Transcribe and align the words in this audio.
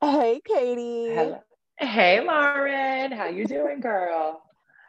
Hey, 0.00 0.40
Katy. 0.46 1.14
Hello. 1.14 1.40
Hey, 1.78 2.20
Lauren. 2.20 3.12
How 3.12 3.26
you 3.28 3.46
doing, 3.46 3.80
girl? 3.80 4.42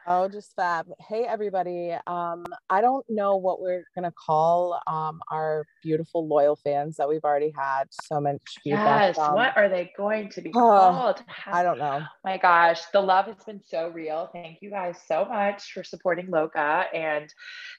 Oh, 0.10 0.28
just 0.30 0.54
fab. 0.56 0.88
Hey, 1.10 1.24
everybody. 1.24 1.94
Um, 2.08 2.46
I 2.70 2.80
don't 2.82 3.06
know 3.10 3.36
what 3.36 3.62
we're 3.62 3.84
gonna 3.96 4.12
call 4.12 4.80
um 4.88 5.20
our 5.32 5.66
beautiful 5.84 6.28
loyal 6.28 6.56
fans 6.56 6.96
that 6.98 7.08
we've 7.10 7.24
already 7.26 7.54
had 7.58 7.86
so 7.90 8.22
much 8.22 8.42
feedback. 8.64 9.08
Yes. 9.08 9.16
from. 9.16 9.36
What 9.36 9.56
are 9.58 9.68
they 9.70 9.92
going 9.98 10.30
to 10.30 10.42
be 10.42 10.50
Oh, 10.56 10.60
called? 10.60 11.24
I 11.46 11.64
don't 11.64 11.78
know. 11.78 12.04
My 12.24 12.38
gosh, 12.38 12.82
the 12.94 13.02
love 13.02 13.26
has 13.26 13.44
been 13.46 13.62
so 13.66 13.90
real. 13.90 14.30
Thank 14.34 14.60
you 14.62 14.70
guys 14.70 14.98
so 15.08 15.26
much 15.26 15.72
for 15.74 15.84
supporting 15.84 16.28
LoKa 16.28 16.86
and 16.94 17.34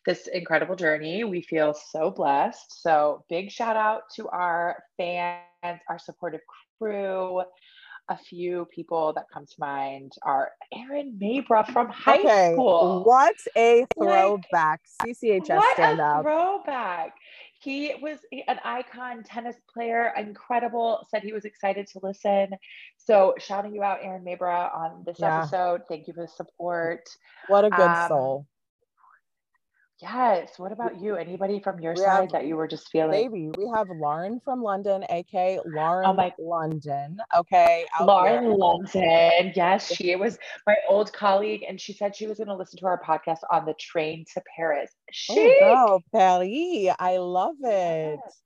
this 0.05 0.27
incredible 0.29 0.77
journey. 0.77 1.25
We 1.25 1.43
feel 1.43 1.75
so 1.93 2.11
blessed. 2.11 2.83
So, 2.83 3.25
big 3.31 3.51
shout 3.51 3.77
out 3.77 4.03
to 4.17 4.29
our 4.29 4.83
fans, 4.99 5.81
our 5.89 5.99
supportive 5.99 6.40
crew. 6.79 7.43
A 8.11 8.17
few 8.17 8.67
people 8.75 9.13
that 9.13 9.27
come 9.31 9.45
to 9.45 9.55
mind 9.59 10.13
are 10.23 10.53
Aaron 10.73 11.19
Mabra 11.23 11.71
from 11.71 11.91
high 11.91 12.21
okay, 12.21 12.53
school. 12.55 13.03
what 13.05 13.35
a 13.55 13.81
Like, 13.81 13.89
throwback 13.99 14.81
CCHS 15.05 15.57
What 15.57 15.75
stand 15.75 16.00
a 16.00 16.05
up. 16.05 16.22
throwback. 16.22 17.13
He 17.61 17.95
was 18.00 18.19
an 18.46 18.59
icon 18.64 19.25
tennis 19.25 19.57
player, 19.75 20.14
incredible, 20.17 21.07
said 21.11 21.22
he 21.22 21.35
was 21.35 21.45
excited 21.45 21.86
to 21.89 22.00
listen. 22.03 22.50
So, 22.97 23.35
shouting 23.39 23.75
you 23.75 23.83
out, 23.83 23.99
Aaron 24.00 24.25
Mabra, 24.25 24.75
on 24.75 25.03
this 25.05 25.19
Yeah. 25.19 25.36
episode. 25.41 25.83
Thank 25.89 26.07
you 26.07 26.14
for 26.14 26.22
the 26.22 26.29
support. 26.29 27.03
What 27.49 27.64
a 27.67 27.71
good 27.71 27.91
Um, 27.91 28.08
soul. 28.08 28.47
Yes. 30.00 30.58
What 30.58 30.70
about 30.70 31.00
you? 31.00 31.16
Anybody 31.16 31.58
from 31.58 31.80
your 31.80 31.94
We 31.94 32.02
have 32.02 32.19
side 32.19 32.30
that 32.30 32.47
you 32.47 32.56
were 32.56 32.69
just 32.69 32.88
feeling? 32.91 33.11
baby. 33.11 33.50
We 33.58 33.69
have 33.75 33.88
Lauren 33.91 34.41
from 34.44 34.62
London, 34.62 35.05
aka 35.11 35.58
oh 35.58 35.62
Lauren 35.66 36.06
Oh 36.06 36.12
my- 36.12 36.33
London. 36.38 37.19
Okay. 37.36 37.84
Lauren 38.00 38.44
here. 38.44 38.52
London. 38.55 39.52
Yes, 39.56 39.92
she 39.92 40.14
was 40.14 40.38
my 40.66 40.77
old 40.88 41.12
colleague, 41.12 41.64
and 41.68 41.80
she 41.80 41.92
said 41.92 42.14
she 42.14 42.27
was 42.28 42.38
going 42.38 42.46
to 42.48 42.55
listen 42.56 42.78
to 42.78 42.86
our 42.86 43.02
podcast 43.02 43.40
on 43.50 43.64
the 43.66 43.74
train 43.74 44.24
to 44.34 44.42
Paris. 44.56 44.92
She. 45.10 45.58
Oh, 45.62 46.00
Paris. 46.12 46.94
I 47.00 47.16
love 47.16 47.56
it. 47.62 48.20
Yes, 48.24 48.40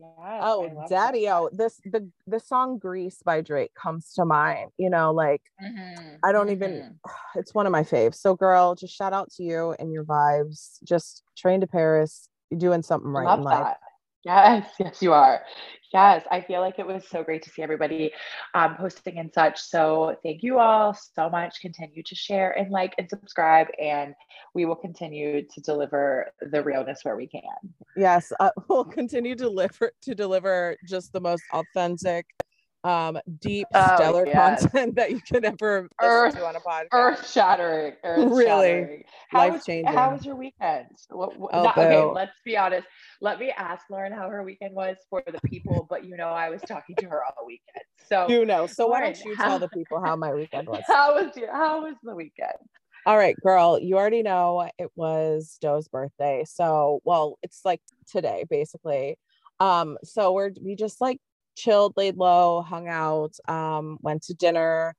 Oh, 0.00 0.86
daddy, 0.88 1.28
oh, 1.28 1.50
this 1.52 1.80
the 1.84 2.08
the 2.26 2.38
song 2.40 2.78
Grease 2.78 3.22
by 3.24 3.40
Drake 3.40 3.74
comes 3.74 4.12
to 4.14 4.24
mind. 4.24 4.70
You 4.78 4.90
know, 4.90 5.12
like 5.12 5.42
Mhm, 5.60 6.18
I 6.22 6.32
don't 6.32 6.50
even 6.50 6.70
mhm. 6.70 6.94
it's 7.34 7.54
one 7.54 7.66
of 7.66 7.72
my 7.72 7.82
faves. 7.82 8.16
So 8.16 8.34
girl, 8.34 8.74
just 8.74 8.94
shout 8.94 9.12
out 9.12 9.30
to 9.32 9.42
you 9.42 9.74
and 9.78 9.92
your 9.92 10.04
vibes. 10.04 10.78
Just 10.84 11.24
train 11.36 11.60
to 11.60 11.66
Paris. 11.66 12.28
You're 12.50 12.60
doing 12.60 12.82
something 12.82 13.10
right 13.10 13.26
Love 13.26 13.38
in 13.40 13.44
life. 13.44 13.64
that. 13.64 13.78
Yes, 14.28 14.70
yes, 14.78 15.00
you 15.00 15.14
are. 15.14 15.40
Yes, 15.90 16.22
I 16.30 16.42
feel 16.42 16.60
like 16.60 16.78
it 16.78 16.86
was 16.86 17.08
so 17.08 17.22
great 17.22 17.42
to 17.44 17.50
see 17.50 17.62
everybody 17.62 18.12
um, 18.52 18.76
posting 18.76 19.18
and 19.18 19.32
such. 19.32 19.58
So 19.58 20.16
thank 20.22 20.42
you 20.42 20.58
all 20.58 20.92
so 20.92 21.30
much. 21.30 21.62
Continue 21.62 22.02
to 22.02 22.14
share 22.14 22.50
and 22.58 22.70
like 22.70 22.94
and 22.98 23.08
subscribe, 23.08 23.68
and 23.80 24.14
we 24.54 24.66
will 24.66 24.76
continue 24.76 25.46
to 25.48 25.60
deliver 25.62 26.26
the 26.52 26.62
realness 26.62 27.00
where 27.04 27.16
we 27.16 27.26
can. 27.26 27.40
Yes, 27.96 28.30
uh, 28.38 28.50
we'll 28.68 28.84
continue 28.84 29.34
to 29.34 29.44
deliver 29.44 29.92
to 30.02 30.14
deliver 30.14 30.76
just 30.86 31.14
the 31.14 31.22
most 31.22 31.42
authentic, 31.54 32.26
um, 32.88 33.18
deep, 33.40 33.66
Oh, 33.74 33.96
stellar 33.96 34.26
yes. 34.26 34.62
content 34.62 34.94
that 34.96 35.10
you 35.10 35.20
could 35.20 35.44
ever 35.44 35.88
Earth- 36.00 36.40
on 36.40 36.56
a 36.56 36.60
podcast. 36.60 36.86
Earth 36.92 37.30
shattering, 37.30 37.94
earth 38.04 38.32
Really, 38.32 39.04
was 39.32 39.50
life-changing. 39.52 39.92
how 39.94 40.12
was 40.12 40.24
your 40.24 40.36
weekend? 40.36 40.86
What, 41.10 41.38
what, 41.38 41.50
Oh, 41.52 41.62
not- 41.64 41.76
okay, 41.78 42.02
let's 42.02 42.32
be 42.44 42.56
honest. 42.56 42.86
Let 43.20 43.38
me 43.40 43.50
ask 43.56 43.84
Lauren 43.90 44.12
how 44.12 44.28
her 44.30 44.42
weekend 44.42 44.74
was 44.74 44.96
for 45.10 45.22
the 45.26 45.38
people, 45.48 45.86
but 45.90 46.04
you 46.06 46.16
know 46.16 46.28
I 46.28 46.48
was 46.48 46.62
talking 46.62 46.96
to 46.96 47.06
her 47.08 47.22
all 47.24 47.46
weekend. 47.46 47.84
So 48.08 48.26
You 48.28 48.46
know, 48.46 48.66
so 48.66 48.86
why 48.86 49.00
don't 49.02 49.20
you 49.24 49.36
how- 49.36 49.48
tell 49.48 49.58
the 49.58 49.68
people 49.68 50.00
how 50.02 50.16
my 50.16 50.32
weekend 50.32 50.66
was? 50.68 50.82
how 50.86 51.14
was 51.14 51.36
your 51.36 51.52
how 51.52 51.82
was 51.82 51.94
the 52.02 52.14
weekend? 52.14 52.52
All 53.06 53.16
right, 53.16 53.36
girl, 53.42 53.78
you 53.80 53.96
already 53.96 54.22
know 54.22 54.68
it 54.78 54.90
was 54.96 55.56
Doe's 55.60 55.88
birthday. 55.88 56.44
So, 56.46 57.00
well, 57.04 57.38
it's 57.42 57.60
like 57.64 57.80
today 58.10 58.44
basically. 58.50 59.18
Um, 59.60 59.98
so 60.04 60.32
we're 60.32 60.50
we 60.62 60.74
just 60.76 61.00
like 61.00 61.18
chilled, 61.58 61.94
laid 61.96 62.16
low, 62.16 62.62
hung 62.62 62.88
out, 62.88 63.32
um, 63.48 63.98
went 64.00 64.22
to 64.24 64.34
dinner. 64.34 64.94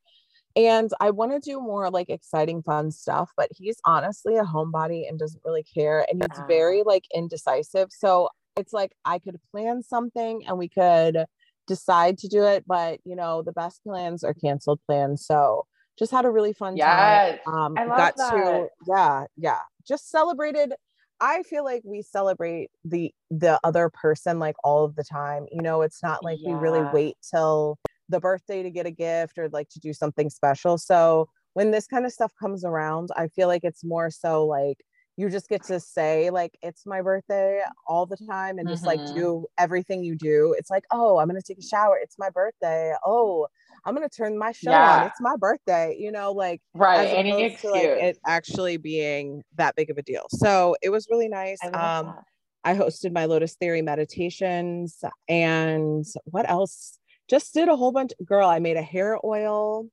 And 0.55 0.91
I 0.99 1.11
want 1.11 1.31
to 1.31 1.39
do 1.39 1.59
more 1.61 1.89
like 1.89 2.09
exciting 2.09 2.63
fun 2.63 2.91
stuff, 2.91 3.31
but 3.37 3.49
he's 3.55 3.77
honestly 3.85 4.35
a 4.35 4.43
homebody 4.43 5.07
and 5.07 5.17
doesn't 5.17 5.41
really 5.45 5.63
care 5.63 6.05
and 6.09 6.21
he's 6.21 6.41
very 6.47 6.83
like 6.83 7.05
indecisive. 7.15 7.89
So, 7.91 8.29
it's 8.57 8.73
like 8.73 8.91
I 9.05 9.19
could 9.19 9.37
plan 9.51 9.81
something 9.83 10.43
and 10.45 10.57
we 10.57 10.67
could 10.67 11.23
decide 11.67 12.17
to 12.17 12.27
do 12.27 12.43
it, 12.43 12.65
but 12.67 12.99
you 13.05 13.15
know, 13.15 13.41
the 13.41 13.53
best 13.53 13.81
plans 13.83 14.23
are 14.23 14.33
canceled 14.33 14.81
plans. 14.85 15.25
So, 15.25 15.65
just 15.97 16.11
had 16.11 16.25
a 16.25 16.29
really 16.31 16.53
fun 16.53 16.75
time 16.77 17.39
um 17.45 17.77
I 17.77 17.85
love 17.85 17.97
got 17.97 18.15
that. 18.17 18.31
to 18.31 18.67
yeah 18.87 19.25
yeah 19.37 19.59
just 19.87 20.09
celebrated 20.09 20.73
i 21.21 21.43
feel 21.43 21.63
like 21.63 21.81
we 21.85 22.01
celebrate 22.01 22.69
the 22.83 23.13
the 23.29 23.59
other 23.63 23.89
person 23.89 24.39
like 24.39 24.55
all 24.63 24.85
of 24.85 24.95
the 24.95 25.03
time 25.03 25.45
you 25.51 25.61
know 25.61 25.81
it's 25.81 26.01
not 26.03 26.23
like 26.23 26.39
we 26.43 26.55
really 26.55 26.83
wait 26.83 27.17
till 27.29 27.77
the 28.09 28.19
birthday 28.19 28.63
to 28.63 28.71
get 28.71 28.85
a 28.87 28.91
gift 28.91 29.37
or 29.37 29.49
like 29.49 29.69
to 29.69 29.79
do 29.79 29.93
something 29.93 30.31
special. 30.31 30.79
So 30.79 31.29
when 31.53 31.69
this 31.69 31.85
kind 31.85 32.07
of 32.07 32.11
stuff 32.11 32.31
comes 32.39 32.65
around 32.65 33.09
i 33.15 33.27
feel 33.27 33.47
like 33.47 33.63
it's 33.63 33.83
more 33.83 34.09
so 34.09 34.45
like 34.45 34.77
you 35.17 35.29
just 35.29 35.49
get 35.49 35.63
to 35.63 35.79
say 35.79 36.29
like 36.29 36.57
it's 36.61 36.85
my 36.85 37.01
birthday 37.01 37.61
all 37.87 38.05
the 38.05 38.17
time 38.17 38.57
and 38.57 38.67
just 38.69 38.85
like 38.87 39.01
Mhm. 39.01 39.13
do 39.13 39.45
everything 39.57 40.03
you 40.03 40.15
do. 40.15 40.55
It's 40.57 40.69
like 40.69 40.85
oh 40.91 41.17
i'm 41.19 41.27
gonna 41.27 41.41
take 41.41 41.59
a 41.59 41.61
shower. 41.63 41.97
It's 42.01 42.17
my 42.17 42.29
birthday. 42.29 42.93
Oh 43.05 43.47
i'm 43.89 43.95
gonna 43.95 44.07
turn 44.07 44.37
my 44.37 44.51
show 44.51 44.71
on 44.71 45.01
Yeah. 45.01 45.05
it's 45.07 45.19
my 45.19 45.35
birthday 45.35 45.95
you 45.99 46.11
know 46.11 46.31
like 46.31 46.61
Right. 46.73 47.07
Any 47.07 47.43
excuse. 47.43 47.61
to 47.73 47.77
like 47.77 47.83
it 47.83 48.17
actually 48.25 48.77
being 48.77 49.43
that 49.55 49.75
big 49.75 49.89
of 49.89 49.97
a 49.97 50.01
deal. 50.03 50.25
So 50.29 50.75
it 50.81 50.89
was 50.89 51.07
really 51.11 51.27
nice. 51.27 51.57
I 51.63 51.67
Um, 51.67 52.05
that. 52.05 52.23
I 52.63 52.75
hosted 52.75 53.11
my 53.13 53.25
Lotus 53.25 53.55
Theory 53.55 53.81
meditations 53.81 55.03
and 55.27 56.05
what 56.25 56.49
else? 56.49 56.97
Just 57.29 57.53
did 57.53 57.67
a 57.67 57.75
whole 57.75 57.91
bunch. 57.91 58.11
Girl, 58.25 58.47
I 58.47 58.59
made 58.59 58.77
a 58.77 58.81
hair 58.81 59.17
oil. 59.25 59.87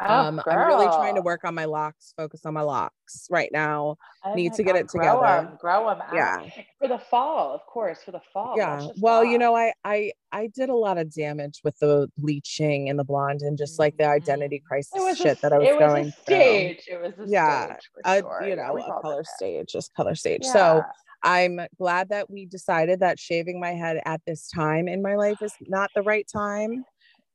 Oh, 0.00 0.14
um, 0.14 0.42
I'm 0.46 0.58
really 0.66 0.86
trying 0.86 1.14
to 1.14 1.20
work 1.22 1.44
on 1.44 1.54
my 1.54 1.66
locks, 1.66 2.14
focus 2.16 2.44
on 2.46 2.54
my 2.54 2.62
locks 2.62 3.26
right 3.30 3.50
now. 3.52 3.96
Oh 4.24 4.34
need 4.34 4.52
to 4.54 4.62
get 4.62 4.72
God, 4.74 4.80
it 4.80 4.86
grow 4.88 5.02
together. 5.02 5.48
'em, 5.48 5.56
grow 5.60 5.88
them 5.88 6.00
out. 6.00 6.14
Yeah. 6.14 6.46
For 6.80 6.88
the 6.88 6.98
fall, 6.98 7.52
of 7.54 7.64
course, 7.66 8.02
for 8.02 8.10
the 8.10 8.20
fall. 8.32 8.56
yeah. 8.56 8.88
Well, 8.96 9.24
you 9.24 9.38
know, 9.38 9.54
I 9.54 9.72
I 9.84 10.12
I 10.32 10.48
did 10.48 10.68
a 10.68 10.74
lot 10.74 10.98
of 10.98 11.12
damage 11.12 11.60
with 11.62 11.78
the 11.78 12.10
bleaching 12.18 12.88
and 12.88 12.98
the 12.98 13.04
blonde 13.04 13.42
and 13.42 13.56
just 13.56 13.78
like 13.78 13.96
the 13.98 14.06
identity 14.06 14.62
crisis 14.66 14.92
it 14.96 15.00
was 15.00 15.16
shit 15.18 15.38
a, 15.38 15.42
that 15.42 15.52
I 15.52 15.58
was 15.58 15.68
it 15.68 15.72
was 15.72 15.78
going 15.80 16.08
a 16.08 16.12
through. 16.12 16.36
stage. 16.36 16.88
It 16.90 17.00
was 17.00 17.12
a 17.18 17.28
Yeah, 17.30 17.66
stage 17.66 18.04
a, 18.04 18.18
sure. 18.20 18.42
you 18.48 18.56
know, 18.56 18.78
a 18.78 19.00
color 19.02 19.22
stage, 19.24 19.68
just 19.68 19.94
color 19.94 20.14
stage. 20.14 20.44
So 20.44 20.82
I'm 21.22 21.60
glad 21.78 22.08
that 22.08 22.30
we 22.30 22.46
decided 22.46 23.00
that 23.00 23.20
shaving 23.20 23.60
my 23.60 23.70
head 23.74 24.00
at 24.04 24.20
this 24.26 24.48
time 24.48 24.88
in 24.88 25.02
my 25.02 25.14
life 25.14 25.40
is 25.40 25.54
not 25.68 25.90
the 25.94 26.02
right 26.02 26.26
time. 26.32 26.84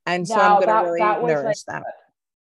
And 0.04 0.28
so 0.28 0.36
Now 0.36 0.56
I'm 0.56 0.66
gonna 0.66 0.82
really 0.82 1.00
that 1.00 1.22
was 1.22 1.28
like 1.30 1.42
nourish 1.42 1.62
that. 1.64 1.84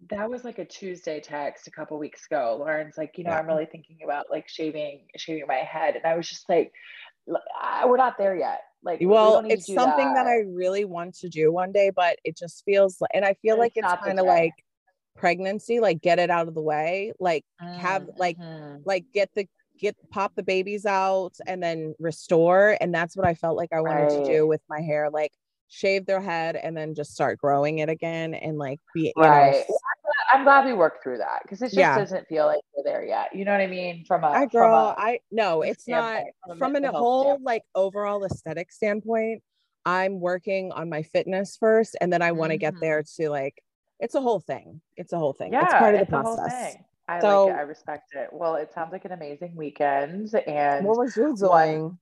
That 0.09 0.29
was 0.29 0.43
like 0.43 0.59
a 0.59 0.65
Tuesday 0.65 1.19
text 1.19 1.67
a 1.67 1.71
couple 1.71 1.97
weeks 1.99 2.25
ago. 2.25 2.57
Lauren's 2.59 2.97
like, 2.97 3.17
you 3.17 3.23
know, 3.23 3.31
Yeah. 3.31 3.37
I'm 3.37 3.45
really 3.47 3.65
thinking 3.65 3.99
about 4.03 4.25
like 4.31 4.47
shaving 4.47 5.07
shaving 5.17 5.45
my 5.47 5.55
head, 5.55 5.95
and 5.95 6.05
I 6.05 6.15
was 6.15 6.27
just 6.27 6.49
like, 6.49 6.71
we're 7.27 7.97
not 7.97 8.17
there 8.17 8.35
yet. 8.35 8.61
Like, 8.83 8.99
Well, 9.01 9.41
don't 9.41 9.51
it's 9.51 9.67
something 9.67 10.13
that. 10.13 10.25
that. 10.25 10.27
I 10.27 10.39
really 10.47 10.85
want 10.85 11.15
to 11.19 11.29
do 11.29 11.51
one 11.51 11.71
day, 11.71 11.91
but 11.95 12.17
it 12.23 12.35
just 12.35 12.63
feels 12.65 12.99
like, 12.99 13.11
and 13.13 13.23
I 13.23 13.35
feel 13.35 13.57
like 13.57 13.73
It's 13.75 13.85
it's 13.93 14.03
kind 14.03 14.19
of 14.19 14.25
like 14.25 14.53
pregnancy, 15.15 15.79
like 15.79 16.01
get 16.01 16.19
it 16.19 16.29
out 16.29 16.47
of 16.47 16.55
the 16.55 16.61
way, 16.61 17.13
like 17.19 17.45
have 17.79 18.09
like 18.17 18.37
Mhm. 18.37 18.81
like 18.85 19.05
get 19.13 19.29
the 19.35 19.47
get 19.77 19.95
pop 20.09 20.33
the 20.35 20.43
babies 20.43 20.85
out 20.85 21.33
and 21.47 21.61
then 21.63 21.95
restore 21.97 22.77
and 22.79 22.93
that's 22.93 23.15
what 23.17 23.25
i 23.25 23.33
felt 23.33 23.57
like 23.57 23.73
i 23.73 23.81
wanted 23.81 24.09
to 24.09 24.21
do 24.21 24.45
with 24.45 24.61
my 24.69 24.79
hair 24.79 25.09
like 25.09 25.31
shave 25.71 26.05
their 26.05 26.19
head 26.19 26.57
and 26.57 26.75
then 26.75 26.93
just 26.93 27.13
start 27.13 27.39
growing 27.39 27.79
it 27.79 27.87
again 27.87 28.33
and 28.33 28.57
like 28.57 28.77
be 28.93 29.13
you 29.15 29.23
right. 29.23 29.63
know 29.69 29.77
I'm 30.33 30.43
glad- 30.43 30.65
we 30.65 30.73
worked 30.73 31.01
through 31.01 31.19
that 31.19 31.39
because 31.43 31.61
it 31.61 31.67
just 31.67 31.77
Yeah. 31.77 31.97
doesn't 31.97 32.27
feel 32.27 32.45
like 32.45 32.59
we're 32.75 32.83
there 32.83 33.05
yet. 33.05 33.33
You 33.33 33.45
know 33.45 33.51
what 33.51 33.61
I 33.61 33.67
mean? 33.67 34.03
From 34.05 34.25
a 34.25 34.27
i 34.27 34.45
girl 34.47 34.75
a 34.75 34.95
i 34.97 35.19
no 35.31 35.61
it's 35.61 35.87
not 35.87 36.23
from 36.45 36.51
a 36.51 36.55
from 36.57 36.71
a 36.71 36.73
mental 36.73 36.91
health 36.91 37.01
whole 37.01 37.23
standpoint. 37.23 37.45
like 37.45 37.63
overall 37.73 38.25
aesthetic 38.25 38.71
standpoint 38.71 39.41
i'm 39.85 40.19
working 40.19 40.71
on 40.73 40.89
my 40.89 41.03
fitness 41.03 41.57
first 41.57 41.95
and 42.01 42.11
then 42.11 42.21
i 42.21 42.31
want 42.31 42.51
to 42.51 42.57
get 42.57 42.73
mm-hmm. 42.73 42.81
there 42.81 43.03
to 43.03 43.29
like 43.29 43.63
it's 43.99 44.13
a 44.13 44.21
whole 44.21 44.39
thing 44.39 44.81
it's 44.97 45.13
a 45.13 45.17
whole 45.17 45.33
thing 45.33 45.53
yeah, 45.53 45.63
it's 45.63 45.73
part 45.73 45.95
of 45.95 46.01
the 46.01 46.05
process 46.05 46.73
thing. 46.73 46.85
I 47.07 47.19
So- 47.19 47.45
like 47.45 47.55
it. 47.55 47.57
I 47.57 47.61
respect 47.61 48.15
it. 48.15 48.29
Well, 48.31 48.55
it 48.55 48.71
sounds 48.73 48.91
like 48.93 49.03
an 49.05 49.11
amazing 49.11 49.55
weekend. 49.55 50.33
And 50.47 50.85
what 50.85 50.97
was 50.97 51.17
you 51.17 51.35
doing 51.35 51.97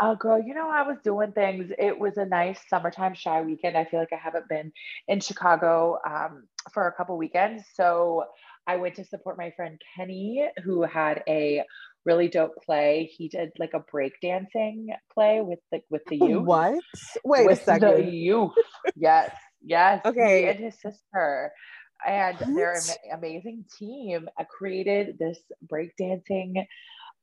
Oh, 0.00 0.14
girl, 0.16 0.42
you 0.42 0.54
know, 0.54 0.70
I 0.70 0.82
was 0.82 0.98
doing 1.04 1.32
things. 1.32 1.72
It 1.78 1.98
was 1.98 2.16
a 2.16 2.24
nice 2.26 2.58
summertime 2.68 3.14
shy 3.14 3.42
weekend. 3.42 3.76
I 3.76 3.84
feel 3.84 4.00
like 4.00 4.12
I 4.12 4.16
haven't 4.22 4.48
been 4.48 4.72
in 5.08 5.20
Chicago 5.20 5.98
um, 6.06 6.44
for 6.72 6.86
a 6.88 6.92
couple 6.92 7.16
weekends. 7.16 7.64
So 7.74 8.24
I 8.66 8.76
went 8.76 8.94
to 8.96 9.04
support 9.04 9.38
my 9.38 9.52
friend 9.56 9.80
Kenny, 9.96 10.46
who 10.64 10.82
had 10.82 11.22
a 11.28 11.64
really 12.04 12.28
dope 12.28 12.54
play. 12.64 13.10
He 13.16 13.28
did 13.28 13.50
like 13.58 13.74
a 13.74 13.84
breakdancing 13.94 14.86
play 15.12 15.40
with 15.40 15.60
the 15.70 15.80
with 15.90 16.02
the 16.08 16.16
youth. 16.16 16.46
what 16.46 16.74
wait 17.24 17.46
a 17.46 17.46
with 17.46 17.58
the 17.64 17.64
second 17.64 18.12
youth. 18.12 18.52
Yes. 18.96 19.30
Yes. 19.64 20.02
Okay. 20.06 20.42
he 20.42 20.46
and 20.48 20.58
his 20.58 20.74
sister. 20.80 21.52
And 22.06 22.36
their 22.56 22.72
What? 22.74 22.98
ama- 23.10 23.18
amazing 23.18 23.64
team 23.78 24.28
uh, 24.38 24.44
created 24.44 25.18
this 25.18 25.38
breakdancing 25.72 26.66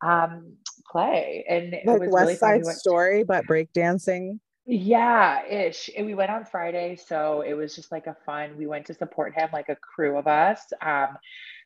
um, 0.01 0.57
play. 0.91 1.45
And 1.49 1.73
it 1.73 1.85
Like 1.85 1.99
was 1.99 2.09
West 2.09 2.21
really 2.21 2.35
fun. 2.35 2.61
Side 2.61 2.63
went, 2.63 2.77
Story, 2.77 3.23
but 3.23 3.45
breakdancing. 3.47 4.39
yeah, 4.65 5.45
ish. 5.45 5.89
And 5.97 6.05
we 6.05 6.13
went 6.13 6.31
on 6.31 6.45
Friday, 6.45 6.95
so 6.95 7.41
it 7.41 7.53
was 7.53 7.75
just 7.75 7.91
like 7.91 8.07
a 8.07 8.15
fun. 8.25 8.55
We 8.57 8.67
went 8.67 8.85
to 8.87 8.93
support 8.93 9.33
him, 9.35 9.49
like 9.53 9.69
a 9.69 9.75
crew 9.75 10.17
of 10.17 10.27
us. 10.27 10.61
Um, 10.81 11.17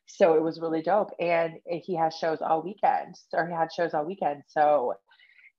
so 0.06 0.34
it 0.34 0.42
was 0.42 0.60
really 0.60 0.82
dope. 0.82 1.10
And 1.20 1.54
he 1.66 1.96
has 1.96 2.14
shows 2.16 2.38
all 2.40 2.62
weekend, 2.62 3.14
or 3.32 3.46
he 3.46 3.54
had 3.54 3.72
shows 3.72 3.94
all 3.94 4.04
weekend. 4.04 4.42
So 4.48 4.94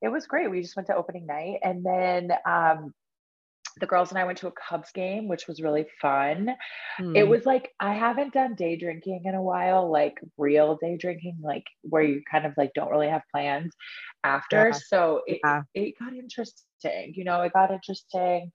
it 0.02 0.10
was 0.10 0.28
great. 0.28 0.50
We 0.52 0.62
just 0.62 0.76
went 0.76 0.88
to 0.88 0.96
opening 0.96 1.26
night, 1.26 1.60
and 1.64 1.84
then 1.86 2.32
um, 2.46 2.94
the 3.80 3.88
girls 3.88 4.10
and 4.12 4.20
I 4.20 4.26
went 4.26 4.38
to 4.40 4.48
a 4.48 4.52
Cubs 4.54 4.92
game, 4.94 5.28
which 5.28 5.48
was 5.48 5.62
really 5.62 5.86
fun. 6.02 6.56
It 7.14 7.28
Hmm. 7.28 7.30
was 7.30 7.46
like 7.46 7.72
I 7.80 7.94
haven't 7.96 8.34
done 8.34 8.56
day 8.56 8.78
drinking 8.78 9.24
in 9.26 9.36
a 9.36 9.42
while, 9.44 9.92
like 9.92 10.16
real 10.38 10.78
day 10.82 10.98
drinking, 10.98 11.40
like 11.44 11.66
where 11.84 12.04
you 12.04 12.22
kind 12.30 12.46
of 12.46 12.54
like 12.58 12.72
don't 12.76 12.92
really 12.92 13.10
have 13.10 13.24
plans 13.34 13.74
after. 14.24 14.72
Yeah. 14.72 14.80
So 14.88 15.24
it 15.28 15.42
Yeah. 15.44 15.64
it 15.74 15.96
got 16.00 16.14
interesting. 16.16 17.14
You 17.16 17.26
know, 17.26 17.42
it 17.42 17.54
got 17.54 17.72
interesting. 17.72 18.52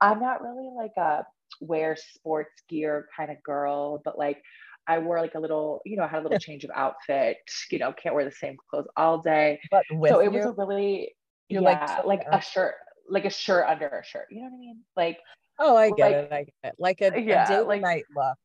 I'm 0.00 0.20
not 0.20 0.42
really 0.42 0.70
like 0.76 0.92
a 0.96 1.26
wear 1.60 1.96
sports 1.96 2.62
gear 2.68 3.08
kind 3.16 3.30
of 3.30 3.42
girl, 3.42 4.00
but 4.04 4.18
like 4.18 4.42
I 4.86 4.98
wore 4.98 5.20
like 5.20 5.34
a 5.34 5.40
little, 5.40 5.80
you 5.84 5.96
know, 5.96 6.04
I 6.04 6.08
had 6.08 6.20
a 6.20 6.22
little 6.22 6.36
change 6.38 6.64
of 6.64 6.70
outfit, 6.74 7.38
you 7.70 7.78
know, 7.78 7.92
can't 7.92 8.14
wear 8.14 8.24
the 8.24 8.32
same 8.32 8.56
clothes 8.70 8.88
all 8.96 9.18
day. 9.22 9.60
But 9.70 9.86
So 10.06 10.20
it 10.20 10.28
you, 10.30 10.32
was 10.32 10.44
a 10.46 10.52
really 10.52 11.14
You're 11.48 11.62
like, 11.62 11.82
yeah, 11.82 12.02
like 12.04 12.26
a 12.32 12.40
shirt, 12.40 12.76
like 13.08 13.24
a 13.24 13.30
shirt 13.30 13.66
under 13.68 13.86
a 13.88 14.04
shirt. 14.04 14.26
You 14.30 14.38
know 14.42 14.48
what 14.48 14.54
I 14.56 14.58
mean? 14.58 14.80
Like 14.96 15.18
oh, 15.58 15.76
I 15.76 15.90
get 15.90 15.98
like- 15.98 16.14
it. 16.14 16.32
I 16.32 16.38
get 16.44 16.54
it. 16.64 16.74
Like 16.78 17.00
a, 17.00 17.20
Yeah, 17.20 17.44
a 17.44 17.48
date 17.48 17.66
like- 17.66 17.82
night 17.82 18.04
look. 18.16 18.36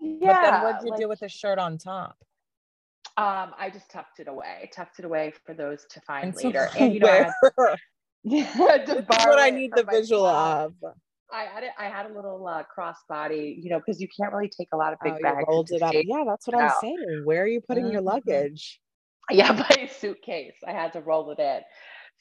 yeah. 0.00 0.32
but 0.34 0.42
then 0.50 0.62
what'd 0.62 0.82
you 0.84 0.90
like, 0.90 1.00
do 1.00 1.08
with 1.08 1.20
the 1.20 1.28
shirt 1.28 1.58
on 1.58 1.78
top? 1.78 2.16
Um, 3.16 3.52
I 3.58 3.70
just 3.72 3.90
tucked 3.90 4.18
it 4.18 4.26
away, 4.28 4.70
tucked 4.74 4.98
it 4.98 5.04
away 5.04 5.32
for 5.46 5.54
those 5.54 5.84
to 5.90 6.00
find 6.00 6.24
And 6.26 6.38
so 6.38 6.48
later. 6.48 6.68
And 6.78 6.92
you 6.94 7.00
know, 7.00 7.30
I 7.58 7.76
yeah, 8.24 8.78
to 8.86 9.02
borrow 9.08 9.30
what 9.30 9.38
I 9.38 9.50
need 9.50 9.70
the 9.76 9.84
visual 9.84 10.26
of. 10.26 10.74
I 11.32 11.44
had 11.44 11.64
it. 11.64 11.70
I 11.78 11.84
had 11.88 12.06
a 12.10 12.14
little 12.14 12.46
uh, 12.46 12.62
crossbody, 12.76 13.56
you 13.62 13.70
know, 13.70 13.78
because 13.78 14.00
you 14.00 14.08
can't 14.08 14.32
really 14.32 14.48
take 14.48 14.68
a 14.72 14.76
lot 14.76 14.92
of 14.92 14.98
big 15.02 15.14
Oh, 15.14 15.18
bags. 15.22 15.44
rolled 15.48 15.70
it 15.72 15.82
up. 15.82 15.92
Yeah, 15.94 16.24
that's 16.26 16.46
what 16.46 16.56
I'm 16.60 16.70
saying. 16.80 17.22
Where 17.24 17.42
are 17.42 17.46
you 17.46 17.60
putting 17.60 17.90
your 17.90 18.02
Mhm. 18.02 18.06
luggage? 18.06 18.80
Yeah, 19.30 19.52
by 19.54 19.76
a 19.80 19.88
suitcase. 19.88 20.52
I 20.66 20.72
had 20.72 20.92
to 20.92 21.00
roll 21.00 21.30
it 21.30 21.38
in. 21.38 21.60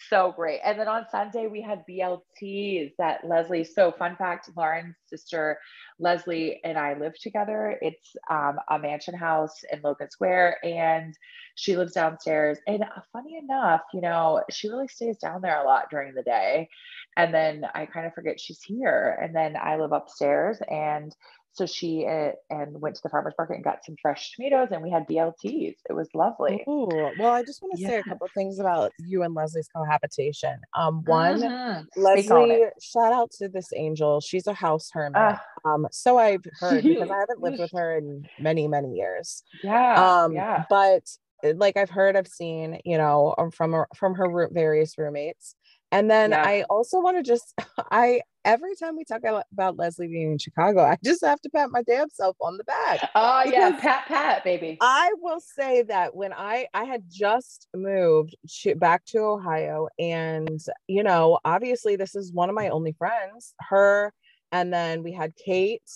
So 0.10 0.34
great. 0.36 0.60
And 0.64 0.80
then 0.80 0.88
on 0.88 1.06
Sunday 1.10 1.48
we 1.48 1.62
had 1.62 1.84
BLTs 1.90 2.94
that 2.98 3.26
Leslie. 3.26 3.64
So 3.64 3.92
fun 3.92 4.16
fact, 4.16 4.50
Lauren's 4.56 4.96
sister 5.08 5.60
Leslie 6.00 6.60
and 6.64 6.78
I 6.78 6.96
live 6.96 7.18
together. 7.20 7.78
It's 7.82 8.16
um, 8.30 8.58
a 8.70 8.80
mansion 8.80 9.16
house 9.16 9.64
in 9.72 9.82
Logan 9.82 10.10
Square, 10.10 10.58
and 10.64 11.16
she 11.56 11.78
lives 11.78 11.94
downstairs. 11.94 12.58
And 12.68 12.84
uh, 12.84 13.02
funny 13.12 13.38
enough, 13.38 13.82
you 13.94 14.02
know, 14.02 14.44
she 14.50 14.70
really 14.70 14.88
stays 14.88 15.18
down 15.18 15.42
there 15.42 15.62
a 15.62 15.66
lot 15.66 15.90
during 15.90 16.14
the 16.14 16.24
day. 16.24 16.68
And 17.16 17.34
then 17.34 17.66
I 17.74 17.86
kind 17.86 18.06
of 18.06 18.14
forget 18.14 18.40
she's 18.40 18.62
here. 18.62 19.18
And 19.22 19.36
then 19.36 19.56
I 19.56 19.78
live 19.78 19.92
upstairs 19.92 20.58
and 20.68 21.16
so 21.54 21.66
she 21.68 22.06
uh, 22.08 22.32
and 22.50 22.82
went 22.82 22.96
to 22.96 23.02
the 23.04 23.10
farmer's 23.10 23.34
market 23.38 23.54
and 23.56 23.64
got 23.64 23.86
some 23.86 23.96
fresh 24.02 24.32
tomatoes 24.36 24.70
and 24.72 24.82
we 24.82 24.90
had 24.90 25.08
BLTs. 25.08 25.76
It 25.90 25.94
was 25.94 26.10
lovely. 26.16 26.64
Oh, 26.68 27.12
well, 27.20 27.32
I 27.32 27.44
just 27.44 27.62
want 27.62 27.78
to 27.78 27.86
say 27.86 27.98
a 28.00 28.04
couple 28.04 28.26
of 28.26 28.32
things 28.34 28.60
about 28.60 28.92
you 29.00 29.22
and 29.24 29.36
Leslie's 29.36 29.70
cohabitation. 29.76 30.56
Um, 30.76 31.04
one, 31.06 31.44
on 31.44 31.88
Leslie, 31.96 32.66
shout 32.82 33.14
out 33.14 33.30
to 33.40 33.50
this 33.50 33.70
angel. 33.76 34.20
She's 34.20 34.48
a 34.48 34.54
house 34.54 34.90
hermit. 34.92 35.14
Ah. 35.16 35.42
um, 35.66 35.88
so 35.92 36.18
I've 36.18 36.44
heard 36.60 36.84
because 36.84 37.12
I 37.12 37.20
haven't 37.20 37.42
lived 37.42 37.60
with 37.60 37.72
her 37.74 37.98
in 37.98 38.28
many, 38.40 38.68
many 38.68 38.94
years. 38.96 39.44
Yeah. 39.64 40.22
um 40.24 40.34
yeah. 40.34 40.66
but 40.70 41.08
uh, 41.44 41.54
like 41.58 41.78
i've 41.78 41.90
heard 41.90 42.16
i've 42.16 42.28
seen 42.28 42.80
you 42.86 42.98
know 42.98 43.36
um, 43.38 43.52
from 43.52 43.72
her 43.74 43.88
from 43.96 44.16
her 44.16 44.50
various 44.52 44.98
roommates 44.98 45.56
and 45.92 46.10
then 46.10 46.32
Yeah. 46.32 46.44
i 46.46 46.64
also 46.70 47.00
want 47.00 47.18
to 47.18 47.24
just 47.24 47.54
i 47.92 48.22
every 48.46 48.76
time 48.76 48.96
we 48.98 49.04
talk 49.06 49.22
about- 49.24 49.78
leslie 49.78 50.08
being 50.08 50.32
in 50.34 50.38
chicago 50.38 50.82
i 50.82 50.98
just 51.04 51.24
have 51.24 51.40
to 51.42 51.50
pat 51.50 51.70
my 51.72 51.82
damn 51.84 52.10
self 52.10 52.36
on 52.42 52.58
the 52.58 52.64
back 52.66 53.10
Oh 53.16 53.44
yeah, 53.46 53.72
pat 53.80 54.06
pat 54.08 54.44
baby. 54.44 54.78
i 54.82 55.12
will 55.22 55.40
say 55.40 55.84
that 55.84 56.16
when 56.16 56.34
i 56.34 56.68
i 56.74 56.84
had 56.84 57.04
just 57.10 57.68
moved 57.76 58.36
to, 58.62 58.76
back 58.76 59.06
to 59.06 59.20
ohio 59.20 59.88
and 60.00 60.60
you 60.88 61.04
know 61.04 61.40
obviously 61.46 61.96
this 61.96 62.16
is 62.16 62.32
one 62.34 62.50
of 62.50 62.56
my 62.56 62.70
only 62.70 62.94
friends 62.94 63.54
her 63.60 64.14
and 64.52 64.74
then 64.74 65.04
we 65.04 65.12
had 65.14 65.34
kate 65.36 65.90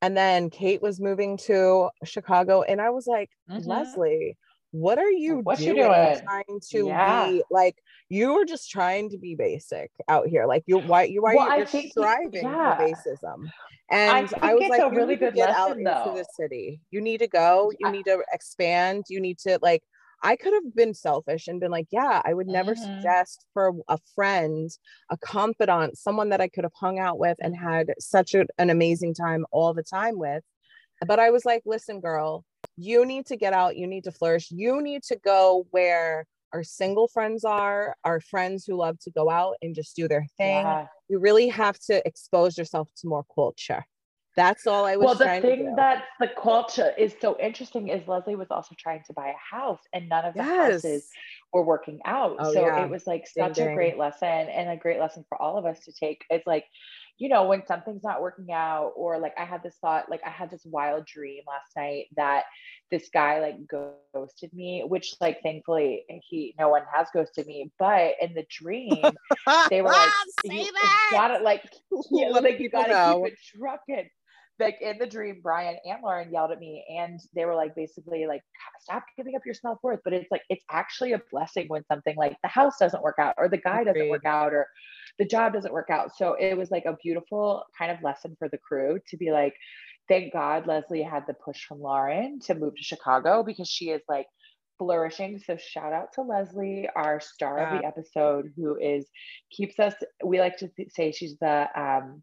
and 0.00 0.16
then 0.16 0.48
kate 0.50 0.80
was 0.80 1.00
moving 1.00 1.36
to 1.36 1.88
chicago 2.04 2.62
and 2.62 2.80
i 2.80 2.90
was 2.90 3.06
like 3.06 3.30
Mhm. 3.50 3.66
Leslie, 3.66 4.36
what 4.70 4.98
are 4.98 5.10
you 5.10 5.38
What 5.38 5.60
you 5.60 5.74
doing, 5.74 5.90
doing? 5.92 6.20
trying 6.24 6.60
to 6.70 6.86
Yeah. 6.86 7.26
be 7.30 7.42
like 7.50 7.76
you 8.10 8.34
were 8.34 8.44
just 8.44 8.70
trying 8.70 9.08
to 9.10 9.18
be 9.18 9.34
basic 9.34 9.90
out 10.08 10.26
here 10.28 10.46
like 10.46 10.64
you 10.66 10.78
why 10.78 11.04
you 11.04 11.24
are 11.24 11.34
Well, 11.34 11.46
you, 11.46 11.52
I 11.52 11.56
you're 11.58 11.66
think- 11.66 11.90
striving 11.92 12.42
yeah. 12.44 12.76
for 12.76 12.82
racism 12.84 13.50
and 13.90 14.10
I, 14.10 14.26
think 14.26 14.70
was 14.70 14.78
like 14.78 14.92
really 14.92 15.16
good 15.16 15.34
get 15.34 15.48
out 15.50 15.68
lesson, 15.70 15.78
into 15.86 16.02
though. 16.06 16.14
the 16.16 16.24
city 16.36 16.80
you 16.90 17.00
need 17.00 17.18
to 17.18 17.28
go 17.28 17.72
you 17.78 17.88
I- 17.88 17.92
need 17.92 18.04
to 18.04 18.22
expand 18.32 19.04
you 19.08 19.20
need 19.20 19.38
to 19.40 19.58
like 19.62 19.82
I 20.22 20.34
could 20.34 20.52
have 20.52 20.74
been 20.74 20.94
selfish 20.94 21.46
and 21.46 21.60
been 21.60 21.70
like, 21.70 21.86
yeah, 21.92 22.20
I 22.24 22.34
would 22.34 22.48
never 22.48 22.74
Mhm. 22.74 22.78
suggest 22.96 23.46
for 23.54 23.70
a 23.86 23.98
friend, 24.16 24.68
a 25.10 25.16
confidant, 25.16 25.96
someone 25.96 26.30
that 26.30 26.40
I 26.40 26.48
could 26.48 26.64
have 26.64 26.72
hung 26.74 26.98
out 26.98 27.20
with 27.20 27.36
and 27.40 27.54
had 27.56 27.94
such 28.00 28.34
a, 28.34 28.44
an 28.58 28.68
amazing 28.68 29.14
time 29.14 29.46
all 29.52 29.72
the 29.74 29.84
time 29.84 30.18
with. 30.18 30.42
But 31.06 31.20
I 31.20 31.30
was 31.30 31.44
like, 31.44 31.62
listen, 31.66 32.00
girl, 32.00 32.44
you 32.78 33.04
need 33.04 33.26
to 33.26 33.36
get 33.36 33.52
out, 33.52 33.76
you 33.76 33.86
need 33.86 34.04
to 34.04 34.12
flourish, 34.12 34.50
you 34.50 34.80
need 34.80 35.02
to 35.02 35.16
go 35.16 35.66
where 35.70 36.24
our 36.52 36.62
single 36.62 37.08
friends 37.08 37.44
are, 37.44 37.94
our 38.04 38.20
friends 38.20 38.64
who 38.64 38.74
love 38.76 38.98
to 39.00 39.10
go 39.10 39.28
out 39.28 39.56
and 39.60 39.74
just 39.74 39.96
do 39.96 40.06
their 40.08 40.24
thing. 40.38 40.64
Yeah. 40.64 40.86
You 41.08 41.18
really 41.18 41.48
have 41.48 41.78
to 41.80 42.06
expose 42.06 42.56
yourself 42.56 42.88
to 42.98 43.08
more 43.08 43.24
culture. 43.34 43.84
That's 44.36 44.68
all 44.68 44.84
I 44.84 44.94
was 44.96 45.04
Well, 45.04 45.14
the 45.16 45.40
thing 45.40 45.64
do. 45.64 45.72
that's 45.74 46.06
the 46.20 46.28
culture 46.40 46.94
is 46.96 47.12
so 47.20 47.36
interesting 47.40 47.88
is 47.88 48.06
Leslie 48.06 48.36
was 48.36 48.46
also 48.52 48.76
trying 48.78 49.02
to 49.08 49.12
buy 49.12 49.30
a 49.30 49.56
house, 49.56 49.80
and 49.92 50.08
none 50.08 50.24
of 50.24 50.34
the 50.34 50.44
houses 50.44 51.08
were 51.52 51.64
working 51.64 51.98
out. 52.04 52.36
Oh, 52.38 52.52
so 52.52 52.60
yeah. 52.60 52.84
it 52.84 52.88
was 52.88 53.04
like 53.04 53.26
Ding, 53.34 53.44
such 53.48 53.58
a 53.58 53.64
ding. 53.64 53.74
great 53.74 53.98
lesson 53.98 54.28
and 54.28 54.70
a 54.70 54.76
great 54.76 55.00
lesson 55.00 55.24
for 55.28 55.42
all 55.42 55.58
of 55.58 55.66
us 55.66 55.80
to 55.86 55.92
take. 55.92 56.24
It's 56.30 56.46
like, 56.46 56.66
you 57.18 57.28
know, 57.28 57.44
when 57.44 57.66
something's 57.66 58.04
not 58.04 58.22
working 58.22 58.52
out, 58.52 58.92
or 58.96 59.18
like 59.18 59.34
I 59.36 59.44
had 59.44 59.62
this 59.62 59.76
thought, 59.80 60.08
like 60.08 60.20
I 60.24 60.30
had 60.30 60.50
this 60.50 60.64
wild 60.64 61.04
dream 61.04 61.42
last 61.48 61.72
night 61.76 62.06
that 62.16 62.44
this 62.92 63.08
guy 63.12 63.40
like 63.40 63.56
ghosted 64.14 64.52
me, 64.54 64.84
which 64.86 65.14
like 65.20 65.42
thankfully 65.42 66.04
eh, 66.08 66.20
he 66.28 66.54
no 66.58 66.68
one 66.68 66.82
has 66.94 67.08
ghosted 67.12 67.46
me, 67.46 67.72
but 67.78 68.12
in 68.20 68.34
the 68.34 68.46
dream 68.48 69.02
they 69.70 69.82
were 69.82 69.88
like, 69.90 70.12
you 70.44 70.72
that! 70.72 71.08
gotta 71.10 71.42
like 71.42 71.64
Let 72.10 72.44
like 72.44 72.60
you 72.60 72.70
gotta 72.70 72.92
know. 72.92 73.22
keep 73.24 73.32
it 73.32 73.38
trucking. 73.58 74.08
Like 74.60 74.78
in 74.80 74.98
the 74.98 75.06
dream, 75.06 75.38
Brian 75.40 75.76
and 75.84 76.02
Lauren 76.02 76.32
yelled 76.32 76.50
at 76.50 76.58
me, 76.58 76.84
and 76.98 77.20
they 77.32 77.44
were 77.44 77.54
like, 77.54 77.76
basically, 77.76 78.26
like, 78.26 78.42
stop 78.80 79.04
giving 79.16 79.36
up 79.36 79.42
your 79.46 79.54
self 79.54 79.78
worth. 79.84 80.00
But 80.02 80.14
it's 80.14 80.32
like 80.32 80.42
it's 80.50 80.64
actually 80.68 81.12
a 81.12 81.20
blessing 81.30 81.66
when 81.68 81.84
something 81.86 82.16
like 82.16 82.36
the 82.42 82.48
house 82.48 82.76
doesn't 82.78 83.02
work 83.02 83.20
out, 83.20 83.34
or 83.38 83.48
the 83.48 83.58
guy 83.58 83.84
doesn't 83.84 84.08
work 84.08 84.24
out, 84.24 84.52
or 84.52 84.66
the 85.18 85.24
job 85.24 85.52
doesn't 85.52 85.72
work 85.72 85.90
out. 85.90 86.16
So 86.16 86.34
it 86.38 86.56
was 86.56 86.70
like 86.70 86.84
a 86.84 86.96
beautiful 87.02 87.64
kind 87.76 87.90
of 87.90 88.02
lesson 88.02 88.36
for 88.38 88.48
the 88.48 88.58
crew 88.58 89.00
to 89.08 89.16
be 89.16 89.30
like, 89.30 89.54
thank 90.08 90.32
God 90.32 90.66
Leslie 90.66 91.02
had 91.02 91.24
the 91.26 91.34
push 91.34 91.64
from 91.64 91.80
Lauren 91.80 92.40
to 92.40 92.54
move 92.54 92.76
to 92.76 92.82
Chicago 92.82 93.42
because 93.42 93.68
she 93.68 93.90
is 93.90 94.02
like 94.08 94.26
flourishing. 94.78 95.38
So 95.38 95.56
shout 95.56 95.92
out 95.92 96.12
to 96.14 96.22
Leslie, 96.22 96.88
our 96.94 97.20
star 97.20 97.58
of 97.58 97.80
the 97.80 97.86
episode, 97.86 98.52
who 98.56 98.76
is 98.76 99.06
keeps 99.50 99.78
us. 99.78 99.94
We 100.24 100.40
like 100.40 100.56
to 100.58 100.68
th- 100.68 100.92
say 100.92 101.12
she's 101.12 101.36
the 101.38 101.68
um, 101.76 102.22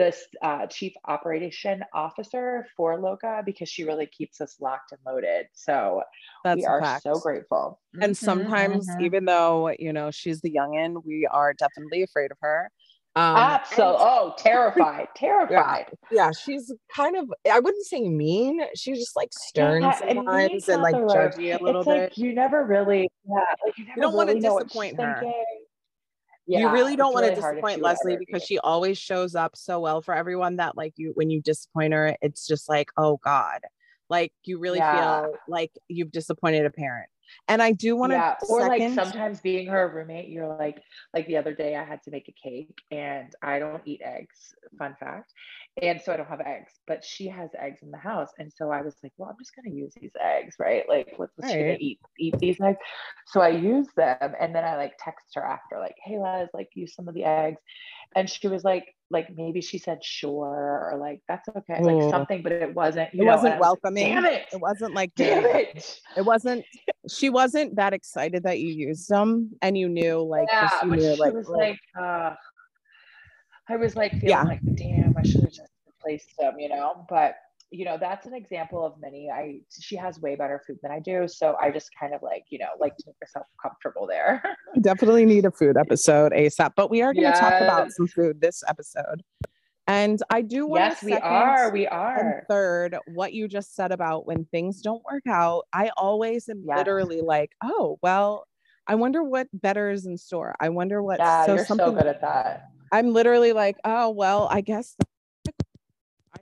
the 0.00 0.16
uh, 0.46 0.66
chief 0.66 0.94
operation 1.06 1.84
officer 1.92 2.66
for 2.76 2.98
LoKa 2.98 3.44
because 3.44 3.68
she 3.68 3.84
really 3.84 4.06
keeps 4.06 4.40
us 4.40 4.56
locked 4.60 4.92
and 4.92 5.00
loaded. 5.06 5.46
So 5.52 6.02
That's 6.42 6.56
we 6.56 6.64
are 6.64 6.80
fact. 6.80 7.02
so 7.02 7.20
grateful. 7.20 7.80
And 8.00 8.12
Mhm, 8.12 8.16
sometimes, 8.16 8.88
mhm. 8.88 9.02
even 9.02 9.24
though 9.26 9.70
you 9.78 9.92
know 9.92 10.10
she's 10.10 10.40
the 10.40 10.50
youngin, 10.52 11.04
we 11.04 11.26
are 11.30 11.52
definitely 11.52 12.02
afraid 12.02 12.30
of 12.32 12.38
her. 12.40 12.70
Um, 13.16 13.36
Absolutely. 13.36 13.94
and- 13.96 14.02
Oh, 14.08 14.34
terrified, 14.38 15.08
terrified. 15.16 15.86
yeah, 16.12 16.30
she's 16.32 16.72
kind 16.94 17.16
of 17.16 17.28
I 17.50 17.58
wouldn't 17.60 17.84
say 17.86 18.08
mean. 18.08 18.60
She's 18.74 18.98
just 18.98 19.16
like 19.16 19.32
stern 19.32 19.82
Yeah, 19.82 19.98
and 20.08 20.16
sometimes 20.18 20.50
mean's 20.50 20.68
and 20.68 20.82
like 20.82 20.94
judgy 20.94 21.60
a 21.60 21.62
little 21.62 21.80
it's 21.82 21.88
bit. 21.88 22.02
like 22.10 22.18
you 22.18 22.32
never 22.32 22.64
really, 22.64 23.10
yeah, 23.28 23.40
like 23.64 23.76
you 23.76 23.84
never 23.86 24.00
don't 24.00 24.14
really 24.14 24.40
know 24.40 24.54
what 24.54 24.64
disappoint 24.68 25.00
her. 25.00 25.14
thinking. 25.20 25.59
You 26.46 26.68
really 26.70 26.96
don't 26.96 27.12
want 27.12 27.24
to 27.24 27.30
really 27.30 27.38
if 27.38 27.44
disappoint 27.44 27.82
Leslie 27.82 28.16
because 28.18 28.42
she 28.42 28.58
always 28.58 28.98
shows 28.98 29.34
up 29.34 29.56
so 29.56 29.80
well 29.80 30.02
for 30.02 30.14
everyone 30.14 30.56
that 30.56 30.76
like 30.76 30.94
you 30.96 31.12
when 31.14 31.30
you 31.30 31.40
disappoint 31.40 31.92
her, 31.92 32.16
it's 32.22 32.46
just 32.46 32.68
like, 32.68 32.90
oh 32.96 33.18
God. 33.22 33.60
Like 34.08 34.32
you 34.44 34.58
really 34.58 34.78
Yeah. 34.78 35.20
feel 35.22 35.34
like 35.46 35.70
you've 35.88 36.10
disappointed 36.10 36.66
a 36.66 36.70
parent. 36.70 37.08
And 37.48 37.62
I 37.62 37.72
do 37.72 37.96
want 37.96 38.12
to 38.12 38.16
yeah, 38.16 38.34
or 38.48 38.60
second... 38.60 38.94
like 38.96 39.04
sometimes 39.04 39.40
being 39.40 39.66
her 39.68 39.90
roommate, 39.94 40.28
you're 40.28 40.48
like 40.56 40.82
like 41.14 41.26
the 41.26 41.36
other 41.36 41.54
day 41.54 41.76
I 41.76 41.84
had 41.84 42.02
to 42.04 42.10
make 42.10 42.28
a 42.28 42.48
cake 42.48 42.74
and 42.90 43.32
I 43.42 43.58
don't 43.58 43.82
eat 43.84 44.00
eggs, 44.04 44.54
fun 44.78 44.96
fact. 44.98 45.32
And 45.80 46.00
so 46.00 46.12
I 46.12 46.16
don't 46.16 46.28
have 46.28 46.40
eggs, 46.40 46.72
but 46.86 47.04
she 47.04 47.28
has 47.28 47.50
eggs 47.58 47.80
in 47.82 47.90
the 47.90 47.98
house. 47.98 48.30
And 48.38 48.52
so 48.52 48.70
I 48.70 48.82
was 48.82 48.96
like, 49.02 49.12
well, 49.16 49.30
I'm 49.30 49.36
just 49.38 49.54
gonna 49.54 49.74
use 49.74 49.94
these 50.00 50.12
eggs, 50.20 50.56
right? 50.58 50.88
Like 50.88 51.14
what's 51.16 51.32
right. 51.40 51.50
she 51.50 51.58
gonna 51.58 51.76
eat 51.80 52.00
eat 52.18 52.38
these 52.38 52.60
eggs? 52.60 52.78
So 53.26 53.40
I 53.40 53.50
use 53.50 53.88
them 53.96 54.34
and 54.40 54.54
then 54.54 54.64
I 54.64 54.76
like 54.76 54.94
text 54.98 55.26
her 55.34 55.44
after, 55.44 55.78
like, 55.78 55.96
hey 56.04 56.18
Liz, 56.18 56.48
like 56.54 56.68
use 56.74 56.94
some 56.94 57.08
of 57.08 57.14
the 57.14 57.24
eggs. 57.24 57.60
And 58.16 58.28
she 58.28 58.48
was 58.48 58.64
like, 58.64 58.94
like 59.10 59.28
maybe 59.36 59.60
she 59.60 59.78
said 59.78 60.04
sure 60.04 60.90
or 60.90 60.96
like 60.98 61.20
that's 61.26 61.48
okay, 61.48 61.80
Ooh. 61.80 61.84
like 61.84 62.10
something, 62.10 62.42
but 62.42 62.52
it 62.52 62.74
wasn't. 62.74 63.12
it 63.12 63.16
know, 63.16 63.24
wasn't 63.24 63.58
welcoming. 63.58 64.14
Damn 64.14 64.24
it! 64.24 64.46
It 64.52 64.60
wasn't 64.60 64.94
like 64.94 65.12
damn 65.16 65.44
it. 65.44 66.00
It 66.16 66.22
wasn't. 66.22 66.64
She 67.08 67.28
wasn't 67.28 67.76
that 67.76 67.92
excited 67.92 68.44
that 68.44 68.60
you 68.60 68.68
used 68.68 69.08
them, 69.08 69.50
and 69.62 69.76
you 69.76 69.88
knew 69.88 70.20
like 70.20 70.48
yeah, 70.50 70.70
you 70.82 70.90
knew, 70.90 71.14
she 71.14 71.20
like, 71.20 71.32
was 71.32 71.48
like, 71.48 71.78
uh, 71.98 72.34
I 73.68 73.76
was 73.76 73.96
like 73.96 74.12
feeling 74.12 74.28
yeah. 74.28 74.42
like 74.42 74.60
damn, 74.74 75.14
I 75.16 75.22
should 75.22 75.42
have 75.42 75.52
just 75.52 75.72
replaced 75.86 76.36
them, 76.38 76.54
you 76.58 76.68
know. 76.68 77.04
But 77.08 77.34
you 77.70 77.84
know 77.84 77.96
that's 77.98 78.26
an 78.26 78.34
example 78.34 78.84
of 78.84 78.94
many 79.00 79.30
i 79.30 79.60
she 79.80 79.96
has 79.96 80.20
way 80.20 80.34
better 80.34 80.60
food 80.66 80.76
than 80.82 80.90
i 80.90 80.98
do 80.98 81.26
so 81.28 81.56
i 81.60 81.70
just 81.70 81.90
kind 81.98 82.14
of 82.14 82.22
like 82.22 82.44
you 82.50 82.58
know 82.58 82.66
like 82.80 82.96
to 82.96 83.04
make 83.06 83.16
myself 83.22 83.46
comfortable 83.62 84.06
there. 84.06 84.42
Definitely 84.80 85.24
need 85.24 85.44
a 85.44 85.50
food 85.50 85.76
episode 85.76 86.32
asap 86.32 86.72
but 86.76 86.90
we 86.90 87.00
are 87.00 87.12
going 87.12 87.24
to 87.24 87.30
yes. 87.30 87.40
talk 87.40 87.60
about 87.60 87.90
some 87.92 88.06
food 88.06 88.40
this 88.40 88.62
episode. 88.68 89.22
And 89.86 90.20
i 90.30 90.42
do 90.42 90.66
want 90.66 90.82
yes 90.82 91.02
we 91.02 91.14
are 91.14 91.70
we 91.72 91.86
are. 91.86 92.44
third 92.48 92.96
what 93.14 93.32
you 93.32 93.48
just 93.48 93.74
said 93.74 93.92
about 93.92 94.26
when 94.26 94.44
things 94.46 94.80
don't 94.80 95.02
work 95.10 95.26
out. 95.28 95.64
I 95.72 95.90
always 95.96 96.48
am 96.48 96.64
yes. 96.66 96.78
literally 96.78 97.20
like 97.20 97.52
oh 97.62 97.98
well 98.02 98.46
i 98.86 98.94
wonder 98.94 99.22
what 99.22 99.46
better 99.52 99.90
is 99.90 100.06
in 100.06 100.16
store. 100.16 100.54
I 100.60 100.70
wonder 100.70 101.02
what 101.02 101.18
yeah, 101.20 101.46
so 101.46 101.54
you're 101.54 101.64
something 101.64 101.86
so 101.86 101.92
good 101.92 102.06
at 102.06 102.20
that. 102.20 102.64
I'm 102.92 103.12
literally 103.12 103.52
like 103.52 103.76
oh 103.84 104.10
well 104.10 104.48
i 104.50 104.60
guess 104.60 104.96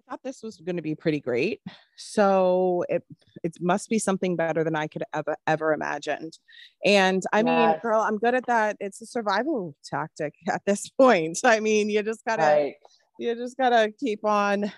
thought 0.09 0.23
this 0.23 0.43
was 0.43 0.57
going 0.59 0.77
to 0.77 0.83
be 0.83 0.95
pretty 0.95 1.21
great. 1.21 1.61
So 1.97 2.85
it 2.89 3.05
it 3.43 3.57
must 3.61 3.89
be 3.89 3.99
something 3.99 4.37
better 4.37 4.65
than 4.65 4.77
I 4.77 4.87
could 4.87 5.05
ever 5.15 5.37
ever 5.47 5.73
imagined. 5.73 6.39
And 6.85 7.23
I 7.33 7.39
yes. 7.39 7.45
mean, 7.45 7.81
girl, 7.83 8.01
I'm 8.01 8.19
good 8.19 8.35
at 8.35 8.47
that. 8.47 8.77
It's 8.81 9.01
a 9.01 9.07
survival 9.07 9.75
tactic 9.85 10.35
at 10.49 10.63
this 10.67 10.89
point. 10.89 11.39
I 11.45 11.61
mean, 11.61 11.91
you 11.91 12.03
just 12.03 12.25
gotta 12.25 12.43
right. 12.43 12.75
you 13.19 13.35
just 13.35 13.57
gotta 13.57 13.93
keep 13.99 14.25
on 14.25 14.73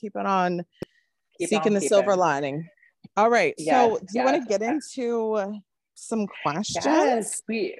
keeping 0.00 0.26
on 0.26 0.64
keep 1.38 1.48
seeking 1.48 1.74
on 1.74 1.74
the 1.74 1.80
silver 1.80 2.16
lining. 2.16 2.68
All 3.16 3.30
right. 3.30 3.54
Yes, 3.56 3.90
so 3.90 3.98
do 3.98 4.18
you 4.18 4.24
want 4.24 4.42
to 4.42 4.48
get 4.48 4.62
into 4.62 5.60
some 5.94 6.26
questions? 6.42 6.84
Yes, 6.84 7.42
we 7.48 7.76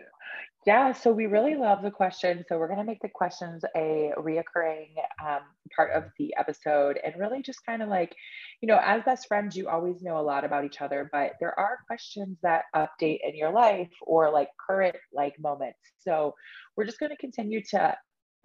yeah, 0.66 0.92
so 0.92 1.12
we 1.12 1.26
really 1.26 1.54
love 1.54 1.80
the 1.80 1.92
questions. 1.92 2.46
So 2.48 2.58
we're 2.58 2.66
going 2.66 2.80
to 2.80 2.84
make 2.84 3.00
the 3.00 3.08
questions 3.08 3.64
a 3.76 4.10
reoccurring 4.18 4.88
um, 5.24 5.42
part 5.74 5.92
of 5.92 6.06
the 6.18 6.34
episode 6.36 6.98
and 7.04 7.14
really 7.16 7.40
just 7.40 7.64
kind 7.64 7.82
of 7.82 7.88
like, 7.88 8.16
you 8.60 8.66
know, 8.66 8.80
as 8.82 9.04
best 9.04 9.28
friends, 9.28 9.56
you 9.56 9.68
always 9.68 10.02
know 10.02 10.18
a 10.18 10.22
lot 10.22 10.44
about 10.44 10.64
each 10.64 10.80
other, 10.80 11.08
but 11.12 11.34
there 11.38 11.56
are 11.56 11.78
questions 11.86 12.36
that 12.42 12.64
update 12.74 13.20
in 13.22 13.36
your 13.36 13.52
life 13.52 13.92
or 14.02 14.32
like 14.32 14.48
current 14.68 14.96
like 15.14 15.38
moments. 15.38 15.78
So 16.00 16.34
we're 16.76 16.84
just 16.84 16.98
going 16.98 17.10
to 17.10 17.16
continue 17.16 17.62
to 17.70 17.96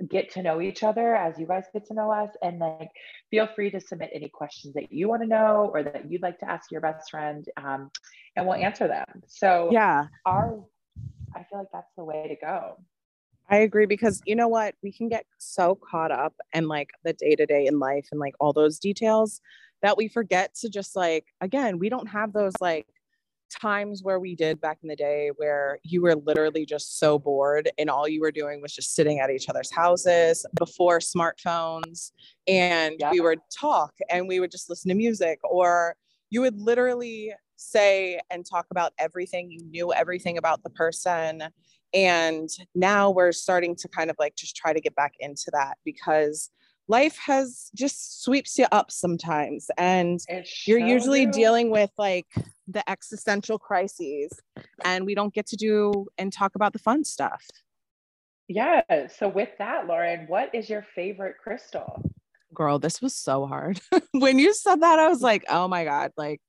get 0.07 0.31
to 0.33 0.43
know 0.43 0.61
each 0.61 0.83
other 0.83 1.15
as 1.15 1.39
you 1.39 1.47
guys 1.47 1.63
get 1.73 1.87
to 1.87 1.95
know 1.95 2.11
us 2.11 2.29
and 2.43 2.59
like 2.59 2.89
feel 3.31 3.47
free 3.55 3.71
to 3.71 3.79
submit 3.79 4.11
any 4.13 4.29
questions 4.29 4.73
that 4.75 4.91
you 4.91 5.07
want 5.07 5.21
to 5.21 5.27
know 5.27 5.71
or 5.73 5.83
that 5.83 6.09
you'd 6.09 6.23
like 6.23 6.39
to 6.39 6.49
ask 6.49 6.71
your 6.71 6.81
best 6.81 7.11
friend 7.11 7.45
um, 7.57 7.91
and 8.35 8.47
we'll 8.47 8.55
answer 8.55 8.87
them 8.87 9.05
so 9.27 9.69
yeah 9.71 10.07
our 10.25 10.59
I 11.35 11.43
feel 11.43 11.59
like 11.59 11.67
that's 11.71 11.91
the 11.97 12.03
way 12.03 12.27
to 12.27 12.35
go. 12.45 12.77
I 13.49 13.57
agree 13.57 13.85
because 13.85 14.21
you 14.25 14.35
know 14.35 14.47
what? 14.47 14.75
We 14.81 14.91
can 14.91 15.09
get 15.09 15.25
so 15.37 15.77
caught 15.89 16.11
up 16.11 16.33
in 16.53 16.67
like 16.67 16.91
the 17.03 17.13
day 17.13 17.35
to 17.35 17.45
day 17.45 17.65
in 17.65 17.79
life 17.79 18.07
and 18.11 18.19
like 18.19 18.33
all 18.39 18.53
those 18.53 18.79
details 18.79 19.41
that 19.81 19.97
we 19.97 20.07
forget 20.07 20.53
to 20.55 20.69
just 20.69 20.95
like, 20.95 21.25
again, 21.41 21.79
we 21.79 21.89
don't 21.89 22.07
have 22.07 22.33
those 22.33 22.53
like 22.61 22.87
times 23.51 24.01
where 24.03 24.19
we 24.19 24.35
did 24.35 24.61
back 24.61 24.77
in 24.81 24.87
the 24.87 24.95
day 24.95 25.31
where 25.35 25.77
you 25.83 26.01
were 26.01 26.15
literally 26.15 26.65
just 26.65 26.97
so 26.99 27.19
bored 27.19 27.69
and 27.77 27.89
all 27.89 28.07
you 28.07 28.21
were 28.21 28.31
doing 28.31 28.61
was 28.61 28.73
just 28.73 28.95
sitting 28.95 29.19
at 29.19 29.29
each 29.29 29.49
other's 29.49 29.69
houses 29.71 30.45
before 30.57 30.99
smartphones 30.99 32.11
and 32.47 32.95
we 33.11 33.19
would 33.19 33.39
talk 33.53 33.93
and 34.09 34.27
we 34.27 34.39
would 34.39 34.51
just 34.51 34.69
listen 34.69 34.87
to 34.87 34.95
music 34.95 35.37
or 35.43 35.95
you 36.29 36.39
would 36.39 36.57
literally 36.57 37.33
say 37.61 38.19
and 38.29 38.45
talk 38.45 38.67
about 38.71 38.93
everything. 38.97 39.51
You 39.51 39.63
knew 39.63 39.93
everything 39.93 40.37
about 40.37 40.63
the 40.63 40.69
person. 40.69 41.43
And 41.93 42.49
now 42.73 43.11
we're 43.11 43.31
starting 43.31 43.75
to 43.77 43.87
kind 43.87 44.09
of 44.09 44.15
like 44.17 44.35
just 44.35 44.55
try 44.55 44.73
to 44.73 44.81
get 44.81 44.95
back 44.95 45.13
into 45.19 45.51
that 45.53 45.77
because 45.83 46.49
life 46.87 47.17
has 47.25 47.69
just 47.75 48.23
sweeps 48.23 48.57
you 48.57 48.65
up 48.71 48.91
sometimes. 48.91 49.69
And 49.77 50.19
you're 50.65 50.79
usually 50.79 51.25
do. 51.25 51.31
dealing 51.31 51.69
with 51.69 51.91
like 51.97 52.27
the 52.67 52.87
existential 52.89 53.59
crises, 53.59 54.31
and 54.83 55.05
we 55.05 55.15
don't 55.15 55.33
get 55.33 55.47
to 55.47 55.55
do 55.55 56.07
and 56.17 56.31
talk 56.31 56.55
about 56.55 56.73
the 56.73 56.79
fun 56.79 57.03
stuff. 57.03 57.43
Yeah. 58.47 58.81
So, 59.07 59.27
with 59.29 59.49
that, 59.59 59.87
Lauren, 59.87 60.25
what 60.27 60.53
is 60.53 60.69
your 60.69 60.85
favorite 60.95 61.35
crystal? 61.41 62.03
Girl, 62.53 62.79
this 62.79 63.01
was 63.01 63.15
so 63.15 63.45
hard. 63.45 63.79
when 64.11 64.39
you 64.39 64.53
said 64.53 64.81
that, 64.81 64.99
I 64.99 65.07
was 65.07 65.21
like, 65.21 65.45
oh 65.49 65.69
my 65.69 65.85
God, 65.85 66.11
like 66.17 66.41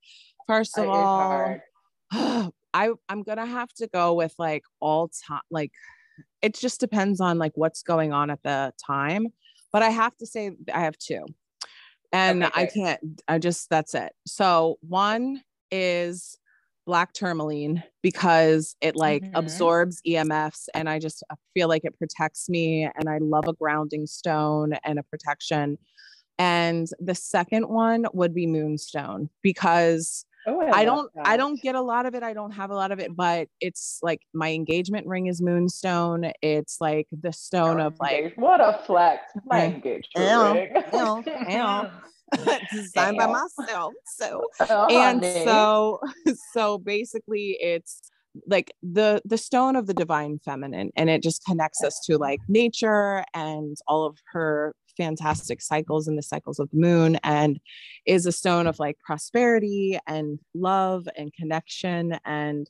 First 0.47 0.79
of 0.79 0.89
all, 0.89 1.59
I 2.13 2.91
I'm 3.09 3.23
gonna 3.23 3.47
have 3.47 3.73
to 3.75 3.87
go 3.87 4.15
with 4.15 4.35
like 4.39 4.63
all 4.81 5.09
time. 5.27 5.41
Like, 5.51 5.73
it 6.41 6.55
just 6.55 6.81
depends 6.81 7.21
on 7.21 7.39
like 7.39 7.53
what's 7.55 7.83
going 7.83 8.13
on 8.13 8.31
at 8.31 8.43
the 8.43 8.73
time. 8.85 9.29
But 9.73 9.83
I 9.83 9.91
have 9.91 10.17
to 10.19 10.27
say 10.27 10.53
I 10.73 10.81
have 10.81 10.99
two, 10.99 11.25
and 12.13 12.45
okay, 12.45 12.63
I 12.63 12.67
can't. 12.67 13.23
I 13.29 13.39
just 13.39 13.69
that's 13.71 13.95
it. 13.95 14.13
So 14.27 14.79
one 14.81 15.43
is 15.71 16.39
black 16.85 17.13
tourmaline 17.13 17.83
because 18.03 18.77
it 18.81 18.97
like 18.97 19.23
mm-hmm. 19.23 19.37
absorbs 19.37 20.03
EMFs 20.07 20.69
and 20.75 20.89
I 20.89 20.99
just 20.99 21.23
feel 21.55 21.69
like 21.69 21.85
it 21.85 21.97
protects 21.97 22.49
me 22.49 22.89
and 22.97 23.09
I 23.09 23.19
love 23.19 23.47
a 23.47 23.53
grounding 23.53 24.07
stone 24.07 24.73
and 24.85 24.99
a 24.99 25.03
protection. 25.05 25.79
And 26.39 26.89
the 26.99 27.15
second 27.15 27.69
one 27.69 28.07
would 28.13 28.35
be 28.35 28.47
moonstone 28.47 29.31
because 29.43 30.27
Oh, 30.47 30.61
I, 30.61 30.81
I 30.81 30.85
don't 30.85 31.13
that. 31.15 31.27
I 31.27 31.37
don't 31.37 31.61
get 31.61 31.75
a 31.75 31.81
lot 31.81 32.07
of 32.07 32.15
it. 32.15 32.23
I 32.23 32.33
don't 32.35 32.53
have 32.53 32.71
a 32.71 32.75
lot 32.75 32.93
of 32.93 32.99
it, 32.99 33.15
but 33.15 33.49
it's 33.61 33.99
like 34.03 34.21
my 34.35 34.51
engagement 34.51 35.07
ring 35.07 35.27
is 35.27 35.41
moonstone. 35.41 36.33
It's 36.43 36.79
like 36.81 37.07
the 37.13 37.33
stone 37.33 37.81
of 37.81 37.95
like 38.01 38.35
what 38.37 38.61
a 38.61 38.81
flex. 38.85 39.33
My 39.47 39.67
engagement 39.67 40.13
ring. 40.15 40.83
Ew, 40.93 41.25
ew. 41.49 41.91
designed 42.73 43.19
by 43.19 43.27
myself. 43.27 43.93
So 44.07 44.45
oh, 44.61 44.87
and 44.87 45.23
honey. 45.23 45.45
so 45.45 46.01
so 46.53 46.79
basically 46.79 47.59
it's 47.61 48.01
like 48.47 48.73
the 48.83 49.21
the 49.25 49.37
stone 49.37 49.77
of 49.77 49.87
the 49.87 49.95
divine 49.95 50.39
feminine 50.45 50.91
and 50.97 51.11
it 51.11 51.23
just 51.23 51.45
connects 51.45 51.85
us 51.85 52.01
to 52.07 52.17
like 52.17 52.41
nature 52.49 53.25
and 53.35 53.77
all 53.87 54.07
of 54.07 54.17
her 54.33 54.75
fantastic 54.97 55.61
cycles 55.61 56.09
and 56.09 56.17
the 56.17 56.23
cycles 56.23 56.59
of 56.59 56.71
the 56.71 56.79
moon 56.79 57.19
and 57.23 57.61
is 58.07 58.27
a 58.27 58.33
stone 58.33 58.67
of 58.67 58.79
like 58.79 58.99
prosperity 59.05 59.99
and 60.07 60.39
love 60.55 61.09
and 61.17 61.33
connection. 61.33 62.19
And 62.25 62.69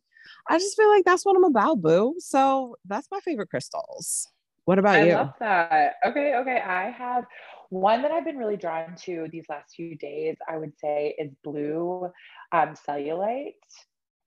i 0.48 0.58
just 0.58 0.76
feel 0.76 0.88
like 0.88 1.04
that's 1.04 1.24
what 1.24 1.36
i'm 1.36 1.44
about 1.44 1.80
boo. 1.80 2.14
So 2.18 2.76
that's 2.86 3.08
my 3.10 3.20
favorite 3.20 3.50
crystals. 3.50 4.28
What 4.64 4.78
about 4.78 4.96
I 4.96 5.04
you? 5.06 5.12
i 5.12 5.16
love 5.16 5.34
that. 5.40 5.94
Okay 6.06 6.34
okay. 6.36 6.60
I 6.60 6.90
have 6.90 7.24
one 7.70 8.02
that 8.02 8.10
i've 8.10 8.24
been 8.24 8.36
really 8.36 8.58
drawn 8.58 8.94
to 8.94 9.28
these 9.32 9.46
last 9.48 9.74
few 9.74 9.96
days 9.96 10.36
i 10.46 10.58
would 10.58 10.78
say 10.78 11.14
is 11.18 11.32
blue 11.42 12.10
um, 12.52 12.74
cellulite. 12.86 13.54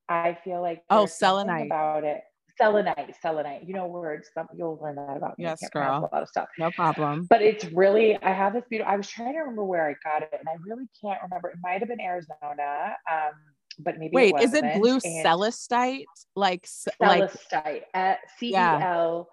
I 0.09 0.37
feel 0.43 0.61
like 0.61 0.83
oh 0.89 1.05
selenite. 1.05 1.67
about 1.67 2.03
it 2.03 2.21
selenite, 2.57 3.15
selenite. 3.21 3.67
You 3.67 3.73
know 3.73 3.87
words. 3.87 4.29
You'll 4.55 4.79
learn 4.81 4.95
that 4.95 5.17
about 5.17 5.37
me. 5.37 5.45
Yes, 5.45 5.61
girl. 5.71 6.09
A 6.11 6.15
lot 6.15 6.23
of 6.23 6.29
stuff. 6.29 6.47
No 6.57 6.71
problem. 6.71 7.27
But 7.29 7.41
it's 7.41 7.65
really. 7.65 8.17
I 8.21 8.31
have 8.31 8.53
this 8.53 8.63
beautiful. 8.69 8.91
I 8.91 8.97
was 8.97 9.07
trying 9.07 9.33
to 9.33 9.39
remember 9.39 9.63
where 9.63 9.87
I 9.87 9.95
got 10.03 10.23
it, 10.23 10.31
and 10.37 10.47
I 10.47 10.55
really 10.65 10.85
can't 11.01 11.21
remember. 11.23 11.49
It 11.49 11.57
might 11.61 11.79
have 11.79 11.89
been 11.89 12.01
Arizona. 12.01 12.95
Um, 13.11 13.33
but 13.79 13.97
maybe 13.97 14.11
wait, 14.13 14.35
is 14.39 14.53
it 14.53 14.63
blue 14.75 14.99
celestite? 14.99 16.05
Like 16.35 16.65
celestite. 16.65 17.81
Like, 17.93 18.19
C 18.37 18.49
E 18.51 18.55
L 18.55 19.27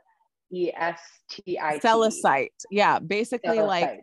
E 0.52 0.70
S 0.74 1.00
T 1.30 1.58
I. 1.58 1.78
Celestite. 1.78 2.48
Yeah, 2.70 2.98
basically 2.98 3.60
like 3.60 4.00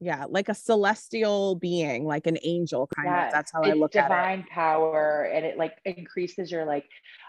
yeah 0.00 0.24
like 0.28 0.48
a 0.48 0.54
celestial 0.54 1.56
being 1.56 2.04
like 2.04 2.26
an 2.26 2.38
angel 2.44 2.88
kind 2.94 3.08
yes. 3.08 3.26
of 3.26 3.32
that's 3.32 3.52
how 3.52 3.60
it's 3.62 3.70
i 3.70 3.74
look 3.74 3.96
at 3.96 4.04
it 4.04 4.08
divine 4.08 4.44
power 4.50 5.28
and 5.34 5.44
it 5.44 5.58
like 5.58 5.76
increases 5.84 6.50
your 6.50 6.64
like 6.64 6.84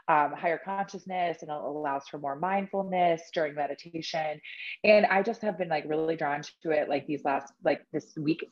um, 0.09 0.33
higher 0.33 0.59
consciousness 0.63 1.37
and 1.41 1.51
it 1.51 1.55
allows 1.55 2.07
for 2.09 2.17
more 2.17 2.35
mindfulness 2.35 3.21
during 3.33 3.53
meditation. 3.53 4.41
And 4.83 5.05
i 5.05 5.21
just 5.21 5.41
have 5.41 5.57
been 5.57 5.69
like 5.69 5.85
really 5.87 6.15
drawn 6.15 6.41
to 6.63 6.71
it 6.71 6.89
like 6.89 7.05
these 7.07 7.23
last 7.23 7.53
like 7.63 7.85
this 7.93 8.17
week 8.17 8.45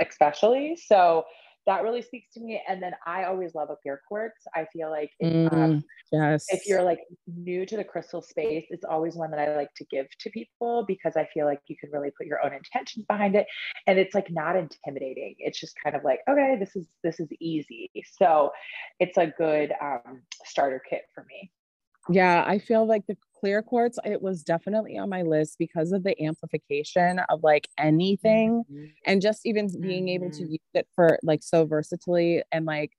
especially. 0.00 0.76
So 0.76 1.24
that 1.66 1.82
really 1.82 2.02
speaks 2.02 2.32
to 2.34 2.40
me. 2.40 2.62
And 2.68 2.82
then 2.82 2.92
I 3.06 3.24
always 3.24 3.54
love 3.54 3.70
a 3.70 3.76
clear 3.76 4.00
quartz. 4.06 4.46
I 4.54 4.66
feel 4.72 4.90
like 4.90 5.10
if, 5.18 5.32
Mm, 5.32 5.52
um, 5.52 5.84
yes. 6.12 6.46
if 6.50 6.66
you're 6.66 6.82
like 6.82 7.00
new 7.26 7.64
to 7.66 7.76
the 7.76 7.84
crystal 7.84 8.22
space, 8.22 8.66
it's 8.70 8.84
always 8.84 9.14
one 9.16 9.30
that 9.30 9.40
I 9.40 9.56
like 9.56 9.72
to 9.76 9.84
give 9.86 10.06
to 10.20 10.30
people 10.30 10.84
because 10.86 11.16
I 11.16 11.26
feel 11.32 11.46
like 11.46 11.60
you 11.66 11.76
can 11.76 11.90
really 11.90 12.10
put 12.16 12.26
your 12.26 12.44
own 12.44 12.52
intentions 12.52 13.06
behind 13.06 13.34
it. 13.34 13.46
And 13.86 13.98
it's 13.98 14.14
like 14.14 14.30
not 14.30 14.56
intimidating. 14.56 15.36
It's 15.38 15.58
just 15.58 15.74
kind 15.82 15.96
of 15.96 16.04
like, 16.04 16.20
okay, 16.28 16.56
this 16.58 16.76
is 16.76 16.86
this 17.02 17.20
is 17.20 17.28
easy. 17.40 17.90
So 18.18 18.50
it's 19.00 19.16
a 19.18 19.32
good 19.38 19.72
um, 19.80 20.22
starter 20.44 20.82
kit 20.88 21.02
for 21.14 21.24
me. 21.24 21.50
Yeah, 22.08 22.44
I 22.46 22.58
feel 22.58 22.86
like 22.86 23.06
the 23.06 23.16
clear 23.40 23.62
quartz, 23.62 23.98
it 24.04 24.20
was 24.20 24.42
definitely 24.42 24.98
on 24.98 25.08
my 25.08 25.22
list 25.22 25.56
because 25.58 25.92
of 25.92 26.02
the 26.02 26.20
amplification 26.22 27.20
of 27.30 27.42
like 27.42 27.68
anything 27.78 28.64
Mhm. 28.68 28.94
and 29.06 29.22
just 29.22 29.46
even 29.46 29.68
being 29.80 30.08
able 30.08 30.30
to 30.32 30.42
Mhm. 30.42 30.50
use 30.50 30.58
it 30.74 30.86
for 30.94 31.18
like 31.22 31.42
so 31.42 31.64
versatilely 31.66 32.42
and 32.52 32.66
like 32.66 32.92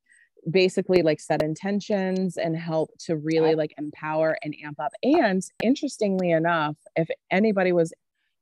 basically 0.51 1.01
like 1.01 1.19
set 1.19 1.41
intentions 1.43 2.37
and 2.37 2.57
help 2.57 2.91
to 2.99 3.15
really 3.15 3.53
Yep. 3.53 3.55
like 3.55 3.73
empower 3.77 4.37
and 4.43 4.55
amp 4.63 4.79
up. 4.79 4.91
And 5.03 5.41
interestingly 5.61 6.31
enough, 6.31 6.77
if 6.95 7.09
anybody 7.31 7.71
was, 7.71 7.93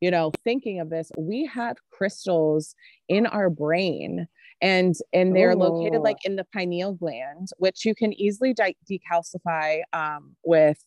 you 0.02 0.12
know, 0.12 0.32
thinking 0.44 0.80
of 0.80 0.90
this, 0.90 1.12
we 1.18 1.46
have 1.46 1.78
crystals 1.92 2.76
in 3.08 3.26
our 3.26 3.50
brain 3.50 4.28
and 4.64 4.96
and 5.12 5.36
they're 5.36 5.56
located 5.56 6.02
like 6.02 6.24
in 6.24 6.38
the 6.38 6.46
pineal 6.46 6.94
gland, 6.94 7.50
which 7.58 7.84
you 7.86 7.94
can 7.94 8.14
easily 8.14 8.54
di- 8.54 8.78
decalcify 8.90 9.82
um, 9.92 10.36
with 10.44 10.82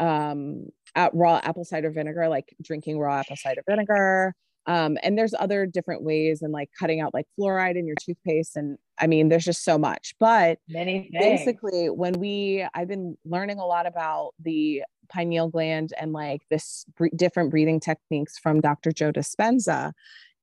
um, 0.00 0.66
at 0.96 1.14
raw 1.14 1.40
apple 1.44 1.64
cider 1.64 1.90
vinegar, 1.90 2.28
like 2.28 2.54
drinking 2.60 2.98
raw 2.98 3.20
apple 3.20 3.36
cider 3.36 3.62
vinegar. 3.66 4.34
Um, 4.68 4.98
and 5.02 5.16
there's 5.16 5.34
other 5.38 5.64
different 5.64 6.02
ways 6.02 6.42
and 6.42 6.52
like 6.52 6.68
cutting 6.78 7.00
out 7.00 7.14
like 7.14 7.24
fluoride 7.40 7.76
in 7.76 7.86
your 7.86 7.96
toothpaste. 7.98 8.54
And 8.54 8.76
I 9.00 9.06
mean, 9.06 9.30
there's 9.30 9.46
just 9.46 9.64
so 9.64 9.78
much. 9.78 10.14
But 10.20 10.58
Many 10.68 11.08
basically, 11.10 11.88
when 11.88 12.12
we, 12.20 12.66
I've 12.74 12.86
been 12.86 13.16
learning 13.24 13.58
a 13.58 13.64
lot 13.64 13.86
about 13.86 14.32
the 14.38 14.82
pineal 15.08 15.48
gland 15.48 15.94
and 15.98 16.12
like 16.12 16.42
this 16.50 16.84
bre- 16.98 17.06
different 17.16 17.50
breathing 17.50 17.80
techniques 17.80 18.38
from 18.38 18.60
Dr. 18.60 18.92
Joe 18.92 19.10
Dispenza. 19.10 19.92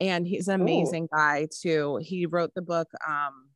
And 0.01 0.25
he's 0.25 0.48
an 0.48 0.60
Ooh. 0.60 0.63
amazing 0.63 1.08
guy 1.13 1.48
too. 1.55 2.00
He 2.01 2.25
wrote 2.25 2.51
the 2.55 2.63
book, 2.63 2.88
um, 3.08 3.50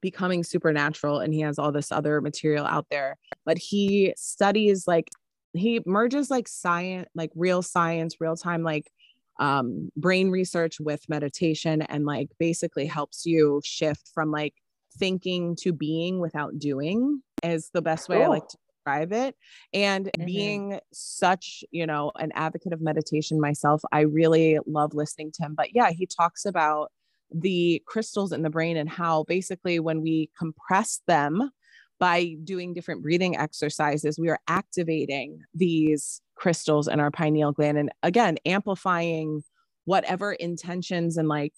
Becoming 0.00 0.44
Supernatural, 0.44 1.18
and 1.18 1.34
he 1.34 1.40
has 1.40 1.58
all 1.58 1.72
this 1.72 1.90
other 1.90 2.20
material 2.20 2.66
out 2.66 2.86
there. 2.88 3.16
But 3.44 3.58
he 3.58 4.14
studies 4.16 4.86
like, 4.86 5.08
he 5.54 5.80
merges 5.86 6.30
like 6.30 6.46
science, 6.46 7.08
like 7.16 7.30
real 7.34 7.62
science, 7.62 8.20
real 8.20 8.36
time, 8.36 8.62
like 8.62 8.90
um, 9.38 9.90
brain 9.96 10.30
research 10.30 10.80
with 10.80 11.08
meditation 11.08 11.82
and 11.82 12.04
like 12.04 12.28
basically 12.38 12.86
helps 12.86 13.26
you 13.26 13.60
shift 13.64 14.08
from 14.14 14.30
like 14.30 14.54
thinking 14.96 15.56
to 15.56 15.72
being 15.72 16.20
without 16.20 16.58
doing 16.58 17.22
is 17.42 17.70
the 17.74 17.82
best 17.82 18.08
way 18.08 18.22
I 18.22 18.28
like 18.28 18.46
to 18.48 18.56
describe 18.68 19.12
it. 19.12 19.36
And 19.72 20.10
Mhm. 20.18 20.24
being 20.26 20.80
such, 20.92 21.64
you 21.70 21.86
know, 21.86 22.12
an 22.18 22.30
advocate 22.34 22.72
of 22.72 22.80
meditation 22.80 23.40
myself, 23.40 23.82
I 23.92 24.00
really 24.02 24.58
love 24.66 24.94
listening 24.94 25.32
to 25.32 25.42
him. 25.42 25.54
But 25.56 25.74
yeah, 25.74 25.90
he 25.90 26.06
talks 26.06 26.44
about 26.44 26.92
the 27.30 27.82
crystals 27.86 28.32
in 28.32 28.42
the 28.42 28.50
brain 28.50 28.76
and 28.76 28.88
how 28.88 29.24
basically 29.24 29.80
when 29.80 30.00
we 30.02 30.30
compress 30.38 31.00
them 31.06 31.50
by 31.98 32.34
doing 32.44 32.74
different 32.74 33.02
breathing 33.02 33.36
exercises, 33.36 34.18
we 34.18 34.28
are 34.28 34.40
activating 34.48 35.40
these 35.54 36.20
crystals 36.34 36.88
in 36.88 37.00
our 37.00 37.10
pineal 37.10 37.52
gland 37.52 37.78
and 37.78 37.90
again 38.02 38.36
amplifying 38.44 39.42
whatever 39.84 40.32
intentions 40.32 41.16
and 41.16 41.28
like 41.28 41.52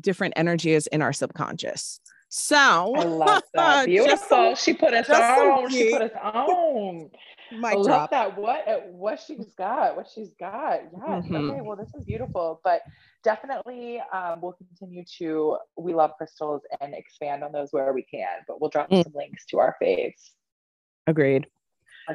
different 0.00 0.32
energy 0.36 0.72
is 0.72 0.86
in 0.88 1.02
our 1.02 1.12
subconscious. 1.12 2.00
So 2.28 2.56
I 2.56 3.02
love 3.04 3.42
that. 3.54 3.84
Beautiful. 3.86 4.54
she 4.54 4.72
put 4.72 4.94
us 4.94 5.10
on. 5.10 5.68
She 5.70 5.90
put 5.90 6.02
us 6.02 6.12
on. 6.22 7.10
I 7.52 7.54
mic 7.56 7.74
love 7.74 7.84
drop. 7.86 8.10
that. 8.12 8.38
What 8.38 8.66
uh, 8.66 8.78
what 8.92 9.20
she's 9.20 9.52
got. 9.58 9.96
What 9.96 10.06
she's 10.14 10.30
got. 10.40 10.80
Yes. 11.06 11.24
Mhm. 11.26 11.50
Okay. 11.50 11.60
Well, 11.60 11.76
this 11.76 11.90
is 11.94 12.04
beautiful. 12.04 12.60
But 12.64 12.80
definitely, 13.22 14.00
um, 14.14 14.40
we'll 14.40 14.52
continue 14.54 15.04
to. 15.18 15.58
We 15.76 15.92
love 15.92 16.12
crystals 16.16 16.62
and 16.80 16.94
expand 16.94 17.44
on 17.44 17.52
those 17.52 17.68
where 17.72 17.92
we 17.92 18.04
can. 18.04 18.28
But 18.48 18.62
we'll 18.62 18.70
drop 18.70 18.88
Mm. 18.88 19.02
some 19.04 19.12
links 19.14 19.44
to 19.46 19.58
our 19.58 19.76
faves 19.82 20.30
Agreed. 21.06 21.46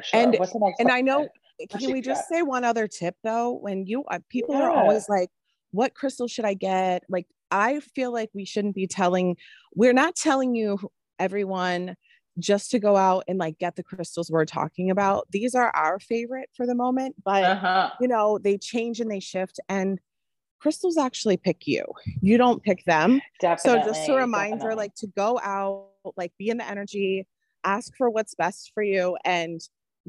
sure. 0.02 0.20
And-? 0.20 0.36
And 0.80 0.90
I 0.90 1.00
know? 1.02 1.28
Can 1.68 1.92
we 1.92 2.00
just 2.00 2.28
say 2.28 2.42
one 2.42 2.64
other 2.64 2.86
tip 2.86 3.16
though? 3.24 3.52
When 3.52 3.86
you 3.86 4.04
uh, 4.04 4.20
people 4.28 4.54
are 4.56 4.70
always 4.70 5.08
like, 5.08 5.30
what 5.72 5.94
crystal 5.94 6.28
should 6.28 6.44
I 6.44 6.54
get? 6.54 7.02
Like, 7.08 7.26
I 7.50 7.80
feel 7.80 8.12
like 8.12 8.30
we 8.34 8.44
shouldn't 8.44 8.74
be 8.74 8.86
telling, 8.86 9.36
we're 9.74 9.92
not 9.92 10.16
telling 10.16 10.54
you 10.54 10.78
everyone 11.18 11.96
just 12.38 12.70
to 12.70 12.78
go 12.78 12.96
out 12.96 13.24
and 13.26 13.38
like 13.38 13.58
get 13.58 13.74
the 13.76 13.82
crystals 13.82 14.30
we're 14.30 14.44
talking 14.44 14.90
about. 14.90 15.26
These 15.30 15.54
are 15.54 15.70
our 15.74 15.98
favorite 15.98 16.48
for 16.54 16.66
the 16.66 16.74
moment, 16.74 17.16
but 17.24 17.44
Uh-huh. 17.44 17.90
you 18.00 18.06
know, 18.08 18.38
they 18.38 18.58
change 18.58 19.00
and 19.00 19.10
they 19.10 19.20
shift 19.20 19.58
and 19.68 19.98
crystals 20.60 20.96
actually 20.96 21.36
pick 21.36 21.66
you. 21.66 21.84
You 22.20 22.38
don't 22.38 22.62
pick 22.62 22.84
them. 22.84 23.20
Definitely. 23.40 23.82
so 23.82 23.92
just 23.92 24.08
a 24.08 24.14
reminder 24.14 24.56
definitely. 24.56 24.76
like 24.76 24.94
to 24.96 25.06
go 25.08 25.38
out 25.42 25.88
like 26.16 26.32
be 26.38 26.48
in 26.48 26.56
the 26.58 26.66
energy 26.66 27.26
ask 27.64 27.92
for 27.96 28.08
what's 28.08 28.34
best 28.34 28.70
for 28.72 28.82
you 28.82 29.16
and 29.24 29.60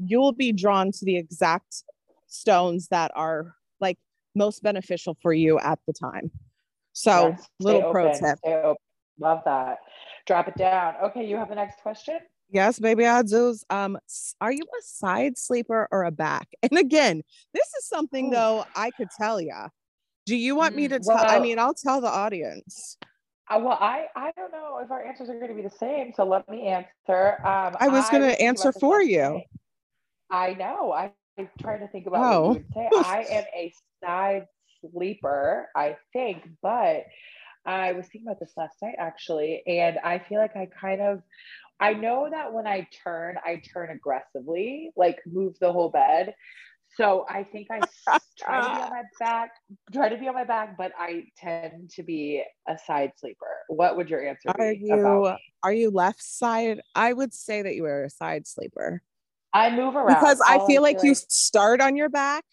you'll 0.06 0.32
be 0.32 0.52
drawn 0.52 0.90
to 0.92 1.04
the 1.04 1.16
exact 1.16 1.84
stones 2.26 2.88
that 2.88 3.10
are 3.14 3.54
like 3.80 3.98
most 4.34 4.62
beneficial 4.62 5.16
for 5.22 5.32
you 5.32 5.58
at 5.58 5.78
the 5.86 5.92
time 5.92 6.30
so 6.92 7.32
Yes, 7.32 7.48
little 7.60 7.82
pro 7.82 8.06
open, 8.06 8.14
tip 8.14 8.38
stay 8.38 8.54
open. 8.54 8.76
Love 9.18 9.42
that. 9.44 9.78
Drop 10.26 10.48
it 10.48 10.56
down. 10.56 10.94
Okay, 11.04 11.26
you 11.26 11.36
have 11.36 11.48
the 11.48 11.54
next 11.54 11.80
question. 11.82 12.18
yes 12.50 12.78
baby 12.78 13.04
adzos 13.04 13.62
um 13.70 13.96
are 14.40 14.52
you 14.52 14.62
a 14.62 14.82
side 14.82 15.38
sleeper 15.38 15.86
or 15.92 16.04
a 16.04 16.10
back 16.10 16.48
and 16.62 16.78
again 16.78 17.22
this 17.54 17.66
is 17.78 17.86
something 17.86 18.26
Ooh. 18.26 18.30
though 18.30 18.64
i 18.74 18.90
could 18.90 19.08
tell 19.10 19.40
ya 19.40 19.68
do 20.26 20.36
you 20.36 20.56
want 20.56 20.74
me 20.74 20.86
Mm, 20.86 20.90
to 20.90 21.00
tell 21.00 21.24
i 21.28 21.38
mean 21.38 21.58
i'll 21.58 21.74
tell 21.74 22.00
the 22.00 22.08
audience 22.08 22.96
Uh, 23.50 23.58
well, 23.58 23.78
I 23.80 24.06
I 24.14 24.30
don't 24.36 24.52
know 24.52 24.78
if 24.82 24.90
our 24.92 25.04
answers 25.04 25.28
are 25.28 25.34
going 25.34 25.48
to 25.48 25.54
be 25.54 25.62
the 25.62 25.70
same, 25.70 26.12
so 26.14 26.24
let 26.24 26.48
me 26.48 26.68
answer. 26.68 27.38
Um, 27.44 27.76
I 27.80 27.88
was 27.88 28.08
gonna 28.08 28.26
answer 28.26 28.72
for 28.72 29.02
you. 29.02 29.42
I 30.30 30.54
know. 30.54 30.92
I, 30.92 31.12
I'm 31.38 31.48
trying 31.60 31.80
to 31.80 31.88
think 31.88 32.06
about 32.06 32.20
what 32.20 32.30
Oh. 32.32 32.48
you 32.48 32.54
would 32.54 32.74
say. 32.74 32.88
I 32.94 33.26
am 33.30 33.44
a 33.54 33.72
side 34.04 34.46
sleeper, 34.80 35.68
I 35.76 35.96
think, 36.12 36.48
but 36.62 37.04
I 37.66 37.92
was 37.92 38.06
thinking 38.06 38.26
about 38.28 38.40
this 38.40 38.54
last 38.56 38.76
night 38.82 38.96
actually, 38.98 39.62
and 39.66 39.98
I 39.98 40.18
feel 40.18 40.38
like 40.40 40.56
I 40.56 40.68
kind 40.80 41.00
of. 41.00 41.22
I 41.80 41.94
know 41.94 42.28
that 42.30 42.52
when 42.52 42.66
I 42.66 42.86
turn, 43.04 43.36
I 43.44 43.62
turn 43.72 43.90
aggressively, 43.90 44.90
like 44.96 45.18
move 45.26 45.56
the 45.60 45.72
whole 45.72 45.90
bed. 45.90 46.34
So 46.96 47.24
I 47.28 47.44
think 47.44 47.68
I 47.70 47.86
try 48.38 48.60
to 48.60 48.70
be 48.70 48.80
on 48.82 48.90
my 48.90 49.02
back, 49.18 49.50
try 49.92 50.08
to 50.10 50.18
be 50.18 50.28
on 50.28 50.34
my 50.34 50.44
back, 50.44 50.76
but 50.76 50.92
I 50.98 51.24
tend 51.38 51.90
to 51.90 52.02
be 52.02 52.42
a 52.68 52.78
side 52.86 53.12
sleeper. 53.16 53.46
What 53.68 53.96
would 53.96 54.10
your 54.10 54.26
answer 54.26 54.50
Are 54.58 54.72
be 54.74 54.90
about 54.92 55.24
you 55.26 55.36
are 55.62 55.72
you 55.72 55.90
left 55.90 56.22
side? 56.22 56.80
I 56.94 57.12
would 57.12 57.32
say 57.34 57.62
that 57.62 57.74
you 57.74 57.84
are 57.86 58.04
a 58.04 58.10
side 58.10 58.46
sleeper 58.46 59.02
I 59.52 59.70
move 59.70 59.96
around 59.96 60.08
because 60.20 60.40
I 60.46 60.60
feel 60.66 60.82
like 60.82 61.02
you 61.02 61.14
start 61.14 61.80
on 61.80 61.96
your 61.96 62.08
back 62.08 62.44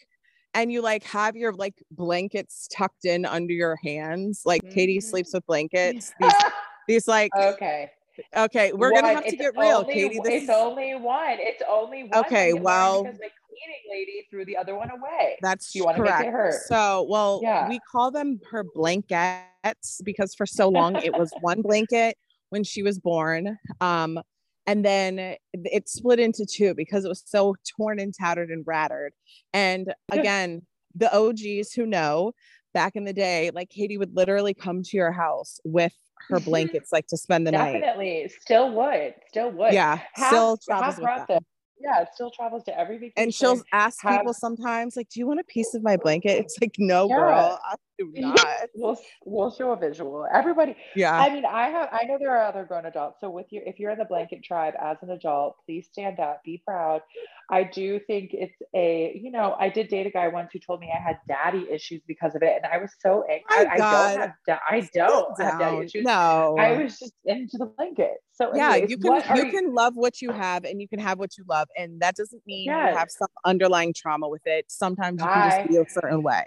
and 0.54 0.72
you 0.72 0.82
like 0.82 1.04
have 1.04 1.36
your 1.36 1.54
like 1.54 1.76
blankets 1.92 2.68
tucked 2.72 3.06
in 3.06 3.26
under 3.26 3.54
your 3.54 3.78
hands. 3.84 4.42
Like 4.46 4.62
Katy 4.70 4.98
Mhm. 5.00 5.04
sleeps 5.04 5.34
with 5.34 5.46
blankets. 5.46 6.14
These 6.20 6.34
these 6.88 7.08
like 7.08 7.32
okay, 7.36 7.90
okay, 8.36 8.74
we're 8.74 8.92
gonna 8.92 9.10
have 9.10 9.24
to 9.26 9.30
it's 9.30 9.38
get 9.38 9.54
real, 9.56 9.84
Katy. 9.86 10.20
This 10.24 10.44
it's 10.44 10.50
only 10.50 10.96
one. 10.96 11.38
It's 11.40 11.62
only 11.70 12.04
one. 12.06 12.20
Okay, 12.26 12.46
I 12.50 12.52
get 12.54 12.54
mine 12.56 12.64
well- 12.64 13.04
because 13.04 13.20
my 13.20 13.30
cleaning 13.48 13.82
lady 13.92 14.28
threw 14.32 14.46
the 14.46 14.58
other 14.58 14.76
one 14.76 14.90
away. 14.90 15.38
that's 15.42 15.76
you 15.76 15.84
wanna 15.86 16.00
make 16.00 16.10
it 16.10 16.14
correct. 16.16 16.32
hurt. 16.32 16.62
So 16.68 17.06
well, 17.10 17.40
Yeah. 17.44 17.68
we 17.68 17.80
call 17.92 18.10
them 18.12 18.40
her 18.50 18.64
blankets 18.74 20.02
because 20.04 20.34
for 20.34 20.46
so 20.46 20.70
long 20.70 20.96
it 21.04 21.14
was 21.16 21.32
one 21.42 21.62
blanket 21.62 22.18
when 22.50 22.64
she 22.64 22.82
was 22.82 22.98
born. 23.00 23.58
Um, 23.82 24.20
and 24.68 24.84
then 24.86 25.18
it- 25.18 25.40
it 25.54 25.90
split 25.90 26.20
into 26.20 26.46
two 26.46 26.76
because 26.76 27.06
it 27.06 27.08
was 27.10 27.24
so 27.26 27.56
torn 27.78 28.00
and 28.00 28.14
tattered 28.14 28.50
and 28.52 28.66
rattered. 28.66 29.12
And 29.54 29.94
again, 30.12 30.66
the 30.94 31.10
OGs 31.16 31.74
who 31.74 31.86
know 31.86 32.34
back 32.74 32.96
in 32.96 33.06
the 33.06 33.14
day, 33.14 33.50
like 33.52 33.70
Katy 33.70 33.98
would 33.98 34.16
literally 34.16 34.54
come 34.54 34.84
to 34.84 34.98
your 34.98 35.12
house 35.12 35.60
with 35.64 35.94
her 36.30 36.40
Mhm. 36.40 36.46
blankets, 36.46 36.92
like 36.92 37.08
to 37.08 37.18
spend 37.18 37.48
the 37.48 37.52
night. 37.52 37.74
Definitely, 37.80 38.28
still 38.42 38.72
would, 38.74 39.16
still 39.30 39.52
would. 39.52 39.74
Yeah, 39.74 40.00
Have- 40.14 40.28
still 40.28 40.58
travels 40.58 40.98
with 41.00 41.28
them. 41.28 41.46
Yeah, 41.80 42.02
it 42.02 42.10
still 42.14 42.32
travels 42.32 42.64
to 42.64 42.78
every 42.78 42.98
vacation. 42.98 43.14
And 43.18 43.34
she'll 43.34 43.62
ask 43.72 44.02
have- 44.02 44.20
people 44.22 44.34
sometimes, 44.34 44.98
like, 44.98 45.10
"Do 45.10 45.20
you 45.20 45.28
want 45.28 45.40
a 45.40 45.44
piece 45.44 45.76
of 45.76 45.84
my 45.84 45.96
blanket?" 45.96 46.40
It's 46.40 46.58
like, 46.60 46.74
"No, 46.80 47.08
Yeah. 47.08 47.16
girl, 47.16 47.60
do 47.98 48.12
not. 48.16 48.40
we'll 48.76 48.98
we'll 49.26 49.52
show 49.52 49.72
a 49.72 49.78
visual. 49.78 50.28
Everybody. 50.34 50.76
Yeah. 50.96 51.18
I 51.18 51.34
mean, 51.34 51.46
I 51.46 51.70
have. 51.70 51.90
I 51.92 52.06
know 52.06 52.18
there 52.20 52.32
are 52.32 52.46
other 52.46 52.66
grown 52.66 52.86
adults. 52.86 53.20
So 53.22 53.30
with 53.30 53.48
you, 53.50 53.62
if 53.66 53.80
you're 53.80 53.92
in 53.92 53.98
the 53.98 54.06
blanket 54.06 54.44
tribe 54.44 54.74
as 54.82 54.98
an 55.02 55.12
adult, 55.12 55.58
please 55.66 55.88
stand 55.92 56.20
up, 56.20 56.42
be 56.44 56.62
proud. 56.66 57.02
I 57.50 57.64
do 57.64 58.00
think 58.00 58.32
it's 58.34 58.56
a. 58.74 59.20
You 59.22 59.32
know, 59.32 59.56
I 59.60 59.70
did 59.70 59.88
date 59.88 60.08
a 60.08 60.12
guy 60.12 60.28
once 60.28 60.52
who 60.54 60.60
told 60.60 60.80
me 60.80 60.92
I 60.96 61.02
had 61.02 61.20
daddy 61.28 61.68
issues 61.70 62.02
because 62.08 62.36
of 62.36 62.44
it, 62.44 62.62
and 62.64 62.72
I 62.72 62.78
was 62.78 62.92
so 63.00 63.24
angry. 63.24 63.46
I, 63.50 63.78
don't 63.78 64.20
have. 64.20 64.34
Da- 64.46 64.60
I 64.70 64.90
don't 64.94 65.42
have 65.42 65.60
daddy 65.60 65.86
issues. 65.86 66.04
No. 66.06 66.56
I 66.60 66.82
was 66.82 67.00
just 67.00 67.14
into 67.26 67.58
the 67.58 67.66
blanket. 67.66 68.18
So 68.34 68.52
yeah, 68.56 68.74
anyways, 68.74 68.92
you 68.92 68.98
can 69.00 69.14
are 69.14 69.38
you 69.38 69.52
can 69.52 69.74
love 69.74 69.96
what 69.96 70.22
you 70.22 70.32
have 70.32 70.64
and 70.64 70.80
you 70.80 70.88
can 70.88 71.00
have 71.00 71.18
what 71.18 71.38
you 71.38 71.44
love, 71.50 71.68
and 71.76 72.00
that 72.02 72.16
doesn't 72.16 72.46
mean 72.46 72.66
Yes. 72.66 72.92
you 72.92 72.98
have 72.98 73.10
some 73.10 73.30
underlying 73.46 73.94
trauma 73.94 74.30
with 74.30 74.46
it. 74.46 74.66
Sometimes 74.68 75.20
you 75.22 75.28
can 75.28 75.50
just 75.50 75.70
feel 75.70 75.82
a 75.82 75.90
certain 75.90 76.22
way. 76.22 76.46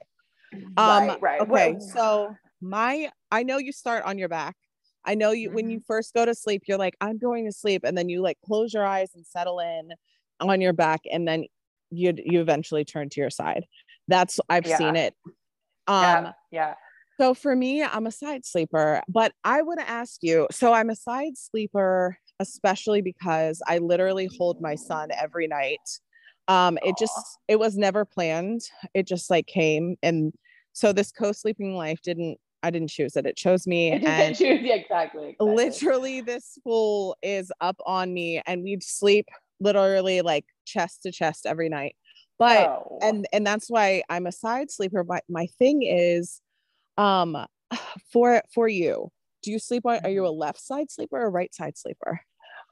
Um, 0.76 0.76
right, 0.78 1.20
right. 1.22 1.40
Okay, 1.42 1.72
What- 1.74 1.82
so 1.82 2.34
my 2.60 3.10
I 3.30 3.42
know 3.42 3.58
you 3.58 3.72
start 3.72 4.04
on 4.04 4.18
your 4.18 4.28
back. 4.28 4.56
I 5.04 5.14
know 5.14 5.30
you 5.30 5.50
when 5.50 5.64
Mm-hmm. 5.64 5.70
you 5.72 5.80
first 5.86 6.12
go 6.14 6.24
to 6.26 6.34
sleep, 6.34 6.62
you're 6.66 6.78
like, 6.78 6.96
I'm 7.00 7.18
going 7.18 7.46
to 7.46 7.52
sleep, 7.52 7.82
and 7.84 7.96
then 7.96 8.08
you 8.08 8.20
like 8.20 8.38
close 8.44 8.74
your 8.74 8.84
eyes 8.84 9.10
and 9.14 9.26
settle 9.26 9.60
in 9.60 9.90
on 10.40 10.60
your 10.60 10.72
back, 10.72 11.00
and 11.10 11.26
then 11.26 11.46
you 11.90 12.14
you 12.16 12.40
eventually 12.40 12.84
turn 12.84 13.08
to 13.10 13.20
your 13.20 13.30
side. 13.30 13.64
That's 14.08 14.38
I've 14.48 14.66
Yeah. 14.66 14.76
seen 14.76 14.96
it. 14.96 15.14
Um, 15.86 16.02
yeah, 16.02 16.32
yeah. 16.50 16.74
so 17.20 17.34
for 17.34 17.54
me, 17.56 17.82
I'm 17.82 18.06
a 18.06 18.12
side 18.12 18.44
sleeper, 18.44 19.02
but 19.08 19.32
I 19.44 19.62
want 19.62 19.80
to 19.80 19.88
ask 19.88 20.22
you. 20.22 20.46
So 20.50 20.72
I'm 20.72 20.90
a 20.90 20.96
side 20.96 21.36
sleeper, 21.38 22.16
especially 22.38 23.00
because 23.02 23.62
I 23.66 23.78
literally 23.78 24.28
hold 24.38 24.60
my 24.60 24.74
son 24.74 25.08
every 25.12 25.46
night. 25.48 25.80
Um, 26.50 26.78
it 26.82 26.96
just 26.98 27.38
it 27.46 27.58
was 27.60 27.76
never 27.76 28.04
planned. 28.04 28.62
It 28.92 29.06
just 29.06 29.30
like 29.30 29.46
came, 29.46 29.96
and 30.02 30.32
so 30.72 30.92
this 30.92 31.12
co-sleeping 31.12 31.76
life 31.76 32.00
didn't. 32.02 32.38
I 32.62 32.70
didn't 32.70 32.90
choose 32.90 33.16
it. 33.16 33.24
It 33.24 33.36
chose 33.36 33.66
me, 33.66 33.92
It 33.92 34.04
and 34.04 34.34
didn't 34.36 34.36
choose 34.36 34.66
yeah, 34.66 34.74
exactly, 34.74 35.30
exactly. 35.30 35.54
literally 35.54 36.20
this 36.20 36.58
fool 36.64 37.16
is 37.22 37.52
up 37.60 37.76
on 37.86 38.12
me, 38.12 38.42
and 38.46 38.64
we'd 38.64 38.82
sleep 38.82 39.28
literally 39.60 40.22
like 40.22 40.44
chest 40.66 41.04
to 41.04 41.12
chest 41.12 41.46
every 41.46 41.68
night. 41.68 41.94
But 42.38 42.68
Oh. 42.68 42.98
and 43.00 43.26
and 43.32 43.46
that's 43.46 43.70
why 43.70 44.02
I'm 44.10 44.26
a 44.26 44.32
side 44.32 44.70
sleeper. 44.72 45.04
But 45.04 45.22
my 45.28 45.46
thing 45.58 45.82
is, 45.84 46.40
um, 46.98 47.46
for 48.12 48.42
for 48.52 48.66
you, 48.66 49.10
do 49.44 49.52
you 49.52 49.60
sleep 49.60 49.86
on? 49.86 50.00
Are 50.02 50.10
you 50.10 50.26
a 50.26 50.28
left 50.30 50.60
side 50.60 50.90
sleeper 50.90 51.16
or 51.20 51.30
right 51.30 51.54
side 51.54 51.78
sleeper? 51.78 52.20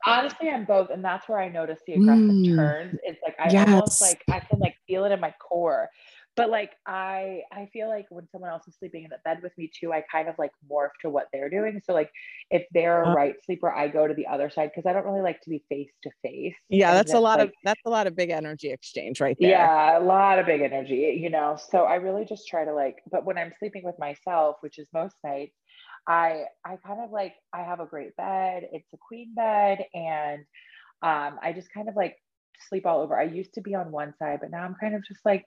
Honestly 0.07 0.49
i'm 0.49 0.65
both 0.65 0.91
and 0.91 1.05
that's 1.05 1.29
where 1.29 1.39
i 1.39 1.49
notice 1.49 1.81
the 1.87 1.95
aggressive 1.95 2.29
Mm. 2.29 2.57
turns 2.57 2.99
it's 3.03 3.21
like 3.25 3.35
i 3.41 3.51
Yes. 3.53 3.67
almost 3.73 4.01
like 4.01 4.23
i 4.31 4.41
can 4.41 4.59
like 4.59 4.75
feel 4.87 5.05
it 5.05 5.13
in 5.13 5.21
my 5.21 5.35
core 5.41 5.89
but 6.37 6.51
like 6.51 6.71
i 6.87 7.41
i 7.53 7.69
feel 7.73 7.89
like 7.89 8.07
when 8.11 8.29
someone 8.31 8.51
else 8.51 8.67
is 8.69 8.77
sleeping 8.79 9.05
in 9.05 9.11
the 9.11 9.19
bed 9.25 9.41
with 9.43 9.53
me 9.59 9.71
too 9.79 9.93
i 9.93 10.03
kind 10.11 10.29
of 10.29 10.37
like 10.39 10.53
morph 10.71 10.91
to 11.03 11.11
what 11.11 11.27
they're 11.33 11.51
doing 11.51 11.81
so 11.85 11.93
like 11.93 12.11
if 12.51 12.65
they're 12.73 13.03
a 13.03 13.09
Uh. 13.11 13.15
right 13.15 13.35
sleeper 13.45 13.73
i 13.73 13.89
go 13.89 14.07
to 14.07 14.15
the 14.15 14.27
other 14.27 14.49
side 14.51 14.71
because 14.75 14.89
i 14.89 14.93
don't 14.93 15.05
really 15.05 15.23
like 15.23 15.41
to 15.41 15.51
be 15.51 15.65
face 15.69 15.91
to 16.03 16.11
face 16.23 16.55
Yeah, 16.69 16.91
And 16.91 16.99
that's 16.99 17.15
a 17.15 17.21
lot 17.21 17.39
like, 17.41 17.49
of 17.49 17.55
that's 17.65 17.81
a 17.85 17.91
lot 17.91 18.07
of 18.07 18.15
big 18.15 18.31
energy 18.31 18.71
exchange 18.71 19.21
right 19.21 19.37
there. 19.41 19.51
yeah 19.51 19.99
a 19.99 20.01
lot 20.01 20.39
of 20.39 20.47
big 20.47 20.61
energy 20.61 21.19
you 21.21 21.31
know 21.31 21.57
so 21.71 21.85
i 21.85 21.97
really 21.97 22.25
just 22.25 22.47
try 22.47 22.65
to 22.65 22.73
like 22.73 22.97
but 23.11 23.25
when 23.25 23.37
i'm 23.37 23.53
sleeping 23.59 23.83
with 23.85 23.99
myself 23.99 24.57
which 24.61 24.79
is 24.79 24.87
most 24.95 25.17
nights 25.25 25.55
i 26.07 26.45
i 26.65 26.77
kind 26.87 27.01
of 27.03 27.11
like 27.11 27.35
i 27.53 27.63
have 27.63 27.81
a 27.81 27.87
great 27.87 28.17
bed 28.17 28.69
it's 28.73 28.93
a 28.93 28.97
queen 28.97 29.35
bed 29.35 29.85
and 29.95 30.41
um 31.03 31.39
i 31.43 31.53
just 31.55 31.73
kind 31.73 31.89
of 31.89 31.97
like 31.97 32.17
sleep 32.69 32.87
all 32.87 33.01
over 33.01 33.19
i 33.19 33.25
used 33.25 33.55
to 33.55 33.61
be 33.61 33.75
on 33.75 33.91
one 33.91 34.13
side 34.19 34.39
but 34.41 34.51
now 34.51 34.63
i'm 34.65 34.77
kind 34.81 34.95
of 34.95 35.05
just 35.07 35.21
like 35.25 35.45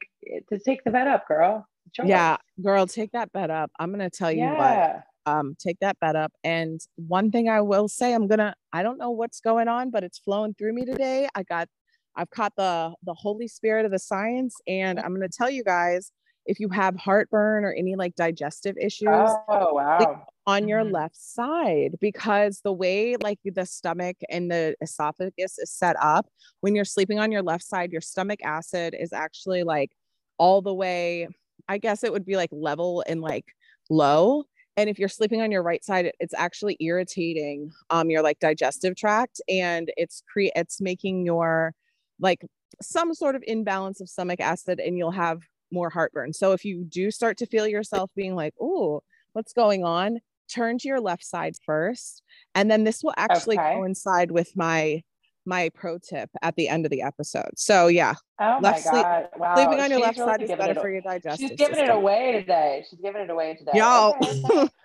to 0.50 0.60
take 0.60 0.84
the 0.84 0.92
bed 0.92 1.08
up 1.08 1.28
girl 1.28 1.68
yours. 1.98 2.08
Yeah, 2.08 2.38
girl, 2.62 2.88
take 2.88 3.12
that 3.12 3.32
bed 3.34 3.50
up. 3.50 3.72
I'm 3.80 3.92
gonna 3.92 4.10
tell 4.10 4.32
you 4.32 4.46
what. 4.46 4.58
yeah 4.58 5.02
um 5.26 5.56
take 5.60 5.78
that 5.80 6.00
bed 6.00 6.16
up 6.16 6.32
and 6.44 6.80
one 6.96 7.30
thing 7.30 7.48
i 7.48 7.62
will 7.62 7.88
say 7.88 8.14
i'm 8.14 8.28
gonna 8.28 8.56
i 8.74 8.82
don't 8.82 8.98
know 8.98 9.12
what's 9.12 9.40
going 9.40 9.68
on 9.68 9.92
but 9.92 10.04
it's 10.04 10.18
flowing 10.20 10.54
through 10.56 10.74
me 10.74 10.86
today 10.86 11.28
i 11.36 11.44
got 11.44 11.68
i've 12.16 12.30
caught 12.32 12.54
the 12.58 12.92
the 13.04 13.14
holy 13.14 13.48
spirit 13.48 13.86
of 13.86 13.92
the 13.92 14.00
science 14.00 14.56
and 14.68 15.00
i'm 15.00 15.14
gonna 15.14 15.28
tell 15.30 15.50
you 15.50 15.64
guys 15.64 16.12
if 16.46 16.60
you 16.60 16.70
have 16.70 16.96
heartburn 16.96 17.64
or 17.64 17.74
any 17.74 17.96
like 17.96 18.16
digestive 18.16 18.78
issues 18.78 19.10
oh 19.50 19.74
wow 19.74 20.26
on 20.48 20.68
your 20.68 20.84
Mhm. 20.84 20.92
left 20.92 21.16
side 21.16 21.98
because 22.00 22.62
the 22.64 22.74
way 22.74 23.16
like 23.18 23.40
the 23.46 23.66
stomach 23.66 24.18
and 24.30 24.50
the 24.50 24.76
esophagus 24.82 25.60
is 25.60 25.72
set 25.72 25.96
up 26.02 26.28
when 26.62 26.74
you're 26.76 26.84
sleeping 26.86 27.20
on 27.20 27.32
your 27.32 27.44
left 27.44 27.64
side 27.64 27.92
your 27.92 28.02
stomach 28.02 28.40
acid 28.44 28.96
is 29.00 29.14
actually 29.14 29.64
like 29.64 29.92
all 30.40 30.62
the 30.62 30.74
way 30.74 31.28
i 31.68 31.78
guess 31.78 32.04
it 32.04 32.12
would 32.12 32.26
be 32.26 32.36
like 32.38 32.50
level 32.52 33.04
and 33.08 33.22
like 33.22 33.46
low 33.92 34.44
and 34.78 34.90
if 34.90 34.98
you're 34.98 35.10
sleeping 35.10 35.42
on 35.42 35.52
your 35.52 35.62
right 35.62 35.84
side 35.86 36.12
it's 36.20 36.34
actually 36.34 36.76
irritating 36.80 37.70
um 37.92 38.10
your 38.10 38.24
like 38.24 38.40
digestive 38.40 38.96
tract 38.96 39.42
and 39.48 39.92
it's 39.96 40.24
cre- 40.32 40.56
it's 40.56 40.82
making 40.82 41.24
your 41.24 41.74
like 42.20 42.44
some 42.82 43.14
sort 43.14 43.36
of 43.36 43.44
imbalance 43.46 44.02
of 44.02 44.10
stomach 44.10 44.40
acid 44.40 44.80
and 44.80 44.98
you'll 44.98 45.12
have 45.12 45.42
more 45.72 45.90
heartburn. 45.90 46.34
So 46.34 46.52
if 46.54 46.66
you 46.66 46.84
do 46.84 47.12
start 47.12 47.38
to 47.38 47.46
feel 47.46 47.68
yourself 47.68 48.12
being 48.16 48.36
like 48.36 48.54
oh 48.60 49.04
what's 49.34 49.54
going 49.54 49.84
on? 49.84 50.20
turn 50.54 50.78
to 50.78 50.86
your 50.90 51.00
left 51.00 51.24
side 51.24 51.56
first 51.66 52.24
and 52.56 52.70
then 52.70 52.84
this 52.84 53.02
will 53.02 53.14
actually 53.16 53.58
Okay. 53.58 53.74
coincide 53.76 54.32
with 54.32 54.52
my 54.58 55.02
my 55.46 55.70
pro 55.74 55.98
tip 55.98 56.30
at 56.42 56.56
the 56.58 56.68
end 56.68 56.86
of 56.86 56.92
the 56.92 57.02
episode. 57.02 57.52
So 57.56 57.88
yeah 57.88 58.16
oh 58.40 58.60
my 58.60 58.72
left 58.72 58.82
sleep- 58.84 59.02
god. 59.04 59.30
wow. 59.38 59.56
sleeping 59.56 59.80
on 59.80 59.90
your 59.90 60.00
She's 60.00 60.06
left 60.08 60.18
really 60.20 60.32
side 60.32 60.42
is 60.44 60.50
better 60.50 60.76
for 60.82 60.90
your 60.92 61.02
digestive 61.02 61.50
she's 61.52 61.58
giving 61.58 61.80
it 61.80 61.90
away 61.90 62.34
today. 62.34 62.86
She's 62.90 63.00
giving 63.00 63.22
it 63.22 63.30
away 63.30 63.56
today. 63.56 63.72
Yo. 63.76 64.14
Okay, 64.22 64.42
okay. 64.52 64.70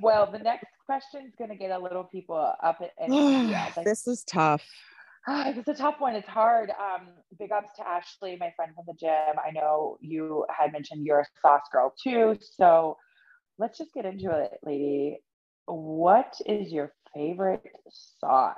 Well, 0.00 0.30
the 0.30 0.38
next 0.38 0.66
question 0.86 1.26
is 1.26 1.32
going 1.38 1.50
to 1.50 1.56
get 1.56 1.70
a 1.70 1.78
little 1.78 2.04
people 2.04 2.36
up 2.62 2.82
and 2.98 3.14
yeah, 3.50 3.70
this 3.84 4.06
is 4.06 4.24
tough 4.24 4.62
it's 5.28 5.68
a 5.68 5.74
tough 5.74 5.96
one. 6.00 6.14
It's 6.14 6.28
hard. 6.28 6.70
Um, 6.70 7.08
big 7.38 7.52
ups 7.52 7.70
to 7.76 7.86
Ashley, 7.86 8.36
my 8.38 8.52
friend 8.56 8.72
from 8.74 8.84
the 8.86 8.94
gym. 8.94 9.36
I 9.46 9.50
know 9.52 9.96
you 10.00 10.44
had 10.56 10.72
mentioned 10.72 11.06
you're 11.06 11.20
a 11.20 11.26
sauce 11.40 11.62
girl 11.72 11.92
too. 12.02 12.36
So 12.40 12.96
let's 13.58 13.78
just 13.78 13.92
get 13.94 14.04
into 14.04 14.30
it, 14.30 14.52
lady. 14.64 15.18
What 15.66 16.34
is 16.46 16.72
your 16.72 16.92
favorite 17.14 17.62
sauce? 18.18 18.56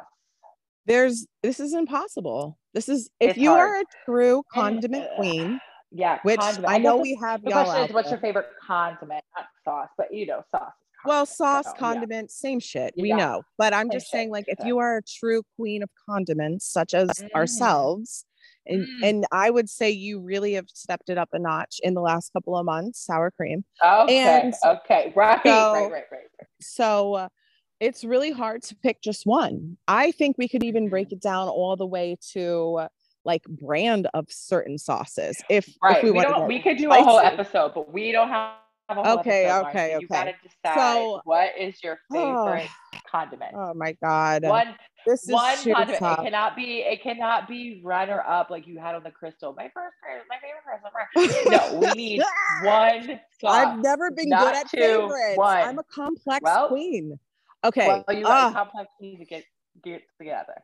there's 0.87 1.27
this 1.42 1.61
is 1.61 1.72
impossible 1.72 2.59
this 2.74 2.90
is 2.90 3.09
if 3.18 3.31
It's 3.31 3.38
you 3.38 3.48
hard. 3.48 3.70
are 3.70 3.81
a 3.81 3.85
true 4.05 4.42
condiment 4.53 5.07
queen 5.16 5.59
Yeah, 5.90 6.18
which 6.24 6.38
condiment. 6.38 6.74
i 6.74 6.77
know 6.79 6.98
we 6.98 7.18
have 7.22 7.42
The 7.42 7.50
y'all 7.50 7.64
question 7.64 7.88
is, 7.88 7.94
what's 7.94 8.11
there. 8.11 8.18
your 8.18 8.20
favorite 8.20 8.48
condiment? 8.66 9.24
Not 9.35 9.46
sauce, 9.64 9.88
but 9.96 10.12
you 10.12 10.27
know, 10.27 10.42
sauce. 10.50 10.72
Well 11.07 11.27
sauce 11.27 11.64
so, 11.67 11.73
yeah. 11.75 11.79
condiment 11.79 12.31
same 12.31 12.61
shit 12.61 12.95
we 12.97 13.09
Yeah. 13.11 13.17
know 13.17 13.43
but 13.59 13.73
i'm 13.75 13.87
Same 13.87 13.90
just 13.93 14.11
saying 14.11 14.31
like 14.31 14.45
if 14.49 14.59
you 14.64 14.79
are 14.79 14.99
a 14.99 15.03
true 15.03 15.43
queen 15.57 15.83
of 15.83 15.90
condiments 16.09 16.67
such 16.71 16.95
as 16.95 17.09
Mm. 17.09 17.29
ourselves 17.35 18.25
and 18.67 18.87
Mm. 18.87 19.03
and 19.09 19.27
i 19.33 19.51
would 19.51 19.69
say 19.69 19.90
you 19.90 20.21
really 20.21 20.55
have 20.55 20.67
stepped 20.73 21.09
it 21.09 21.19
up 21.19 21.29
a 21.33 21.38
notch 21.38 21.81
in 21.83 21.95
the 21.95 22.01
last 22.01 22.33
couple 22.33 22.57
of 22.57 22.64
months 22.64 23.05
sour 23.05 23.31
cream 23.31 23.64
Okay, 23.85 24.19
And 24.43 24.55
okay, 24.64 25.12
right, 25.14 25.40
so- 25.45 25.73
right, 25.75 25.90
right, 25.93 26.05
right, 26.11 26.21
right. 26.40 26.49
so 26.61 27.14
uh, 27.14 27.29
it's 27.81 28.05
really 28.05 28.31
hard 28.31 28.62
to 28.62 28.77
pick 28.77 29.01
just 29.03 29.27
one 29.27 29.77
i 29.88 30.11
think 30.12 30.37
we 30.38 30.49
could 30.49 30.64
even 30.64 30.88
break 30.88 31.09
Mm-hmm. 31.09 31.14
it 31.17 31.23
down 31.23 31.49
all 31.49 31.77
the 31.77 31.87
way 31.87 32.17
to 32.33 32.77
uh, 32.83 32.88
like 33.27 33.43
brand 33.45 34.07
of 34.14 34.27
certain 34.31 34.77
sauces 34.79 35.43
if 35.51 35.67
Right. 35.83 35.97
if 35.99 36.03
we 36.05 36.11
we, 36.11 36.17
want 36.17 36.29
don't. 36.29 36.47
We 36.47 36.61
could 36.61 36.77
do 36.77 36.90
a 36.93 37.03
whole 37.03 37.19
episode, 37.21 37.73
but 37.75 37.90
we 37.93 38.12
don't 38.12 38.29
have 38.29 38.53
a 38.88 38.94
whole 38.94 39.18
Okay, 39.20 39.44
episode. 39.47 39.68
Okay, 39.68 39.90
You 39.92 39.97
okay. 39.97 40.07
gotta 40.09 40.33
decide 40.42 40.75
So- 40.77 41.20
what 41.25 41.51
is 41.59 41.83
your 41.83 41.99
Oh. 42.12 42.47
favorite 42.47 42.70
condiment. 43.11 43.53
oh 43.55 43.73
my 43.75 43.92
god 44.03 44.44
One, 44.44 44.75
this 45.07 45.25
is 45.25 45.31
one 45.31 45.57
condiment. 45.57 45.99
tough. 45.99 46.18
It 46.18 46.23
cannot 46.25 46.57
be. 46.57 46.81
It 46.81 47.03
cannot 47.03 47.47
be 47.49 47.81
runner 47.85 48.23
up 48.27 48.51
like 48.51 48.66
you 48.66 48.79
had 48.79 48.94
on 48.94 49.03
the 49.03 49.11
crystal. 49.11 49.53
My 49.55 49.70
first, 49.75 49.94
my 50.29 50.37
favorite 50.38 51.33
crystal. 51.44 51.51
No, 51.51 51.79
we 51.81 51.90
need 51.94 52.23
one 52.62 53.20
sauce. 53.40 53.55
I've 53.66 53.79
never 53.79 54.11
been 54.11 54.31
good 54.31 54.55
at 54.55 54.68
two, 54.68 54.79
favorites. 54.79 55.37
one. 55.37 55.57
I'm 55.68 55.79
a 55.79 55.85
complex 55.85 56.42
Well- 56.42 56.68
queen. 56.68 57.18
Okay. 57.64 58.03
Well, 58.07 58.16
you 58.16 58.25
ah, 58.27 58.51
got 58.51 58.55
complex 58.55 58.90
need 59.01 59.18
to 59.18 59.25
get 59.25 59.44
get 59.83 60.03
together. 60.18 60.62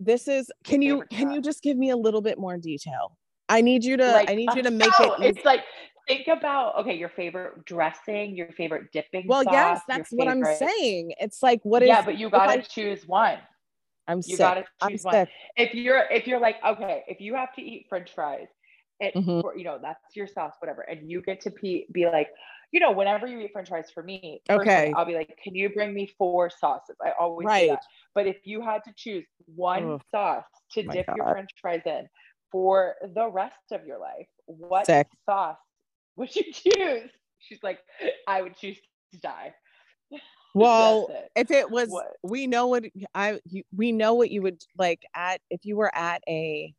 this 0.00 0.28
is 0.28 0.50
can 0.64 0.82
you 0.82 1.04
can 1.10 1.30
you 1.32 1.40
just 1.40 1.62
give 1.62 1.76
me 1.76 1.90
a 1.90 1.96
little 1.96 2.20
bit 2.22 2.38
more 2.38 2.56
detail? 2.58 3.16
I 3.48 3.60
need 3.60 3.84
you 3.84 3.96
to 3.98 4.12
like 4.12 4.30
I 4.30 4.34
need 4.34 4.48
you 4.54 4.62
to 4.62 4.68
uh, 4.68 4.72
make 4.72 5.00
it. 5.00 5.12
It's 5.36 5.44
like 5.44 5.60
think 6.08 6.28
about 6.28 6.76
okay, 6.80 6.94
your 6.96 7.08
favorite 7.08 7.64
dressing, 7.64 8.36
your 8.36 8.52
favorite 8.52 8.92
dipping. 8.92 9.28
Well, 9.28 9.44
sauce, 9.44 9.80
yes, 9.84 9.84
that's 9.86 10.10
what 10.12 10.28
I'm 10.28 10.44
saying. 10.44 11.14
It's 11.20 11.42
like 11.42 11.64
what 11.64 11.82
is 11.82 11.90
yeah, 11.90 12.02
but 12.02 12.18
you 12.18 12.30
gotta 12.30 12.58
I- 12.58 12.62
choose 12.62 13.06
one. 13.06 13.38
I'm 14.06 14.22
You 14.24 14.38
sick. 14.38 14.38
gotta 14.38 14.64
I'm 14.80 14.96
choose 14.96 15.02
one. 15.02 15.18
sick. 15.18 15.30
If 15.56 15.74
you're 15.74 16.04
if 16.10 16.26
you're 16.26 16.40
like 16.40 16.56
okay, 16.64 17.04
if 17.08 17.20
you 17.20 17.34
have 17.34 17.54
to 17.56 17.62
eat 17.62 17.86
French 17.88 18.14
fries, 18.14 18.48
it 19.00 19.14
Mhm. 19.14 19.42
for, 19.42 19.56
you 19.56 19.64
know 19.64 19.78
that's 19.82 20.16
your 20.16 20.26
sauce, 20.28 20.54
whatever, 20.60 20.82
and 20.82 21.10
you 21.10 21.22
get 21.22 21.40
to 21.42 21.50
be, 21.50 21.86
be 21.92 22.06
like, 22.06 22.30
you 22.72 22.80
know, 22.80 22.92
whenever 22.92 23.26
you 23.26 23.40
eat 23.40 23.52
French 23.52 23.68
fries 23.70 23.90
for 23.90 24.02
me, 24.02 24.42
Okay. 24.50 24.94
I'll 24.94 25.06
be 25.06 25.14
like, 25.14 25.38
can 25.42 25.54
you 25.54 25.70
bring 25.70 25.94
me 25.94 26.06
four 26.18 26.50
sauces? 26.50 26.96
I 27.04 27.12
always 27.20 27.50
say 27.54 27.64
Right. 27.64 27.66
that. 27.66 27.82
But 28.14 28.26
if 28.28 28.38
you 28.46 28.62
had 28.62 28.84
to 28.84 28.92
choose 28.96 29.26
one 29.46 29.94
Ugh. 29.94 30.02
sauce 30.10 30.46
to 30.72 30.82
My 30.82 30.92
dip 30.92 31.08
your 31.14 31.26
French 31.26 31.50
fries 31.60 31.82
in 31.86 32.08
for 32.52 32.96
the 33.14 33.28
rest 33.30 33.72
of 33.72 33.86
your 33.86 33.98
life, 33.98 34.28
what 34.46 34.86
Sick. 34.86 35.08
sauce 35.26 35.58
would 36.16 36.34
you 36.34 36.44
choose? 36.52 37.10
She's 37.38 37.62
like, 37.62 37.80
I 38.26 38.42
would 38.42 38.56
choose 38.56 38.78
to 39.12 39.18
die. 39.18 39.54
Well, 40.54 41.08
it. 41.08 41.30
if 41.34 41.50
it 41.50 41.70
was, 41.70 41.88
what? 41.88 42.08
we 42.22 42.46
know 42.46 42.66
what 42.66 42.84
I 43.14 43.40
you, 43.46 43.62
we 43.74 43.90
know 43.90 44.12
what 44.12 44.30
you 44.30 44.42
would 44.42 44.62
like 44.76 45.00
at 45.16 45.40
if 45.48 45.64
you 45.64 45.76
were 45.76 45.90
at 45.94 46.22
a 46.28 46.74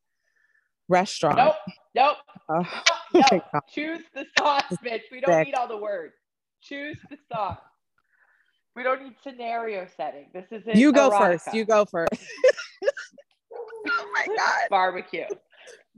restaurant. 0.88 1.38
Nope, 1.38 1.56
nope. 1.96 2.18
Oh, 3.16 3.62
choose 3.70 4.02
the 4.16 4.26
sauce, 4.38 4.64
bitch. 4.84 5.02
We 5.12 5.22
don't 5.22 5.36
Sick. 5.36 5.48
need 5.48 5.54
all 5.54 5.68
the 5.68 5.78
words. 5.78 6.14
Choose 6.62 6.98
the 7.10 7.18
sauce. 7.32 7.60
We 8.76 8.82
don't 8.82 9.04
need 9.04 9.16
scenario 9.24 9.88
setting. 9.96 10.28
This 10.34 10.46
is 10.52 10.64
you 10.74 10.92
go 10.92 11.12
first. 11.12 11.54
You 11.54 11.64
go 11.64 11.86
first. 11.86 12.10
oh 13.54 14.12
my 14.14 14.36
god, 14.36 14.70
barbecue. 14.70 15.26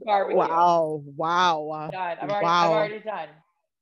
Barbecue. 0.04 0.38
Wow. 0.38 1.04
Wow. 1.16 1.90
Done. 1.92 2.18
I'm 2.22 2.30
already, 2.30 2.44
wow. 2.46 2.66
I'm 2.66 2.72
already 2.72 3.00
done. 3.00 3.30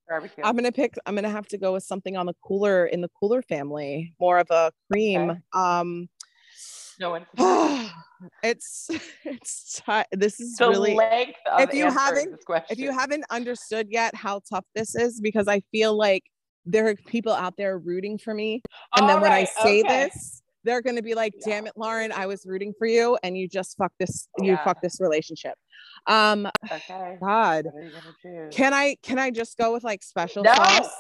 Barbecue. 0.08 0.44
I'm 0.44 0.56
gonna 0.56 0.72
pick. 0.72 0.96
I'm 1.06 1.16
gonna 1.16 1.30
have 1.30 1.48
to 1.48 1.58
go 1.58 1.74
with 1.74 1.84
something 1.84 2.18
on 2.18 2.26
the 2.26 2.36
cooler 2.46 2.86
in 2.86 3.02
the 3.02 3.10
cooler 3.20 3.42
family, 3.42 4.14
more 4.20 4.38
of 4.40 4.50
a 4.52 4.72
cream. 4.92 5.30
Okay. 5.30 5.40
Um, 5.54 6.10
no 7.00 7.12
one. 7.12 7.26
it's 8.44 8.90
it's 9.24 9.82
t- 9.82 10.04
this 10.12 10.40
is 10.40 10.58
the 10.58 10.70
really 10.70 10.98
if 11.60 11.74
you 11.74 11.90
haven't 11.90 12.40
if 12.70 12.78
you 12.78 12.92
haven't 12.92 13.26
understood 13.30 13.88
yet 13.90 14.16
how 14.16 14.42
tough 14.50 14.66
this 14.76 14.96
is 14.96 15.20
because 15.20 15.48
I 15.48 15.62
feel 15.72 15.98
like 15.98 16.24
there 16.66 16.88
are 16.88 16.96
people 17.08 17.34
out 17.34 17.58
there 17.58 17.78
rooting 17.78 18.18
for 18.18 18.34
me, 18.34 18.62
and 18.96 19.04
All 19.04 19.08
then 19.08 19.22
when 19.22 19.32
I 19.32 19.46
say 19.46 19.82
okay. 19.82 20.06
this, 20.06 20.43
they're 20.64 20.82
going 20.82 20.96
to 20.96 21.02
be 21.02 21.16
like, 21.16 21.34
"Damn 21.46 21.68
it, 21.68 21.74
Lauren, 21.76 22.12
I 22.12 22.26
was 22.26 22.46
rooting 22.46 22.74
for 22.78 22.88
you, 22.88 23.18
and 23.24 23.38
you 23.38 23.48
just 23.48 23.78
fucked 23.78 24.00
this. 24.00 24.28
Yeah. 24.40 24.52
You 24.52 24.58
fucked 24.64 24.82
this 24.82 25.00
relationship." 25.00 25.56
Um, 26.08 26.48
okay. 26.72 27.18
God, 27.22 27.68
can 28.52 28.74
I 28.74 28.98
can 29.04 29.20
I 29.20 29.32
just 29.32 29.58
go 29.58 29.74
with 29.74 29.84
like 29.84 30.04
special 30.04 30.44
no. 30.44 30.54
sauce? 30.54 30.94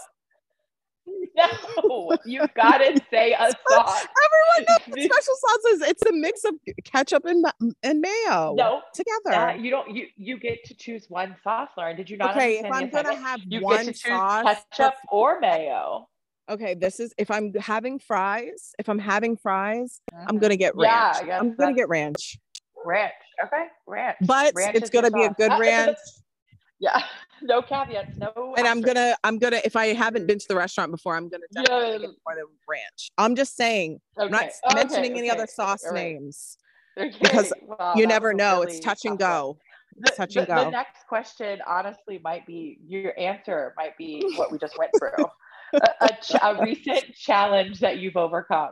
No, 1.36 2.16
you 2.26 2.46
gotta 2.56 3.02
say 3.10 3.34
a 3.34 3.38
sauce. 3.70 4.08
Everyone 4.26 4.68
knows 4.70 4.80
what 4.88 5.00
special 5.12 5.36
sauce 5.36 5.74
is. 5.74 5.82
It's 5.82 6.06
a 6.06 6.14
mix 6.14 6.44
of 6.44 6.54
ketchup 6.86 7.26
and 7.26 7.44
and 7.82 8.00
mayo. 8.00 8.54
No, 8.56 8.82
together. 8.94 9.36
Uh, 9.36 9.56
you 9.56 9.72
don't. 9.72 9.94
You 9.94 10.06
you 10.16 10.40
get 10.40 10.64
to 10.66 10.76
choose 10.76 11.08
one 11.10 11.36
sauce, 11.44 11.70
Lauren. 11.76 11.98
Did 11.98 12.10
you 12.10 12.18
not? 12.18 12.36
Okay, 12.36 12.60
if 12.60 12.72
I'm 12.72 12.90
gonna 12.90 13.16
have 13.16 13.42
you 13.46 13.62
one 13.62 13.88
to 13.88 13.94
sauce, 13.94 14.58
ketchup 14.72 14.94
or 15.12 15.40
mayo. 15.40 16.08
Okay, 16.50 16.74
this 16.74 17.00
is 17.00 17.14
if 17.18 17.32
I'm 17.32 17.54
having 17.54 18.00
fries. 18.00 18.74
If 18.78 18.90
I'm 18.90 19.00
having 19.00 19.38
fries, 19.38 20.02
uh-huh. 20.14 20.26
I'm 20.28 20.40
gonna 20.40 20.58
get 20.58 20.76
ranch. 20.76 21.18
Yeah, 21.26 21.40
I'm 21.40 21.56
gonna 21.56 21.74
get 21.74 21.88
ranch. 21.88 22.38
Ranch. 22.86 23.14
Okay, 23.46 23.66
ranch. 23.88 24.18
But 24.22 24.54
ranch 24.56 24.76
it's 24.76 24.90
gonna 24.90 25.12
be 25.12 25.24
sauce. 25.24 25.32
a 25.32 25.42
good 25.42 25.60
ranch. 25.60 25.98
yeah, 26.80 27.02
no 27.42 27.62
caveats, 27.62 28.18
no. 28.18 28.54
And 28.58 28.68
I'm 28.68 28.82
gonna, 28.82 29.16
I'm 29.24 29.40
gonna. 29.40 29.62
If 29.64 29.78
I 29.78 29.88
haven't 29.88 30.28
been 30.28 30.38
to 30.38 30.48
the 30.48 30.56
restaurant 30.56 30.92
before, 30.92 31.16
I'm 31.16 31.30
gonna 31.30 31.46
definitely 31.54 31.92
yeah. 31.92 31.98
get 32.00 32.10
more 32.26 32.36
than 32.36 32.46
ranch. 32.68 33.12
I'm 33.18 33.36
just 33.36 33.56
saying. 33.56 34.02
Okay. 34.18 34.26
I'm 34.26 34.32
not 34.32 34.76
mentioning 34.76 35.12
okay. 35.12 35.20
any 35.20 35.30
other 35.30 35.48
sauce 35.48 35.86
right. 35.86 35.94
names 35.94 36.58
because 36.98 37.54
you 37.96 38.06
never 38.06 38.34
know. 38.34 38.62
Really 38.62 38.74
it's 38.74 38.86
touch 38.86 39.06
and 39.06 39.18
go. 39.18 39.58
The, 39.98 40.12
touch 40.12 40.36
and 40.36 40.48
the, 40.48 40.54
go. 40.54 40.64
The 40.66 40.72
next 40.72 41.08
question, 41.08 41.60
honestly, 41.68 42.20
might 42.24 42.46
be 42.46 42.80
your 42.86 43.18
answer. 43.20 43.74
Might 43.78 43.98
be 43.98 44.24
what 44.36 44.52
we 44.52 44.58
just 44.58 44.78
went 44.78 44.92
through. 44.98 45.26
A, 45.74 46.10
ch- 46.22 46.36
a 46.42 46.60
recent 46.62 47.14
challenge 47.16 47.80
that 47.80 48.00
you've 48.00 48.18
overcome. 48.18 48.72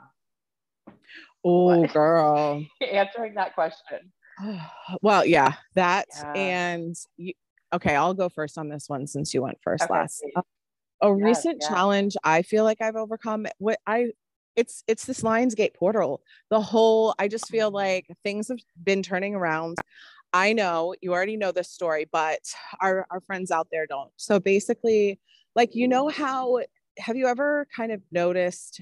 Oh, 1.43 1.85
girl. 1.87 2.65
Answering 2.91 3.35
that 3.35 3.55
question. 3.55 4.11
well, 5.01 5.25
yeah, 5.25 5.53
that 5.75 6.07
yeah. 6.15 6.33
and 6.33 6.95
you, 7.17 7.33
okay, 7.73 7.95
I'll 7.95 8.13
go 8.13 8.29
first 8.29 8.57
on 8.57 8.69
this 8.69 8.87
one 8.87 9.07
since 9.07 9.33
you 9.33 9.41
went 9.41 9.57
first 9.63 9.83
okay, 9.83 9.93
last. 9.93 10.25
Uh, 10.35 10.41
a 11.01 11.09
yes, 11.09 11.25
recent 11.25 11.57
yes. 11.61 11.69
challenge 11.69 12.15
I 12.23 12.43
feel 12.43 12.63
like 12.63 12.81
I've 12.81 12.95
overcome 12.95 13.47
what 13.57 13.79
I 13.87 14.11
it's 14.55 14.83
it's 14.87 15.05
this 15.05 15.21
Lionsgate 15.21 15.73
portal. 15.73 16.21
The 16.49 16.61
whole 16.61 17.15
I 17.17 17.27
just 17.27 17.47
feel 17.47 17.69
mm-hmm. 17.69 17.75
like 17.75 18.07
things 18.23 18.47
have 18.49 18.59
been 18.83 19.01
turning 19.01 19.35
around. 19.35 19.77
I 20.33 20.53
know 20.53 20.95
you 21.01 21.13
already 21.13 21.37
know 21.37 21.51
this 21.51 21.69
story, 21.69 22.07
but 22.11 22.39
our 22.79 23.05
our 23.09 23.21
friends 23.21 23.51
out 23.51 23.67
there 23.71 23.87
don't. 23.87 24.11
So 24.17 24.39
basically, 24.39 25.19
like 25.55 25.75
you 25.75 25.87
know 25.87 26.09
how 26.09 26.59
have 26.97 27.15
you 27.15 27.27
ever 27.27 27.67
kind 27.75 27.91
of 27.91 28.01
noticed 28.11 28.81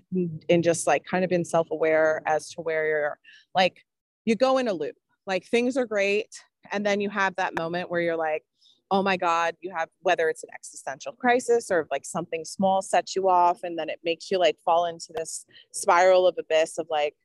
and 0.50 0.64
just 0.64 0.88
like 0.88 1.06
kind 1.06 1.24
of 1.24 1.30
been 1.30 1.46
self-aware 1.46 2.22
as 2.26 2.50
to 2.50 2.62
where 2.62 2.88
you're 2.88 3.20
like 3.54 3.86
you 4.26 4.36
go 4.36 4.58
in 4.58 4.68
a 4.68 4.74
loop 4.74 4.96
like 5.28 5.46
things 5.46 5.78
are 5.78 5.86
great 5.86 6.42
and 6.72 6.86
then 6.86 7.02
you 7.02 7.10
have 7.10 7.36
that 7.36 7.58
moment 7.58 7.90
where 7.90 8.02
you're 8.02 8.18
like 8.18 8.44
oh 8.92 9.04
my 9.04 9.16
god 9.16 9.56
you 9.62 9.72
have 9.76 9.90
whether 10.02 10.30
it's 10.30 10.44
an 10.44 10.50
existential 10.54 11.14
crisis 11.14 11.70
or 11.70 11.88
like 11.92 12.06
something 12.06 12.44
small 12.44 12.82
sets 12.82 13.16
you 13.16 13.30
off 13.30 13.60
and 13.64 13.78
then 13.78 13.90
it 13.90 14.00
makes 14.04 14.32
you 14.32 14.40
like 14.40 14.58
fall 14.66 14.86
into 14.86 15.14
this 15.16 15.46
spiral 15.72 16.28
of 16.28 16.36
abyss 16.40 16.78
of 16.78 16.88
like 16.90 17.16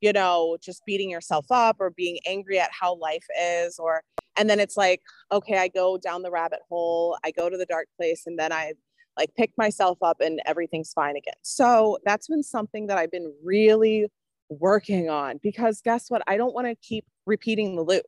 you 0.00 0.12
know 0.12 0.56
just 0.60 0.84
beating 0.84 1.10
yourself 1.10 1.46
up 1.50 1.76
or 1.78 1.90
being 1.90 2.18
angry 2.26 2.58
at 2.58 2.70
how 2.72 2.96
life 2.96 3.26
is 3.40 3.78
or 3.78 4.02
and 4.36 4.50
then 4.50 4.58
it's 4.58 4.76
like 4.76 5.00
okay 5.30 5.58
i 5.58 5.68
go 5.68 5.96
down 5.96 6.22
the 6.22 6.30
rabbit 6.30 6.60
hole 6.68 7.16
i 7.24 7.30
go 7.30 7.48
to 7.48 7.56
the 7.56 7.66
dark 7.66 7.86
place 7.96 8.24
and 8.26 8.38
then 8.38 8.52
i 8.52 8.72
like 9.16 9.34
pick 9.36 9.50
myself 9.56 9.98
up 10.02 10.20
and 10.20 10.40
everything's 10.46 10.92
fine 10.92 11.16
again 11.16 11.34
so 11.42 11.98
that's 12.04 12.28
been 12.28 12.42
something 12.42 12.86
that 12.86 12.98
i've 12.98 13.10
been 13.10 13.32
really 13.44 14.06
working 14.48 15.08
on 15.10 15.38
because 15.42 15.80
guess 15.82 16.10
what 16.10 16.22
i 16.26 16.36
don't 16.36 16.54
want 16.54 16.66
to 16.66 16.74
keep 16.76 17.04
repeating 17.26 17.76
the 17.76 17.82
loop. 17.82 18.06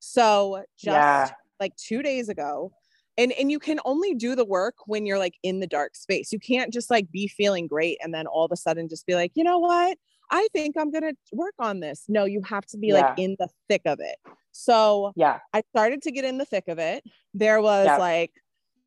So 0.00 0.64
just 0.78 0.86
yeah. 0.94 1.30
like 1.60 1.76
two 1.76 2.02
days 2.02 2.28
ago, 2.28 2.72
and 3.16 3.32
and 3.32 3.50
you 3.50 3.58
can 3.58 3.80
only 3.84 4.14
do 4.14 4.34
the 4.34 4.44
work 4.44 4.74
when 4.86 5.06
you're 5.06 5.18
like 5.18 5.34
in 5.42 5.60
the 5.60 5.66
dark 5.66 5.96
space. 5.96 6.32
You 6.32 6.38
can't 6.38 6.72
just 6.72 6.90
like 6.90 7.10
be 7.10 7.26
feeling 7.26 7.66
great 7.66 7.98
and 8.02 8.14
then 8.14 8.26
all 8.26 8.44
of 8.44 8.52
a 8.52 8.56
sudden 8.56 8.88
just 8.88 9.06
be 9.06 9.14
like, 9.14 9.32
you 9.34 9.44
know 9.44 9.58
what? 9.58 9.98
I 10.30 10.46
think 10.52 10.76
I'm 10.78 10.90
gonna 10.90 11.14
work 11.32 11.54
on 11.58 11.80
this. 11.80 12.04
No, 12.08 12.24
you 12.24 12.42
have 12.42 12.66
to 12.66 12.78
be 12.78 12.88
yeah. 12.88 13.08
like 13.08 13.18
in 13.18 13.36
the 13.38 13.48
thick 13.68 13.82
of 13.86 13.98
it. 14.00 14.16
So 14.52 15.12
yeah, 15.16 15.40
I 15.52 15.62
started 15.70 16.02
to 16.02 16.12
get 16.12 16.24
in 16.24 16.38
the 16.38 16.44
thick 16.44 16.68
of 16.68 16.78
it. 16.78 17.02
There 17.34 17.60
was 17.60 17.86
yeah. 17.86 17.96
like, 17.96 18.32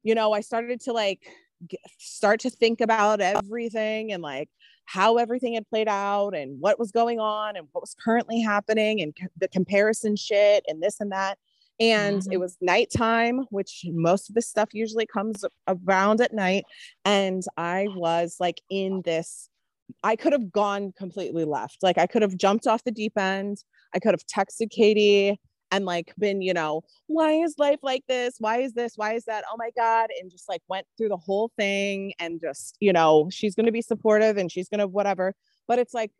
you 0.04 0.15
know, 0.15 0.32
I 0.32 0.41
started 0.41 0.82
to 0.82 0.93
like 0.93 1.28
get, 1.67 1.80
start 1.97 2.39
to 2.41 2.50
think 2.50 2.82
about 2.82 3.21
everything 3.21 4.12
and 4.12 4.21
like 4.21 4.50
how 4.86 5.17
everything 5.17 5.54
had 5.54 5.67
played 5.67 5.88
out 5.88 6.36
and 6.36 6.60
what 6.60 6.80
was 6.80 6.91
going 6.91 7.19
on 7.19 7.56
and 7.56 7.67
what 7.71 7.82
was 7.82 7.95
currently 8.04 8.41
happening 8.41 9.02
and 9.02 9.15
the 9.38 9.47
comparison 9.47 10.15
shit 10.15 10.63
and 10.67 10.82
this 10.82 11.00
and 11.00 11.12
that. 11.12 11.38
And 11.80 12.21
mm-hmm. 12.21 12.34
it 12.34 12.39
was 12.39 12.58
nighttime, 12.62 13.45
which 13.50 13.86
most 13.88 14.30
of 14.30 14.36
this 14.36 14.47
stuff 14.47 14.69
usually 14.74 15.06
comes 15.06 15.43
around 15.67 16.21
at 16.21 16.34
night. 16.34 16.65
And 17.06 17.43
I 17.58 17.88
was 17.95 18.36
like 18.39 18.62
in 18.69 19.02
this, 19.04 19.50
I 20.04 20.15
could 20.15 20.34
have 20.34 20.52
gone 20.52 20.93
completely 20.97 21.45
left. 21.45 21.78
Like 21.82 21.97
I 21.97 22.06
could 22.06 22.21
have 22.21 22.38
jumped 22.38 22.67
off 22.67 22.84
the 22.84 22.91
deep 22.91 23.17
end. 23.17 23.63
I 23.95 24.00
could 24.00 24.13
have 24.13 24.26
texted 24.26 24.69
Katy 24.69 25.39
and 25.71 25.86
like 25.86 26.13
been, 26.19 26.41
you 26.41 26.53
know, 26.53 26.84
why 27.07 27.31
is 27.31 27.55
life 27.57 27.79
like 27.81 28.03
this? 28.07 28.36
Why 28.39 28.60
is 28.60 28.73
this? 28.73 28.93
Why 28.95 29.13
is 29.13 29.25
that? 29.25 29.45
Oh 29.51 29.55
my 29.57 29.71
God. 29.75 30.10
And 30.19 30.29
just 30.29 30.47
like 30.49 30.62
went 30.67 30.86
through 30.97 31.10
the 31.10 31.17
whole 31.17 31.51
thing 31.57 32.13
and 32.19 32.39
just, 32.39 32.77
you 32.79 32.93
know, 32.93 33.29
she's 33.31 33.55
going 33.55 33.65
to 33.65 33.71
be 33.71 33.81
supportive 33.81 34.38
and 34.38 34.51
she's 34.51 34.69
going 34.69 34.79
to 34.79 34.88
whatever. 34.88 35.34
But 35.67 35.79
it's 35.79 35.93
like, 35.93 36.12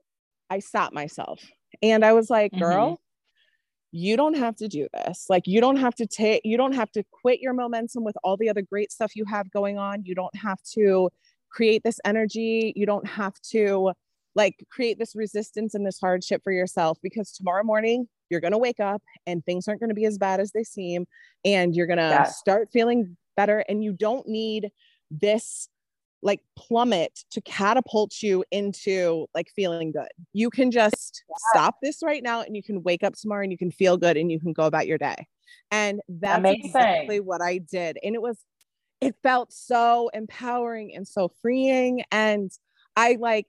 I 0.50 0.60
stopped 0.60 0.94
myself 0.94 1.42
and 1.82 2.04
I 2.04 2.14
was 2.14 2.30
like, 2.30 2.52
girl, 2.58 2.92
mm-hmm. 2.94 2.96
you 3.92 4.18
don't 4.18 4.38
have 4.38 4.56
to 4.58 4.68
do 4.68 4.88
this. 4.94 5.26
Like, 5.30 5.48
you 5.48 5.62
don't 5.62 5.78
have 5.78 5.96
to 5.96 6.06
take, 6.06 6.42
you 6.44 6.58
don't 6.58 6.76
have 6.76 6.92
to 6.92 7.04
quit 7.22 7.40
your 7.40 7.54
momentum 7.54 8.04
with 8.04 8.16
all 8.24 8.38
the 8.38 8.50
other 8.50 8.62
great 8.62 8.92
stuff 8.92 9.16
you 9.16 9.26
have 9.26 9.52
going 9.52 9.78
on. 9.78 10.04
You 10.04 10.16
don't 10.16 10.36
have 10.36 10.62
to 10.74 11.10
create 11.50 11.84
this 11.84 12.00
energy. 12.06 12.74
You 12.76 12.86
don't 12.86 13.08
have 13.08 13.34
to 13.52 13.92
like 14.36 14.66
create 14.72 14.98
this 15.00 15.16
resistance 15.16 15.74
and 15.74 15.86
this 15.86 16.00
hardship 16.00 16.42
for 16.44 16.52
yourself 16.52 16.98
because 17.04 17.32
tomorrow 17.32 17.64
morning 17.64 18.08
you're 18.30 18.40
going 18.40 18.54
to 18.54 18.58
wake 18.58 18.80
up 18.80 19.02
and 19.28 19.46
things 19.46 19.68
aren't 19.68 19.80
going 19.80 19.90
to 19.90 19.96
be 19.96 20.06
as 20.06 20.18
bad 20.18 20.40
as 20.40 20.52
they 20.52 20.64
seem 20.64 21.06
and 21.44 21.76
you're 21.76 21.88
going 21.88 21.98
to 21.98 22.04
yeah. 22.04 22.24
start 22.24 22.70
feeling 22.72 23.18
better 23.36 23.64
and 23.68 23.84
you 23.84 23.92
don't 23.92 24.28
need 24.28 24.72
this 25.10 25.68
like 26.24 26.42
plummet 26.56 27.20
to 27.32 27.42
catapult 27.42 28.22
you 28.22 28.44
into 28.52 29.26
like 29.34 29.48
feeling 29.56 29.92
good. 29.92 30.08
You 30.34 30.50
can 30.50 30.72
just 30.72 31.24
yeah. 31.28 31.36
stop 31.52 31.76
this 31.82 32.00
right 32.04 32.22
now 32.22 32.42
and 32.42 32.56
you 32.56 32.64
can 32.64 32.84
wake 32.84 33.04
up 33.04 33.16
tomorrow 33.16 33.44
and 33.44 33.52
you 33.52 33.58
can 33.58 33.72
feel 33.72 33.98
good 33.98 34.18
and 34.18 34.32
you 34.32 34.40
can 34.40 34.54
go 34.54 34.66
about 34.66 34.88
your 34.88 34.98
day. 34.98 35.28
And 35.72 36.00
that's 36.08 36.40
Amazing. 36.40 36.66
exactly 36.66 37.20
what 37.20 37.42
I 37.42 37.58
did. 37.58 37.98
And 38.04 38.16
it 38.16 38.22
was, 38.22 38.38
it 39.02 39.16
felt 39.24 39.52
so 39.52 40.10
empowering 40.14 40.94
and 40.96 41.08
so 41.08 41.32
freeing. 41.42 42.04
And 42.12 42.52
I 42.96 43.18
like 43.20 43.48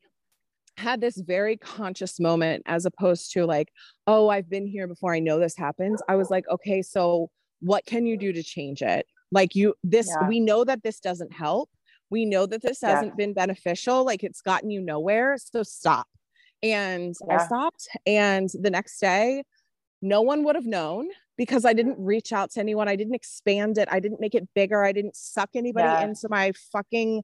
had 0.77 1.01
this 1.01 1.17
very 1.17 1.57
conscious 1.57 2.19
moment 2.19 2.63
as 2.67 2.87
opposed 2.87 3.33
to 3.33 3.45
like, 3.45 3.73
oh, 4.07 4.29
I've 4.29 4.49
been 4.49 4.67
here 4.67 4.87
before. 4.87 5.15
I 5.15 5.21
know 5.21 5.39
this 5.39 5.57
happens. 5.57 6.01
I 6.09 6.17
was 6.17 6.31
like, 6.31 6.49
okay, 6.49 6.83
so 6.83 7.31
what 7.61 7.85
can 7.87 8.07
you 8.07 8.17
do 8.17 8.33
to 8.33 8.43
change 8.43 8.83
it? 8.83 9.07
Like, 9.31 9.55
you, 9.55 9.75
this, 9.85 10.09
yeah. 10.09 10.29
we 10.29 10.41
know 10.41 10.65
that 10.65 10.83
this 10.83 11.01
doesn't 11.01 11.33
help. 11.33 11.71
We 12.11 12.25
know 12.25 12.47
that 12.47 12.63
this 12.63 12.81
hasn't 12.83 13.13
yeah. 13.13 13.17
been 13.17 13.33
beneficial. 13.33 14.05
Like, 14.05 14.23
it's 14.23 14.43
gotten 14.43 14.71
you 14.71 14.81
nowhere. 14.81 15.37
So 15.39 15.63
stop. 15.63 16.07
And 16.63 17.15
yeah. 17.27 17.41
I 17.41 17.47
stopped. 17.47 17.89
And 18.07 18.51
the 18.61 18.71
next 18.71 18.99
day, 18.99 19.45
no 20.03 20.21
one 20.21 20.45
would 20.45 20.57
have 20.57 20.67
known 20.67 21.09
because 21.39 21.65
I 21.65 21.73
didn't 21.73 21.97
reach 21.99 22.33
out 22.33 22.51
to 22.53 22.61
anyone. 22.61 22.89
I 22.89 22.97
didn't 22.97 23.15
expand 23.15 23.79
it. 23.79 23.89
I 23.91 24.01
didn't 24.01 24.21
make 24.21 24.35
it 24.35 24.49
bigger. 24.55 24.85
I 24.85 24.93
didn't 24.93 25.17
suck 25.17 25.51
anybody 25.55 26.05
into 26.05 26.29
my 26.29 26.53
fucking 26.73 27.23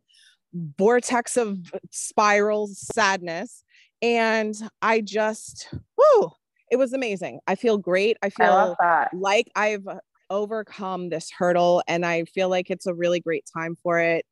vortex 0.55 1.37
of 1.37 1.59
spirals 1.91 2.79
sadness. 2.79 3.65
And 4.01 4.55
I 4.81 5.01
just, 5.01 5.69
whoo, 5.97 6.31
it 6.71 6.77
was 6.77 6.93
amazing. 6.93 7.41
I 7.47 7.55
feel 7.55 7.79
great. 7.79 8.17
I 8.23 8.27
I 8.27 8.31
feel 8.31 8.77
that. 8.81 9.13
like 9.15 9.51
I've 9.57 9.87
overcome 10.31 11.09
this 11.09 11.31
hurdle 11.31 11.83
and 11.89 12.05
I 12.05 12.25
feel 12.25 12.49
like 12.49 12.71
it's 12.71 12.87
a 12.87 12.95
really 12.95 13.21
great 13.21 13.45
time 13.53 13.77
for 13.83 13.99
it. 13.99 14.25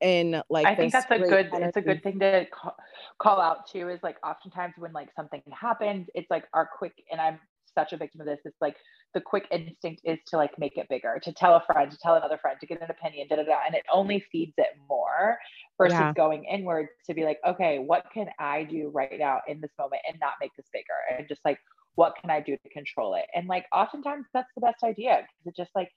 In 0.00 0.42
like, 0.50 0.66
I 0.66 0.74
think 0.74 0.92
that's 0.92 1.06
a 1.10 1.18
good 1.18 1.48
it's 1.52 1.76
a 1.76 1.80
good 1.80 2.02
thing 2.02 2.18
to 2.18 2.44
call, 2.52 2.74
call 3.20 3.40
out 3.40 3.70
too 3.70 3.88
is 3.88 4.00
like 4.02 4.16
oftentimes 4.26 4.74
when 4.76 4.92
like 4.92 5.10
something 5.14 5.42
happens 5.52 6.08
it's 6.12 6.28
like 6.28 6.44
our 6.52 6.68
quick 6.76 6.92
and 7.12 7.20
I'm 7.20 7.38
such 7.74 7.92
a 7.92 7.96
victim 7.96 8.20
of 8.20 8.26
this 8.26 8.40
it's 8.44 8.60
like 8.60 8.76
the 9.14 9.20
quick 9.20 9.46
instinct 9.50 10.00
is 10.04 10.18
to 10.26 10.36
like 10.36 10.58
make 10.58 10.76
it 10.76 10.88
bigger 10.88 11.18
to 11.22 11.32
tell 11.32 11.54
a 11.54 11.62
friend 11.64 11.90
to 11.90 11.98
tell 11.98 12.14
another 12.14 12.38
friend 12.38 12.58
to 12.60 12.66
get 12.66 12.80
an 12.82 12.90
opinion 12.90 13.26
da 13.28 13.36
da 13.36 13.42
da 13.44 13.58
and 13.66 13.74
it 13.74 13.84
only 13.92 14.20
feeds 14.32 14.54
it 14.58 14.70
more 14.88 15.38
versus 15.78 15.98
Yeah. 15.98 16.14
going 16.14 16.44
inward 16.44 16.88
to 17.06 17.14
be 17.14 17.24
like 17.24 17.38
okay 17.46 17.78
what 17.78 18.06
can 18.12 18.28
I 18.38 18.64
do 18.64 18.88
right 18.94 19.18
now 19.18 19.40
in 19.46 19.60
this 19.60 19.72
moment 19.78 20.02
and 20.08 20.18
not 20.20 20.34
make 20.40 20.52
this 20.56 20.66
bigger 20.72 21.16
and 21.18 21.28
just 21.28 21.42
like 21.44 21.58
what 21.94 22.14
can 22.20 22.30
I 22.30 22.40
do 22.40 22.56
to 22.56 22.68
control 22.70 23.14
it 23.14 23.26
and 23.34 23.46
like 23.48 23.66
oftentimes 23.72 24.26
that's 24.32 24.50
the 24.54 24.60
best 24.62 24.82
idea 24.82 25.26
because 25.26 25.46
it 25.46 25.56
just 25.56 25.72
like 25.74 25.90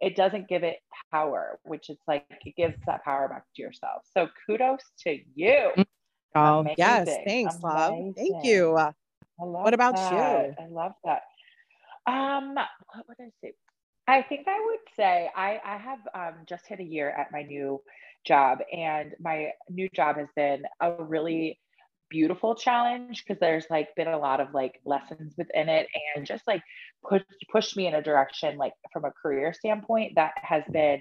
it 0.00 0.16
doesn't 0.16 0.48
give 0.48 0.62
it 0.62 0.78
power, 1.12 1.58
which 1.64 1.90
it's 1.90 2.02
like 2.08 2.24
it 2.44 2.56
gives 2.56 2.76
that 2.86 3.04
power 3.04 3.28
back 3.28 3.44
to 3.54 3.62
yourself. 3.62 4.02
So 4.12 4.28
kudos 4.46 4.80
to 5.00 5.18
you. 5.34 5.72
Oh, 6.34 6.68
yes. 6.76 7.18
Amazing, 7.18 7.22
Thanks, 7.24 7.62
love. 7.62 7.98
Thank 8.16 8.38
amazing. 8.38 8.42
you. 8.42 8.94
I 9.40 9.44
love 9.44 9.72
What 9.72 9.74
about 9.74 9.98
that. 9.98 10.10
you? 10.10 10.54
I 10.58 10.66
love 10.68 10.92
that. 11.04 11.22
Um, 12.06 12.54
what 12.54 13.06
would 13.08 13.16
I 13.20 13.30
say? 13.42 13.52
I 14.06 14.22
think 14.22 14.46
I 14.48 14.60
would 14.66 14.80
say 14.96 15.30
I 15.36 15.60
I 15.64 15.76
have 15.78 15.98
um 16.14 16.44
just 16.48 16.66
hit 16.66 16.80
a 16.80 16.84
year 16.84 17.10
at 17.10 17.32
my 17.32 17.42
new 17.42 17.80
job, 18.24 18.58
and 18.72 19.14
my 19.20 19.50
new 19.68 19.88
job 19.94 20.16
has 20.16 20.28
been 20.36 20.62
a 20.80 20.92
really 21.04 21.58
beautiful 22.10 22.54
challenge 22.56 23.24
because 23.24 23.38
there's 23.40 23.66
like 23.70 23.88
been 23.96 24.08
a 24.08 24.18
lot 24.18 24.40
of 24.40 24.52
like 24.52 24.80
lessons 24.84 25.34
within 25.38 25.68
it 25.68 25.86
and 26.16 26.26
just 26.26 26.44
like 26.46 26.62
push 27.08 27.22
pushed 27.52 27.76
me 27.76 27.86
in 27.86 27.94
a 27.94 28.02
direction 28.02 28.56
like 28.58 28.72
from 28.92 29.04
a 29.04 29.12
career 29.12 29.52
standpoint 29.52 30.12
that 30.16 30.32
has 30.36 30.64
been 30.72 31.00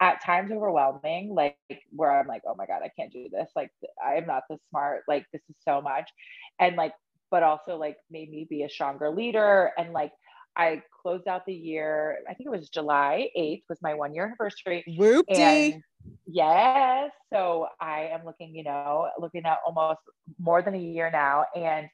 at 0.00 0.22
times 0.22 0.52
overwhelming 0.52 1.34
like 1.34 1.56
where 1.90 2.18
i'm 2.20 2.26
like 2.26 2.42
oh 2.46 2.54
my 2.56 2.66
god 2.66 2.82
i 2.84 2.90
can't 2.98 3.12
do 3.12 3.28
this 3.32 3.50
like 3.56 3.70
i 4.06 4.14
am 4.14 4.26
not 4.26 4.42
this 4.50 4.60
smart 4.68 5.02
like 5.08 5.24
this 5.32 5.42
is 5.48 5.56
so 5.66 5.80
much 5.80 6.10
and 6.58 6.76
like 6.76 6.92
but 7.30 7.42
also 7.42 7.76
like 7.76 7.96
made 8.10 8.30
me 8.30 8.46
be 8.48 8.62
a 8.62 8.68
stronger 8.70 9.10
leader 9.10 9.72
and 9.78 9.92
like 9.92 10.12
i 10.56 10.82
closed 11.02 11.28
out 11.28 11.46
the 11.46 11.54
year 11.54 12.18
i 12.28 12.34
think 12.34 12.46
it 12.46 12.50
was 12.50 12.68
july 12.68 13.28
8th 13.36 13.62
was 13.68 13.78
my 13.82 13.94
one 13.94 14.14
year 14.14 14.26
anniversary 14.26 14.84
Whoopty. 14.98 15.38
and 15.38 15.82
yes, 16.26 17.10
so 17.32 17.66
I 17.80 18.08
am 18.12 18.24
looking, 18.24 18.54
you 18.54 18.64
know, 18.64 19.08
looking 19.18 19.44
at 19.44 19.58
almost 19.66 20.00
more 20.38 20.62
than 20.62 20.74
a 20.74 20.78
year 20.78 21.10
now 21.10 21.44
and 21.54 21.88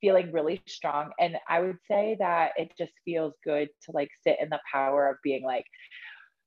feeling 0.00 0.32
really 0.32 0.60
strong. 0.66 1.10
And 1.20 1.36
I 1.48 1.60
would 1.60 1.78
say 1.88 2.16
that 2.18 2.52
it 2.56 2.72
just 2.76 2.92
feels 3.04 3.34
good 3.44 3.68
to 3.84 3.92
like 3.92 4.10
sit 4.26 4.38
in 4.40 4.48
the 4.48 4.60
power 4.70 5.08
of 5.08 5.16
being 5.22 5.44
like, 5.44 5.64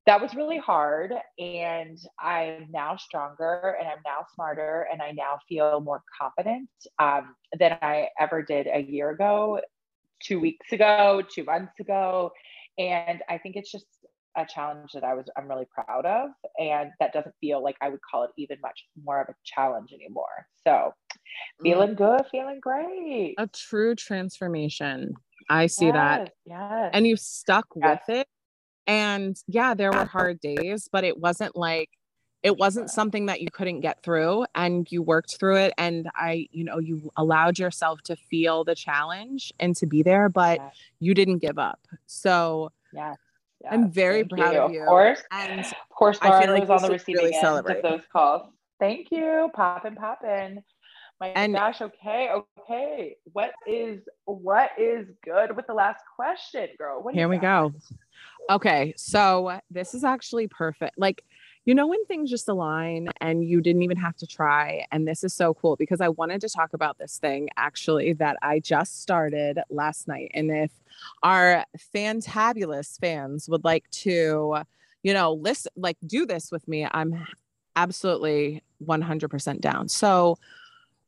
that 0.06 0.22
was 0.22 0.36
really 0.36 0.58
hard. 0.58 1.14
And 1.40 1.98
I'm 2.20 2.68
now 2.72 2.96
stronger 2.96 3.76
and 3.80 3.88
I'm 3.88 4.00
now 4.06 4.26
smarter 4.34 4.88
and 4.92 5.02
I 5.02 5.12
now 5.12 5.40
feel 5.50 5.80
more 5.82 6.04
confident 6.20 6.70
um, 7.00 7.36
than 7.58 7.78
I 7.82 8.10
ever 8.20 8.44
did 8.44 8.68
a 8.68 8.80
year 8.80 9.10
ago, 9.12 9.62
two 10.22 10.40
weeks 10.40 10.72
ago, 10.72 11.22
two 11.34 11.44
months 11.44 11.80
ago. 11.80 12.32
And 12.78 13.22
I 13.30 13.38
think 13.38 13.56
it's 13.56 13.72
just 13.72 13.86
a 14.38 14.46
challenge 14.46 14.92
that 14.94 15.04
I 15.06 15.14
was 15.14 15.26
I'm 15.38 15.48
really 15.48 15.66
proud 15.74 16.06
of 16.06 16.30
and 16.60 16.92
that 17.00 17.14
doesn't 17.14 17.34
feel 17.40 17.64
like 17.64 17.78
I 17.82 17.88
would 17.88 18.02
call 18.02 18.24
it 18.24 18.32
even 18.38 18.58
much 18.62 18.86
more 19.02 19.22
of 19.22 19.30
a 19.30 19.36
challenge 19.46 19.94
anymore. 19.94 20.46
So 20.68 20.94
feeling 21.64 21.96
good, 21.96 22.24
feeling 22.32 22.60
great. 22.60 23.36
a 23.38 23.48
true 23.48 23.96
transformation. 23.96 25.14
I 25.50 25.68
see 25.68 25.90
that. 25.92 26.34
Yes, 26.46 26.60
Yes. 26.60 26.92
And 26.94 27.08
you 27.08 27.16
stuck 27.18 27.68
Yes. 27.76 28.02
with 28.08 28.18
it. 28.18 28.28
And 28.88 29.36
yeah, 29.48 29.74
there 29.74 29.92
were 29.92 30.06
hard 30.06 30.40
days, 30.40 30.88
but 30.92 31.04
it 31.04 31.18
wasn't 31.20 31.56
like 31.56 31.90
it 32.44 32.58
wasn't 32.58 32.92
something 32.92 33.26
that 33.26 33.42
you 33.42 33.48
couldn't 33.52 33.80
get 33.82 34.04
through 34.04 34.46
and 34.54 34.92
you 34.92 35.02
worked 35.02 35.36
through 35.40 35.56
it 35.56 35.74
and 35.80 36.08
I, 36.14 36.48
you 36.52 36.64
know, 36.64 36.78
you 36.78 37.12
allowed 37.18 37.58
yourself 37.58 38.04
to 38.04 38.16
feel 38.16 38.64
the 38.64 38.76
challenge 38.76 39.52
and 39.60 39.76
to 39.78 39.88
be 39.88 40.04
there, 40.04 40.30
but 40.30 40.60
you 41.00 41.16
didn't 41.16 41.40
give 41.40 41.58
up. 41.58 41.80
So 42.06 42.72
yes, 42.94 43.18
I'm 43.72 43.90
very 43.90 44.20
Thank 44.22 44.30
proud 44.40 44.56
of 44.58 44.72
you. 44.72 44.82
Of 44.82 44.88
course. 44.88 45.24
And 45.32 45.62
Of 45.62 45.74
course, 45.90 46.20
I 46.22 46.26
feel 46.30 46.32
Lauren 46.34 46.50
like 46.60 46.70
was 46.70 46.84
on 46.84 46.88
the 46.88 46.94
receiving 46.94 47.24
really 47.24 47.34
end 47.34 47.42
celebrate. 47.42 47.78
of 47.78 47.82
those 47.84 48.02
calls. 48.14 48.44
Thank 48.80 49.08
you. 49.10 49.50
Poppin', 49.56 49.96
poppin'. 49.96 50.64
My 51.20 51.30
And- 51.30 51.54
gosh, 51.56 51.82
okay, 51.82 52.30
okay. 52.60 53.16
What 53.34 53.54
is 53.66 54.02
what 54.26 54.70
is 54.78 55.08
good 55.24 55.56
with 55.56 55.66
the 55.66 55.74
last 55.74 56.04
question, 56.16 56.68
girl? 56.78 57.02
What 57.02 57.16
Here 57.16 57.28
we 57.28 57.38
got? 57.38 57.72
go. 57.72 57.80
Okay, 58.50 58.94
so 58.96 59.60
this 59.72 59.94
is 59.94 60.04
actually 60.04 60.48
perfect. 60.48 60.98
Like, 60.98 61.24
you 61.66 61.74
know, 61.74 61.88
when 61.88 62.06
things 62.06 62.30
just 62.30 62.48
align 62.48 63.10
and 63.20 63.44
you 63.44 63.60
didn't 63.60 63.82
even 63.82 63.98
have 63.98 64.16
to 64.18 64.28
try. 64.28 64.86
And 64.92 65.08
this 65.08 65.24
is 65.24 65.34
so 65.34 65.56
cool 65.56 65.76
because 65.76 66.00
I 66.00 66.10
wanted 66.10 66.42
to 66.42 66.50
talk 66.50 66.74
about 66.74 67.00
this 67.00 67.18
thing 67.18 67.50
actually 67.58 68.14
that 68.14 68.38
I 68.44 68.60
just 68.60 69.02
started 69.02 69.60
last 69.72 70.08
night. 70.08 70.30
And 70.36 70.52
if 70.52 70.72
our 71.24 71.66
fantabulous 71.94 73.00
fans 73.00 73.50
would 73.50 73.64
like 73.64 73.90
to, 73.92 74.58
you 75.02 75.14
know, 75.14 75.34
listen, 75.34 75.72
like 75.76 75.98
do 76.06 76.28
this 76.28 76.52
with 76.52 76.68
me, 76.68 76.88
I'm 76.92 77.26
absolutely 77.76 78.62
100% 78.86 79.60
down. 79.60 79.90
So, 79.90 80.38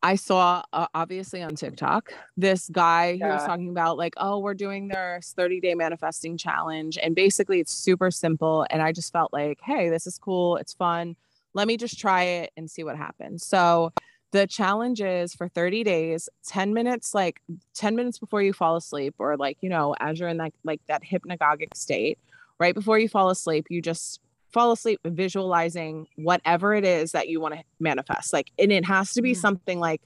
I 0.04 0.16
saw 0.16 0.64
uh, 0.74 0.88
obviously 0.94 1.42
on 1.42 1.56
TikTok 1.56 2.14
this 2.36 2.70
guy 2.72 3.18
who 3.18 3.28
was 3.28 3.44
talking 3.46 3.70
about 3.70 3.98
like, 3.98 4.14
oh, 4.18 4.40
we're 4.40 4.54
doing 4.54 4.88
their 4.88 5.20
30 5.24 5.60
day 5.60 5.74
manifesting 5.74 6.38
challenge. 6.38 6.98
And 7.02 7.16
basically 7.16 7.60
it's 7.60 7.74
super 7.74 8.12
simple. 8.12 8.66
And 8.70 8.82
I 8.82 8.92
just 8.92 9.12
felt 9.12 9.34
like, 9.34 9.60
hey, 9.62 9.90
this 9.90 10.06
is 10.06 10.18
cool. 10.18 10.58
It's 10.58 10.74
fun. 10.74 11.16
Let 11.54 11.68
me 11.68 11.78
just 11.78 12.00
try 12.00 12.24
it 12.24 12.52
and 12.56 12.70
see 12.70 12.84
what 12.84 12.96
happens. 12.96 13.44
So 13.44 13.92
the 14.32 14.46
challenge 14.46 15.02
is 15.02 15.34
for 15.34 15.48
30 15.48 15.84
days, 15.84 16.30
10 16.46 16.74
minutes, 16.74 17.16
like 17.16 17.42
10 17.74 17.96
minutes 17.96 18.20
before 18.20 18.42
you 18.42 18.54
fall 18.54 18.76
asleep, 18.76 19.16
or 19.18 19.36
like, 19.38 19.58
you 19.62 19.70
know, 19.70 19.96
as 20.00 20.20
you're 20.20 20.30
in 20.30 20.38
that 20.38 20.54
like 20.64 20.82
that 20.88 21.04
hypnagogic 21.04 21.76
state, 21.76 22.20
right 22.60 22.76
before 22.76 23.00
you 23.00 23.08
fall 23.08 23.30
asleep, 23.30 23.68
you 23.70 23.82
just 23.82 24.20
fall 24.52 24.72
asleep 24.72 25.00
visualizing 25.06 26.08
whatever 26.16 26.74
it 26.74 26.86
is 26.86 27.12
that 27.12 27.28
you 27.28 27.40
want 27.40 27.54
to 27.56 27.64
manifest. 27.80 28.34
Like, 28.34 28.52
and 28.58 28.72
it 28.72 28.86
has 28.86 29.14
to 29.14 29.22
be 29.22 29.34
Mm. 29.34 29.38
something 29.38 29.80
like 29.80 30.02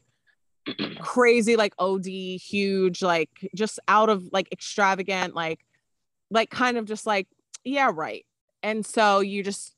crazy, 1.00 1.56
like 1.56 1.74
OD, 1.80 2.06
huge, 2.38 3.02
like 3.02 3.30
just 3.56 3.80
out 3.88 4.10
of 4.10 4.28
like 4.32 4.52
extravagant, 4.52 5.36
like, 5.36 5.60
like 6.30 6.50
kind 6.50 6.78
of 6.78 6.86
just 6.86 7.06
like, 7.06 7.28
yeah, 7.64 7.92
right. 7.94 8.26
And 8.64 8.86
so 8.86 9.20
you 9.20 9.44
just 9.44 9.76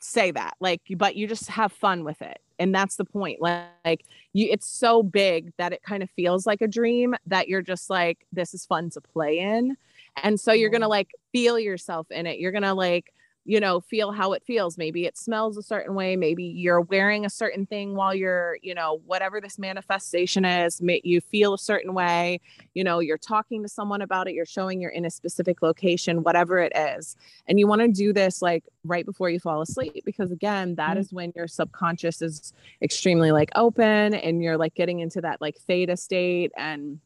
say 0.00 0.30
that, 0.32 0.54
like, 0.60 0.80
but 0.96 1.16
you 1.16 1.26
just 1.26 1.48
have 1.48 1.72
fun 1.72 2.04
with 2.04 2.20
it. 2.22 2.38
And 2.58 2.74
that's 2.74 2.96
the 2.96 3.04
point. 3.04 3.40
Like, 3.40 3.64
like 3.84 4.04
you, 4.32 4.48
it's 4.50 4.66
so 4.68 5.02
big 5.02 5.52
that 5.58 5.72
it 5.72 5.82
kind 5.82 6.02
of 6.02 6.10
feels 6.10 6.46
like 6.46 6.60
a 6.60 6.68
dream 6.68 7.14
that 7.26 7.48
you're 7.48 7.62
just 7.62 7.90
like, 7.90 8.26
this 8.32 8.54
is 8.54 8.64
fun 8.66 8.90
to 8.90 9.00
play 9.00 9.38
in. 9.38 9.76
And 10.22 10.38
so 10.38 10.52
you're 10.52 10.70
going 10.70 10.82
to 10.82 10.86
Mhm. 10.86 10.90
like 10.90 11.10
feel 11.32 11.58
yourself 11.58 12.10
in 12.10 12.26
it. 12.26 12.38
You're 12.38 12.52
going 12.52 12.62
to 12.62 12.74
like, 12.74 13.12
you 13.44 13.58
know, 13.58 13.80
feel 13.80 14.12
how 14.12 14.32
it 14.32 14.42
feels. 14.44 14.78
Maybe 14.78 15.04
it 15.04 15.18
smells 15.18 15.56
a 15.56 15.62
certain 15.62 15.94
way. 15.94 16.14
Maybe 16.14 16.44
you're 16.44 16.80
wearing 16.80 17.26
a 17.26 17.30
certain 17.30 17.66
thing 17.66 17.94
while 17.96 18.14
you're, 18.14 18.56
you 18.62 18.74
know, 18.74 19.00
whatever 19.04 19.40
this 19.40 19.58
manifestation 19.58 20.44
is, 20.44 20.80
may, 20.80 21.00
you 21.02 21.20
feel 21.20 21.54
a 21.54 21.58
certain 21.58 21.92
way. 21.92 22.40
You 22.74 22.84
know, 22.84 23.00
you're 23.00 23.18
talking 23.18 23.62
to 23.62 23.68
someone 23.68 24.00
about 24.00 24.28
it, 24.28 24.34
you're 24.34 24.46
showing 24.46 24.80
you're 24.80 24.92
in 24.92 25.04
a 25.04 25.10
specific 25.10 25.60
location, 25.60 26.22
whatever 26.22 26.58
it 26.58 26.72
is. 26.76 27.16
And 27.48 27.58
you 27.58 27.66
want 27.66 27.82
to 27.82 27.88
do 27.88 28.12
this 28.12 28.42
like 28.42 28.64
right 28.84 29.04
before 29.04 29.28
you 29.28 29.40
fall 29.40 29.60
asleep, 29.60 30.04
because 30.04 30.30
again, 30.30 30.76
that 30.76 30.96
Mhm. 30.96 31.00
is 31.00 31.12
when 31.12 31.32
your 31.34 31.48
subconscious 31.48 32.22
is 32.22 32.52
extremely 32.80 33.32
like 33.32 33.50
open 33.56 34.14
and 34.14 34.42
you're 34.42 34.56
like 34.56 34.74
getting 34.74 35.00
into 35.00 35.20
that 35.20 35.40
like 35.40 35.56
theta 35.56 35.96
state 35.96 36.52
and 36.56 37.00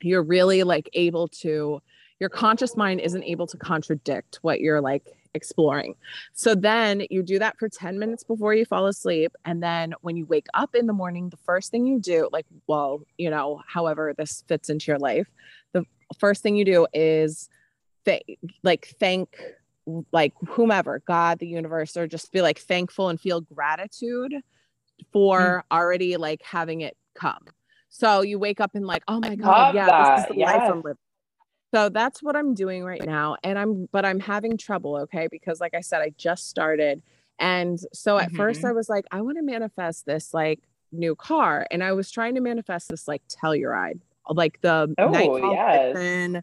you're 0.00 0.22
really 0.22 0.62
like 0.62 0.88
able 0.94 1.28
to 1.28 1.80
your 2.20 2.30
conscious 2.30 2.76
mind 2.76 3.00
isn't 3.00 3.24
able 3.24 3.46
to 3.46 3.56
contradict 3.58 4.38
what 4.42 4.60
you're 4.60 4.80
like 4.80 5.02
exploring. 5.34 5.94
So 6.32 6.54
then 6.54 7.02
you 7.10 7.22
do 7.22 7.38
that 7.38 7.58
for 7.58 7.68
10 7.68 7.98
minutes 7.98 8.24
before 8.24 8.54
you 8.54 8.64
fall 8.64 8.86
asleep. 8.86 9.32
And 9.44 9.62
then 9.62 9.94
when 10.00 10.16
you 10.16 10.26
wake 10.26 10.46
up 10.54 10.74
in 10.74 10.86
the 10.86 10.92
morning, 10.92 11.28
the 11.28 11.36
first 11.38 11.70
thing 11.70 11.86
you 11.86 12.00
do, 12.00 12.28
like, 12.32 12.46
well, 12.66 13.02
you 13.18 13.30
know, 13.30 13.60
however 13.66 14.14
this 14.16 14.44
fits 14.48 14.70
into 14.70 14.90
your 14.90 14.98
life, 14.98 15.28
the 15.72 15.84
first 16.18 16.42
thing 16.42 16.56
you 16.56 16.64
do 16.64 16.86
is 16.92 17.48
th- 18.04 18.22
like 18.62 18.94
thank 19.00 19.36
like 20.12 20.32
whomever, 20.48 21.02
God, 21.06 21.38
the 21.38 21.46
universe, 21.46 21.96
or 21.96 22.06
just 22.06 22.32
be 22.32 22.40
like 22.40 22.58
thankful 22.58 23.10
and 23.10 23.20
feel 23.20 23.42
gratitude 23.42 24.34
for 25.12 25.40
mm-hmm. 25.40 25.76
already 25.76 26.16
like 26.16 26.42
having 26.42 26.80
it 26.80 26.96
come. 27.14 27.44
So 27.90 28.22
you 28.22 28.38
wake 28.38 28.60
up 28.60 28.72
and 28.74 28.86
like, 28.86 29.04
oh 29.08 29.20
my 29.20 29.36
God, 29.36 29.74
yeah, 29.74 30.16
this 30.16 30.24
is 30.24 30.28
that. 30.28 30.34
the 30.34 30.40
life 30.40 30.70
I'm 30.70 30.82
living. 30.82 30.96
So 31.74 31.88
that's 31.88 32.22
what 32.22 32.36
I'm 32.36 32.54
doing 32.54 32.84
right 32.84 33.04
now. 33.04 33.36
And 33.42 33.58
I'm, 33.58 33.88
but 33.90 34.04
I'm 34.04 34.20
having 34.20 34.56
trouble. 34.56 34.96
Okay. 34.96 35.26
Because 35.28 35.60
like 35.60 35.74
I 35.74 35.80
said, 35.80 36.02
I 36.02 36.12
just 36.16 36.48
started. 36.48 37.02
And 37.40 37.80
so 37.92 38.16
at 38.16 38.28
mm-hmm. 38.28 38.36
first 38.36 38.64
I 38.64 38.70
was 38.70 38.88
like, 38.88 39.06
I 39.10 39.22
want 39.22 39.38
to 39.38 39.42
manifest 39.42 40.06
this 40.06 40.32
like 40.32 40.60
new 40.92 41.16
car. 41.16 41.66
And 41.72 41.82
I 41.82 41.90
was 41.90 42.12
trying 42.12 42.36
to 42.36 42.40
manifest 42.40 42.90
this 42.90 43.08
like 43.08 43.22
Telluride, 43.28 43.98
like 44.28 44.60
the 44.60 44.94
oh, 44.98 45.52
yes. 45.52 46.42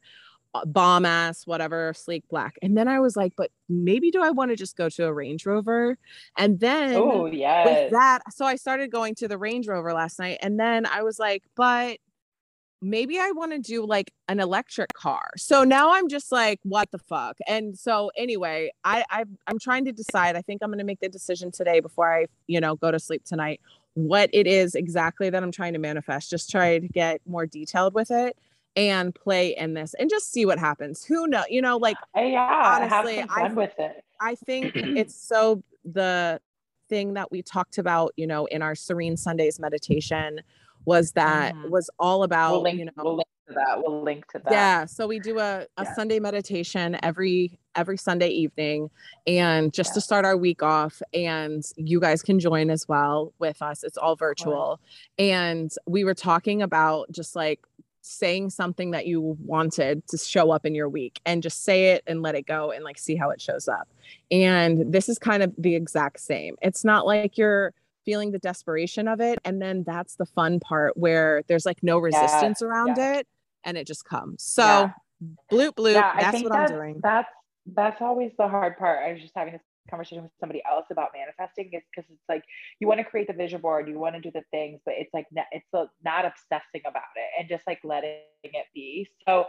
Uh, 0.53 0.65
bomb 0.65 1.05
ass, 1.05 1.47
whatever, 1.47 1.93
sleek 1.93 2.27
black. 2.27 2.57
And 2.61 2.77
then 2.77 2.89
I 2.89 2.99
was 2.99 3.15
like, 3.15 3.33
but 3.37 3.51
maybe 3.69 4.11
do 4.11 4.21
I 4.21 4.31
want 4.31 4.51
to 4.51 4.57
just 4.57 4.75
go 4.75 4.89
to 4.89 5.05
a 5.05 5.13
Range 5.13 5.45
Rover? 5.45 5.97
And 6.37 6.59
then 6.59 6.95
oh 6.95 7.25
yeah, 7.25 7.63
with 7.63 7.91
that, 7.91 8.19
so 8.33 8.43
I 8.43 8.57
started 8.57 8.91
going 8.91 9.15
to 9.15 9.29
the 9.29 9.37
Range 9.37 9.65
Rover 9.65 9.93
last 9.93 10.19
night, 10.19 10.39
and 10.41 10.59
then 10.59 10.85
I 10.85 11.03
was 11.03 11.19
like, 11.19 11.43
but 11.55 11.99
maybe 12.81 13.19
I 13.19 13.31
want 13.31 13.51
to 13.51 13.59
do 13.59 13.85
like 13.85 14.11
an 14.27 14.39
electric 14.39 14.93
car. 14.93 15.29
So 15.37 15.63
now 15.63 15.93
I'm 15.93 16.07
just 16.09 16.31
like, 16.31 16.59
what 16.63 16.89
the 16.91 16.97
fuck? 16.97 17.37
And 17.47 17.77
so 17.77 18.11
anyway, 18.17 18.71
I, 18.83 19.03
I 19.09 19.25
I'm 19.47 19.59
trying 19.59 19.85
to 19.85 19.91
decide. 19.91 20.35
I 20.35 20.41
think 20.41 20.61
I'm 20.63 20.71
gonna 20.71 20.83
make 20.83 20.99
the 20.99 21.09
decision 21.09 21.51
today 21.51 21.79
before 21.79 22.11
I, 22.11 22.25
you 22.47 22.59
know, 22.59 22.75
go 22.75 22.91
to 22.91 22.99
sleep 22.99 23.23
tonight, 23.23 23.61
what 23.93 24.29
it 24.33 24.47
is 24.47 24.75
exactly 24.75 25.29
that 25.29 25.43
I'm 25.43 25.51
trying 25.51 25.73
to 25.73 25.79
manifest. 25.79 26.29
Just 26.29 26.49
try 26.49 26.79
to 26.79 26.87
get 26.87 27.21
more 27.27 27.45
detailed 27.45 27.93
with 27.93 28.09
it 28.11 28.37
and 28.75 29.13
play 29.13 29.55
in 29.57 29.73
this 29.73 29.93
and 29.95 30.09
just 30.09 30.31
see 30.31 30.45
what 30.45 30.57
happens. 30.57 31.03
Who 31.03 31.27
know, 31.27 31.43
you 31.49 31.61
know, 31.61 31.77
like 31.77 31.97
yeah, 32.15 32.79
honestly, 32.81 33.17
have 33.17 33.29
fun 33.29 33.51
I, 33.51 33.53
with 33.53 33.77
it. 33.77 34.03
I 34.19 34.35
think 34.35 34.73
it's 34.75 35.15
so 35.15 35.63
the 35.85 36.39
thing 36.89 37.13
that 37.13 37.31
we 37.31 37.41
talked 37.41 37.77
about, 37.77 38.13
you 38.17 38.27
know, 38.27 38.45
in 38.45 38.61
our 38.61 38.75
Serene 38.75 39.17
Sundays 39.17 39.59
meditation 39.59 40.41
was 40.85 41.11
that 41.13 41.53
mm-hmm. 41.53 41.69
was 41.69 41.89
all 41.99 42.23
about 42.23 42.53
we'll 42.53 42.63
link, 42.63 42.79
you 42.79 42.85
know 42.85 42.91
we'll 42.97 43.15
link 43.15 43.27
to 43.47 43.53
that 43.53 43.81
we'll 43.81 44.03
link 44.03 44.27
to 44.27 44.39
that 44.39 44.51
yeah 44.51 44.85
so 44.85 45.07
we 45.07 45.19
do 45.19 45.39
a, 45.39 45.65
a 45.77 45.83
yeah. 45.83 45.93
sunday 45.93 46.19
meditation 46.19 46.97
every 47.03 47.59
every 47.75 47.97
sunday 47.97 48.29
evening 48.29 48.89
and 49.27 49.73
just 49.73 49.91
yeah. 49.91 49.95
to 49.95 50.01
start 50.01 50.25
our 50.25 50.37
week 50.37 50.63
off 50.63 51.01
and 51.13 51.63
you 51.75 51.99
guys 51.99 52.21
can 52.21 52.39
join 52.39 52.69
as 52.69 52.87
well 52.87 53.33
with 53.39 53.61
us 53.61 53.83
it's 53.83 53.97
all 53.97 54.15
virtual 54.15 54.79
and 55.17 55.71
we 55.85 56.03
were 56.03 56.13
talking 56.13 56.61
about 56.61 57.11
just 57.11 57.35
like 57.35 57.59
saying 58.03 58.49
something 58.49 58.91
that 58.91 59.05
you 59.05 59.37
wanted 59.45 60.05
to 60.07 60.17
show 60.17 60.49
up 60.49 60.65
in 60.65 60.73
your 60.73 60.89
week 60.89 61.21
and 61.25 61.43
just 61.43 61.63
say 61.63 61.91
it 61.91 62.03
and 62.07 62.23
let 62.23 62.33
it 62.33 62.47
go 62.47 62.71
and 62.71 62.83
like 62.83 62.97
see 62.97 63.15
how 63.15 63.29
it 63.29 63.39
shows 63.39 63.67
up 63.67 63.87
and 64.31 64.91
this 64.91 65.07
is 65.07 65.19
kind 65.19 65.43
of 65.43 65.53
the 65.57 65.75
exact 65.75 66.19
same 66.19 66.55
it's 66.61 66.83
not 66.83 67.05
like 67.05 67.37
you're 67.37 67.73
feeling 68.05 68.31
the 68.31 68.39
desperation 68.39 69.07
of 69.07 69.21
it. 69.21 69.39
And 69.45 69.61
then 69.61 69.83
that's 69.83 70.15
the 70.15 70.25
fun 70.25 70.59
part 70.59 70.97
where 70.97 71.43
there's 71.47 71.65
like 71.65 71.83
no 71.83 71.99
resistance 71.99 72.61
yeah, 72.61 72.67
around 72.67 72.97
yeah. 72.97 73.19
it 73.19 73.27
and 73.63 73.77
it 73.77 73.87
just 73.87 74.05
comes. 74.05 74.43
So 74.43 74.63
yeah. 74.63 74.91
bloop 75.51 75.75
bloop. 75.75 75.93
that's 75.93 76.41
what 76.43 76.51
that's, 76.51 76.71
I'm 76.71 76.77
doing. 76.77 76.99
That's 77.01 77.29
that's 77.73 78.01
always 78.01 78.31
the 78.37 78.47
hard 78.47 78.77
part. 78.77 78.99
I 79.03 79.13
was 79.13 79.21
just 79.21 79.33
having 79.35 79.53
this 79.53 79.61
conversation 79.89 80.23
with 80.23 80.31
somebody 80.39 80.61
else 80.69 80.85
about 80.91 81.09
manifesting 81.13 81.69
is 81.73 81.81
because 81.93 82.09
it's 82.09 82.29
like 82.29 82.43
you 82.79 82.87
want 82.87 82.99
to 82.99 83.03
create 83.03 83.27
the 83.27 83.33
vision 83.33 83.61
board, 83.61 83.87
you 83.87 83.99
want 83.99 84.15
to 84.15 84.21
do 84.21 84.31
the 84.31 84.43
things, 84.51 84.79
but 84.85 84.95
it's 84.97 85.13
like 85.13 85.27
it's 85.51 85.67
not 86.03 86.25
obsessing 86.25 86.81
about 86.85 87.03
it 87.15 87.29
and 87.39 87.49
just 87.49 87.63
like 87.67 87.79
letting 87.83 88.21
it 88.43 88.65
be. 88.73 89.07
So 89.27 89.45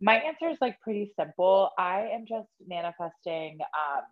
my 0.00 0.16
answer 0.16 0.48
is 0.48 0.58
like 0.60 0.80
pretty 0.80 1.12
simple. 1.18 1.70
I 1.78 2.08
am 2.12 2.26
just 2.26 2.48
manifesting 2.66 3.58
um 3.60 4.02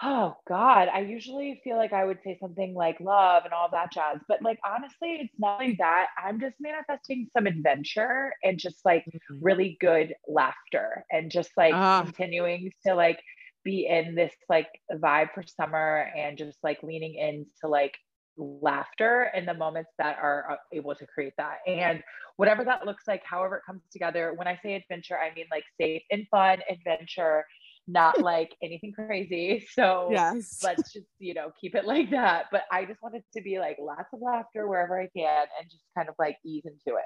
Oh 0.00 0.36
God, 0.46 0.88
I 0.92 1.00
usually 1.00 1.60
feel 1.64 1.76
like 1.76 1.92
I 1.92 2.04
would 2.04 2.18
say 2.22 2.38
something 2.40 2.72
like 2.72 3.00
love 3.00 3.44
and 3.44 3.52
all 3.52 3.68
that 3.72 3.92
jazz, 3.92 4.18
but 4.28 4.42
like 4.42 4.60
honestly, 4.64 5.18
it's 5.20 5.34
not 5.38 5.58
like 5.58 5.78
that. 5.78 6.08
I'm 6.24 6.38
just 6.40 6.54
manifesting 6.60 7.28
some 7.36 7.48
adventure 7.48 8.32
and 8.44 8.58
just 8.58 8.84
like 8.84 9.04
mm-hmm. 9.06 9.38
really 9.40 9.76
good 9.80 10.14
laughter 10.28 11.04
and 11.10 11.32
just 11.32 11.50
like 11.56 11.74
uh. 11.74 12.02
continuing 12.02 12.72
to 12.86 12.94
like 12.94 13.20
be 13.64 13.86
in 13.86 14.14
this 14.14 14.32
like 14.48 14.68
vibe 14.92 15.32
for 15.34 15.42
summer 15.42 16.10
and 16.16 16.38
just 16.38 16.58
like 16.62 16.80
leaning 16.84 17.14
into 17.14 17.66
like 17.68 17.98
laughter 18.36 19.30
in 19.34 19.44
the 19.46 19.54
moments 19.54 19.90
that 19.98 20.16
are 20.22 20.52
uh, 20.52 20.56
able 20.72 20.94
to 20.94 21.06
create 21.06 21.32
that. 21.38 21.58
And 21.66 22.02
whatever 22.36 22.64
that 22.64 22.86
looks 22.86 23.08
like, 23.08 23.22
however 23.24 23.56
it 23.56 23.62
comes 23.66 23.82
together, 23.92 24.32
when 24.36 24.46
I 24.46 24.58
say 24.62 24.74
adventure, 24.74 25.18
I 25.18 25.34
mean 25.34 25.46
like 25.50 25.64
safe 25.80 26.02
and 26.10 26.26
fun 26.30 26.60
adventure 26.70 27.44
not 27.88 28.20
like 28.20 28.54
anything 28.62 28.92
crazy. 28.92 29.66
So 29.78 30.08
yes. 30.10 30.60
let's 30.64 30.92
just, 30.92 31.06
you 31.18 31.34
know, 31.34 31.52
keep 31.60 31.74
it 31.74 31.84
like 31.84 32.10
that. 32.10 32.46
But 32.50 32.62
I 32.70 32.84
just 32.84 33.02
wanted 33.02 33.22
to 33.36 33.42
be 33.42 33.58
like 33.58 33.76
lots 33.80 34.08
of 34.12 34.20
laughter 34.20 34.66
wherever 34.66 35.00
I 35.00 35.08
can 35.16 35.46
and 35.60 35.70
just 35.70 35.84
kind 35.96 36.08
of 36.08 36.14
like 36.18 36.36
ease 36.44 36.64
into 36.64 36.98
it. 36.98 37.04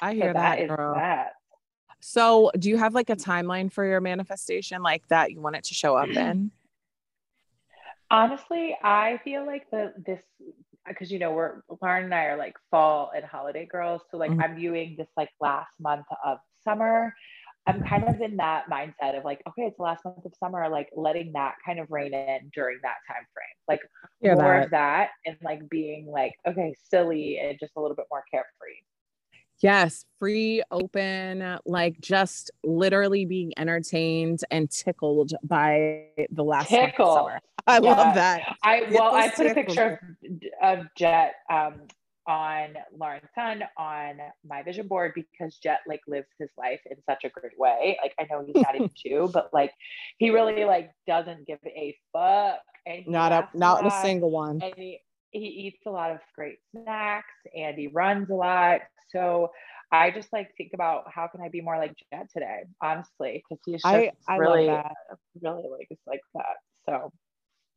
I 0.00 0.14
hear 0.14 0.30
so 0.30 0.32
that, 0.34 0.58
that 0.58 0.76
girl. 0.76 0.94
That. 0.94 1.32
So 2.00 2.50
do 2.58 2.68
you 2.68 2.76
have 2.76 2.94
like 2.94 3.08
a 3.08 3.16
timeline 3.16 3.72
for 3.72 3.84
your 3.84 4.00
manifestation 4.00 4.82
like 4.82 5.06
that 5.08 5.32
you 5.32 5.40
want 5.40 5.56
it 5.56 5.64
to 5.64 5.74
show 5.74 5.96
up 5.96 6.08
in? 6.08 6.50
Honestly, 8.10 8.76
I 8.82 9.20
feel 9.24 9.46
like 9.46 9.70
the 9.70 9.92
this 10.04 10.20
because 10.86 11.10
you 11.10 11.18
know 11.18 11.32
we're 11.32 11.62
Lauren 11.80 12.04
and 12.04 12.14
I 12.14 12.24
are 12.26 12.36
like 12.36 12.56
fall 12.70 13.10
and 13.14 13.24
holiday 13.24 13.66
girls. 13.66 14.02
So 14.10 14.16
like 14.16 14.30
mm-hmm. 14.30 14.42
I'm 14.42 14.56
viewing 14.56 14.94
this 14.98 15.08
like 15.16 15.30
last 15.40 15.72
month 15.80 16.06
of 16.24 16.38
summer 16.62 17.14
I'm 17.66 17.82
kind 17.82 18.04
of 18.04 18.20
in 18.20 18.36
that 18.36 18.70
mindset 18.70 19.18
of 19.18 19.24
like, 19.24 19.42
okay, 19.48 19.62
it's 19.62 19.76
the 19.76 19.82
last 19.82 20.04
month 20.04 20.24
of 20.24 20.32
summer, 20.38 20.68
like 20.68 20.88
letting 20.94 21.32
that 21.32 21.54
kind 21.64 21.80
of 21.80 21.90
rein 21.90 22.14
in 22.14 22.50
during 22.54 22.78
that 22.82 22.96
time 23.08 23.26
frame, 23.34 23.46
like 23.68 23.80
Hear 24.20 24.34
more 24.34 24.54
that. 24.54 24.64
of 24.64 24.70
that, 24.70 25.08
and 25.24 25.36
like 25.42 25.68
being 25.68 26.06
like, 26.06 26.32
okay, 26.46 26.74
silly 26.90 27.38
and 27.38 27.58
just 27.58 27.72
a 27.76 27.80
little 27.80 27.96
bit 27.96 28.06
more 28.10 28.22
carefree. 28.30 28.80
Yes, 29.60 30.04
free, 30.18 30.62
open, 30.70 31.58
like 31.64 31.98
just 32.00 32.50
literally 32.62 33.24
being 33.24 33.52
entertained 33.56 34.40
and 34.50 34.70
tickled 34.70 35.32
by 35.42 36.04
the 36.30 36.44
last 36.44 36.68
summer. 36.68 37.40
I 37.66 37.74
yeah. 37.74 37.80
love 37.80 38.14
that. 38.14 38.56
I 38.62 38.86
well, 38.92 39.14
I 39.14 39.28
put 39.28 39.46
a 39.46 39.54
picture 39.54 40.16
of, 40.62 40.78
of 40.78 40.86
Jet 40.96 41.34
um, 41.50 41.80
on 42.26 42.74
Lauren's 42.98 43.28
son 43.34 43.62
on 43.76 44.18
my 44.44 44.62
vision 44.62 44.88
board 44.88 45.12
because 45.14 45.56
Jet 45.56 45.80
like 45.86 46.00
lives 46.06 46.26
his 46.38 46.50
life 46.58 46.80
in 46.90 46.96
such 47.08 47.24
a 47.24 47.28
great 47.28 47.58
way. 47.58 47.98
Like 48.02 48.14
I 48.18 48.26
know 48.30 48.44
he's 48.44 48.62
not 48.62 48.74
even 48.74 48.90
two, 49.06 49.30
but 49.32 49.50
like 49.52 49.72
he 50.18 50.30
really 50.30 50.64
like 50.64 50.90
doesn't 51.06 51.46
give 51.46 51.58
a 51.64 51.96
fuck. 52.12 52.60
And 52.86 53.06
not 53.06 53.32
a 53.32 53.48
not 53.54 53.86
a, 53.86 53.90
single 54.02 54.30
one. 54.30 54.60
And 54.62 54.74
he, 54.76 55.00
he 55.30 55.46
eats 55.46 55.78
a 55.86 55.90
lot 55.90 56.10
of 56.10 56.18
great 56.34 56.58
snacks 56.70 57.34
and 57.56 57.76
he 57.76 57.88
runs 57.88 58.30
a 58.30 58.34
lot. 58.34 58.80
So 59.10 59.50
I 59.92 60.10
just 60.10 60.32
like 60.32 60.50
think 60.56 60.72
about 60.74 61.04
how 61.12 61.28
can 61.28 61.40
I 61.40 61.48
be 61.48 61.60
more 61.60 61.78
like 61.78 61.94
Jet 62.12 62.28
today, 62.32 62.64
honestly, 62.82 63.44
because 63.48 63.62
he's 63.64 63.82
just 63.82 63.86
I, 63.86 64.12
I 64.28 64.36
really, 64.36 64.66
really 64.66 65.68
like 65.70 65.86
it's 65.90 66.06
like 66.06 66.20
that. 66.34 66.56
So 66.86 67.12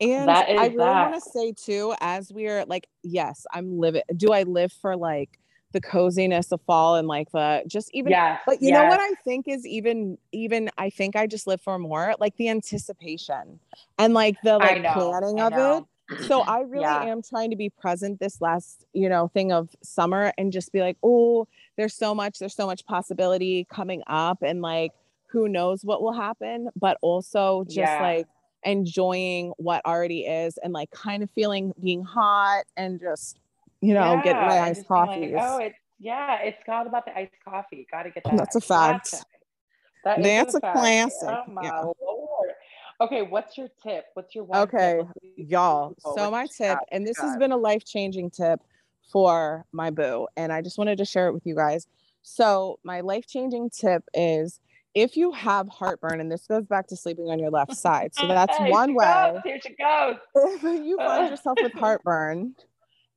and 0.01 0.29
I 0.29 0.67
really 0.67 0.77
want 0.77 1.15
to 1.15 1.21
say 1.21 1.51
too, 1.51 1.93
as 1.99 2.31
we're 2.31 2.65
like, 2.65 2.87
yes, 3.03 3.45
I'm 3.53 3.79
living. 3.79 4.03
Do 4.15 4.31
I 4.31 4.43
live 4.43 4.71
for 4.71 4.95
like 4.95 5.39
the 5.71 5.81
coziness 5.81 6.51
of 6.51 6.61
fall 6.61 6.95
and 6.95 7.07
like 7.07 7.31
the 7.31 7.63
just 7.67 7.89
even? 7.93 8.11
Yeah. 8.11 8.37
But 8.45 8.61
you 8.61 8.69
yes. 8.69 8.81
know 8.81 8.89
what 8.89 8.99
I 8.99 9.13
think 9.23 9.47
is 9.47 9.65
even 9.67 10.17
even 10.31 10.69
I 10.77 10.89
think 10.89 11.15
I 11.15 11.27
just 11.27 11.47
live 11.47 11.61
for 11.61 11.77
more 11.77 12.15
like 12.19 12.35
the 12.37 12.49
anticipation 12.49 13.59
and 13.97 14.13
like 14.13 14.35
the 14.43 14.57
like 14.57 14.81
planning 14.81 15.41
of 15.41 15.53
it. 15.53 15.83
So 16.27 16.41
I 16.41 16.61
really 16.61 16.83
yeah. 16.83 17.03
am 17.03 17.21
trying 17.21 17.51
to 17.51 17.55
be 17.55 17.69
present 17.69 18.19
this 18.19 18.41
last, 18.41 18.85
you 18.93 19.09
know, 19.09 19.27
thing 19.27 19.51
of 19.51 19.69
summer 19.83 20.33
and 20.37 20.51
just 20.51 20.71
be 20.71 20.79
like, 20.79 20.97
oh, 21.03 21.47
there's 21.77 21.93
so 21.93 22.15
much, 22.15 22.39
there's 22.39 22.55
so 22.55 22.65
much 22.65 22.85
possibility 22.85 23.67
coming 23.69 24.01
up 24.07 24.41
and 24.41 24.61
like 24.61 24.91
who 25.27 25.47
knows 25.47 25.85
what 25.85 26.01
will 26.01 26.13
happen, 26.13 26.69
but 26.75 26.97
also 27.01 27.63
just 27.65 27.77
yeah. 27.77 28.01
like 28.01 28.27
enjoying 28.63 29.53
what 29.57 29.85
already 29.85 30.25
is 30.25 30.57
and 30.57 30.73
like 30.73 30.91
kind 30.91 31.23
of 31.23 31.29
feeling 31.31 31.73
being 31.81 32.03
hot 32.03 32.63
and 32.75 32.99
just 32.99 33.39
you 33.81 33.93
know 33.93 34.15
yeah, 34.15 34.23
getting 34.23 34.41
my 34.41 34.59
iced 34.59 34.87
coffee. 34.87 35.33
Like, 35.33 35.41
oh, 35.41 35.57
it's 35.57 35.77
yeah, 35.99 36.41
it's 36.41 36.57
all 36.67 36.87
about 36.87 37.05
the 37.05 37.17
iced 37.17 37.31
coffee. 37.43 37.87
Got 37.91 38.03
to 38.03 38.11
get 38.11 38.23
that. 38.23 38.37
That's 38.37 38.55
a 38.55 38.61
fact. 38.61 39.23
That 40.05 40.23
That's 40.23 40.55
a, 40.55 40.61
classic. 40.61 41.29
Oh 41.29 41.43
my 41.47 41.63
yeah. 41.63 41.81
lord. 41.81 42.49
Okay, 43.01 43.21
what's 43.21 43.57
your 43.57 43.69
tip? 43.81 44.05
What's 44.13 44.35
your 44.35 44.43
one 44.43 44.59
okay, 44.61 45.01
y'all? 45.35 45.95
So 46.15 46.31
my 46.31 46.47
tip, 46.47 46.79
and 46.91 47.05
this 47.05 47.17
has 47.17 47.37
been 47.37 47.51
a 47.51 47.57
life 47.57 47.85
changing 47.85 48.29
tip 48.29 48.61
for 49.09 49.65
my 49.71 49.89
boo, 49.89 50.27
and 50.35 50.51
I 50.51 50.61
just 50.61 50.77
wanted 50.77 50.97
to 50.97 51.05
share 51.05 51.27
it 51.27 51.33
with 51.33 51.45
you 51.45 51.55
guys. 51.55 51.87
So 52.21 52.79
my 52.83 53.01
life 53.01 53.25
changing 53.25 53.69
tip 53.69 54.03
is 54.13 54.59
if 54.95 55.15
you 55.15 55.31
have 55.31 55.69
heartburn, 55.69 56.19
and 56.19 56.31
this 56.31 56.47
goes 56.47 56.65
back 56.65 56.87
to 56.87 56.95
sleeping 56.95 57.29
on 57.29 57.39
your 57.39 57.51
left 57.51 57.75
side, 57.75 58.13
so 58.15 58.27
that's 58.27 58.57
hey, 58.57 58.71
one 58.71 58.93
way. 58.95 59.31
Goes, 59.33 59.41
here 59.43 59.59
she 59.61 59.75
goes. 59.75 60.15
If 60.35 60.63
you 60.85 60.97
find 60.97 61.29
yourself 61.29 61.57
with 61.61 61.73
heartburn, 61.73 62.55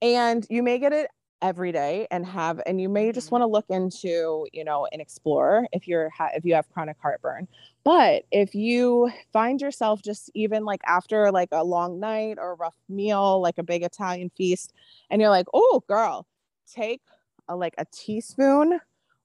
and 0.00 0.46
you 0.50 0.62
may 0.62 0.78
get 0.78 0.92
it 0.92 1.08
every 1.42 1.72
day 1.72 2.06
and 2.12 2.24
have 2.24 2.60
and 2.66 2.80
you 2.80 2.88
may 2.88 3.10
just 3.10 3.26
mm-hmm. 3.26 3.34
want 3.34 3.42
to 3.42 3.46
look 3.46 3.64
into 3.68 4.46
you 4.52 4.64
know 4.64 4.86
and 4.92 5.02
explore 5.02 5.66
if 5.72 5.88
you're 5.88 6.08
ha- 6.10 6.30
if 6.34 6.44
you 6.44 6.54
have 6.54 6.68
chronic 6.70 6.96
heartburn 7.02 7.48
but 7.82 8.22
if 8.30 8.54
you 8.54 9.10
find 9.32 9.60
yourself 9.60 10.00
just 10.02 10.30
even 10.34 10.64
like 10.64 10.80
after 10.86 11.32
like 11.32 11.48
a 11.50 11.64
long 11.64 11.98
night 11.98 12.38
or 12.38 12.52
a 12.52 12.54
rough 12.54 12.76
meal 12.88 13.40
like 13.40 13.58
a 13.58 13.62
big 13.64 13.82
italian 13.82 14.30
feast 14.36 14.72
and 15.10 15.20
you're 15.20 15.30
like 15.30 15.46
oh 15.52 15.82
girl 15.88 16.28
take 16.72 17.02
a 17.48 17.56
like 17.56 17.74
a 17.76 17.84
teaspoon 17.92 18.78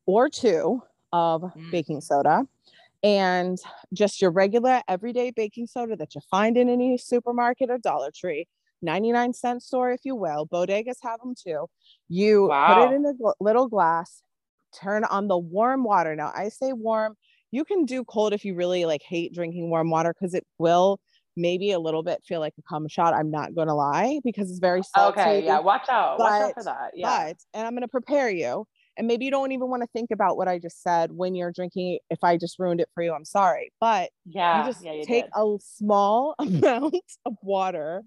or 0.07 0.27
two 0.27 0.81
of 1.11 1.41
Mm. 1.43 1.71
baking 1.71 2.01
soda 2.01 2.45
and 3.03 3.57
just 3.93 4.21
your 4.21 4.31
regular 4.31 4.81
everyday 4.87 5.31
baking 5.31 5.67
soda 5.67 5.95
that 5.95 6.15
you 6.15 6.21
find 6.29 6.57
in 6.57 6.69
any 6.69 6.97
supermarket 6.97 7.69
or 7.69 7.77
Dollar 7.77 8.11
Tree, 8.11 8.47
99 8.81 9.33
cent 9.33 9.63
store, 9.63 9.91
if 9.91 10.01
you 10.03 10.15
will. 10.15 10.47
Bodegas 10.47 10.97
have 11.03 11.19
them 11.19 11.33
too. 11.35 11.67
You 12.09 12.47
put 12.47 12.91
it 12.91 12.95
in 12.95 13.05
a 13.05 13.13
gl- 13.13 13.33
little 13.39 13.67
glass, 13.67 14.21
turn 14.79 15.03
on 15.05 15.27
the 15.27 15.37
warm 15.37 15.83
water. 15.83 16.15
Now, 16.15 16.31
I 16.35 16.49
say 16.49 16.73
warm. 16.73 17.15
You 17.51 17.63
can 17.63 17.85
do 17.85 18.03
cold 18.03 18.33
if 18.33 18.43
you 18.43 18.55
really 18.55 18.85
like 18.85 19.01
hate 19.01 19.33
drinking 19.33 19.69
warm 19.69 19.89
water 19.89 20.13
because 20.13 20.33
it 20.33 20.45
will 20.57 20.99
maybe 21.37 21.71
a 21.71 21.79
little 21.79 22.01
bit 22.03 22.21
feel 22.25 22.39
like 22.39 22.53
a 22.57 22.61
cum 22.63 22.87
shot. 22.87 23.13
I'm 23.13 23.29
not 23.31 23.53
going 23.55 23.67
to 23.67 23.73
lie 23.75 24.19
because 24.23 24.49
it's 24.49 24.59
very 24.59 24.81
salty. 24.83 25.21
Okay, 25.21 25.45
yeah, 25.45 25.59
watch 25.59 25.87
out. 25.87 26.19
watch 26.19 26.41
out 26.41 26.53
for 26.55 26.63
that. 26.63 26.91
Yeah. 26.95 27.27
But, 27.27 27.37
and 27.53 27.65
I'm 27.67 27.73
going 27.73 27.83
to 27.83 27.87
prepare 27.87 28.29
you. 28.29 28.65
And 28.97 29.07
maybe 29.07 29.25
you 29.25 29.31
don't 29.31 29.51
even 29.51 29.69
want 29.69 29.83
to 29.83 29.87
think 29.93 30.09
about 30.11 30.37
what 30.37 30.47
I 30.47 30.57
just 30.59 30.81
said 30.81 31.11
when 31.11 31.35
you're 31.35 31.51
drinking. 31.51 31.99
If 32.09 32.23
I 32.23 32.37
just 32.37 32.57
ruined 32.59 32.81
it 32.81 32.89
for 32.93 33.03
you, 33.03 33.13
I'm 33.13 33.25
sorry. 33.25 33.71
But 33.79 34.09
yeah. 34.25 34.65
you 34.65 34.69
just 34.71 34.83
yeah, 34.83 34.93
you 34.93 35.05
take 35.05 35.25
did. 35.25 35.31
a 35.35 35.55
small 35.61 36.35
amount 36.39 36.95
of 37.25 37.33
water 37.43 38.03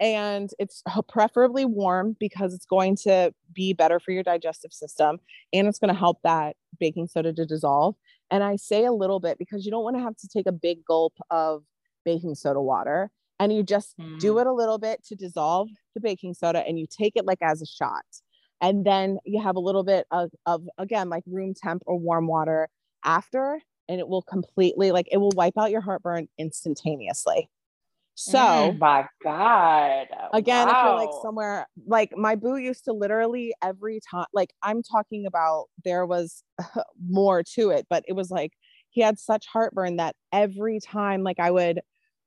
and 0.00 0.48
it's 0.58 0.82
preferably 1.08 1.66
warm 1.66 2.16
because 2.18 2.54
it's 2.54 2.64
going 2.64 2.96
to 3.02 3.34
be 3.52 3.74
better 3.74 4.00
for 4.00 4.12
your 4.12 4.22
digestive 4.22 4.72
system 4.72 5.18
and 5.52 5.68
it's 5.68 5.78
going 5.78 5.92
to 5.92 5.98
help 5.98 6.18
that 6.24 6.56
baking 6.78 7.06
soda 7.06 7.34
to 7.34 7.44
dissolve. 7.44 7.96
And 8.30 8.42
I 8.42 8.56
say 8.56 8.86
a 8.86 8.92
little 8.92 9.20
bit 9.20 9.38
because 9.38 9.66
you 9.66 9.70
don't 9.70 9.84
want 9.84 9.96
to 9.96 10.02
have 10.02 10.16
to 10.16 10.28
take 10.28 10.46
a 10.46 10.52
big 10.52 10.84
gulp 10.86 11.12
of 11.30 11.64
baking 12.06 12.34
soda 12.34 12.62
water 12.62 13.10
and 13.38 13.52
you 13.52 13.62
just 13.62 13.94
do 14.18 14.34
Mm. 14.34 14.40
it 14.40 14.46
a 14.46 14.52
little 14.52 14.78
bit 14.78 15.04
to 15.08 15.14
dissolve 15.16 15.68
the 15.94 16.00
baking 16.00 16.32
soda 16.32 16.66
and 16.66 16.78
you 16.78 16.86
take 16.90 17.12
it 17.16 17.26
like 17.26 17.42
as 17.42 17.60
a 17.60 17.66
shot. 17.66 18.04
And 18.60 18.84
then 18.84 19.18
you 19.24 19.40
have 19.42 19.56
a 19.56 19.60
little 19.60 19.84
bit 19.84 20.06
of, 20.10 20.30
of 20.46 20.68
again, 20.78 21.08
like 21.08 21.24
room 21.26 21.54
temp 21.54 21.82
or 21.86 21.98
warm 21.98 22.26
water 22.26 22.68
after, 23.04 23.60
and 23.88 24.00
it 24.00 24.08
will 24.08 24.22
completely, 24.22 24.92
like, 24.92 25.06
it 25.10 25.16
will 25.18 25.32
wipe 25.34 25.58
out 25.58 25.70
your 25.70 25.80
heartburn 25.80 26.28
instantaneously. 26.38 27.48
So, 28.16 28.76
Mm, 28.76 28.78
my 28.78 29.08
God. 29.22 30.08
again, 30.32 30.68
if 30.68 30.82
you're 30.82 30.92
like 30.92 31.12
somewhere, 31.12 31.66
like 31.86 32.16
my 32.16 32.36
boo 32.36 32.56
used 32.56 32.84
to 32.84 32.92
literally 32.92 33.54
every 33.62 34.00
time, 34.10 34.26
like, 34.32 34.52
I'm 34.62 34.82
talking 34.82 35.26
about 35.26 35.66
there 35.84 36.06
was 36.06 36.42
more 37.08 37.42
to 37.54 37.70
it, 37.70 37.86
but 37.90 38.04
it 38.08 38.12
was 38.14 38.30
like 38.30 38.52
he 38.90 39.00
had 39.02 39.18
such 39.18 39.46
heartburn 39.46 39.96
that 39.96 40.16
every 40.32 40.80
time, 40.80 41.22
like, 41.22 41.40
I 41.40 41.50
would 41.50 41.80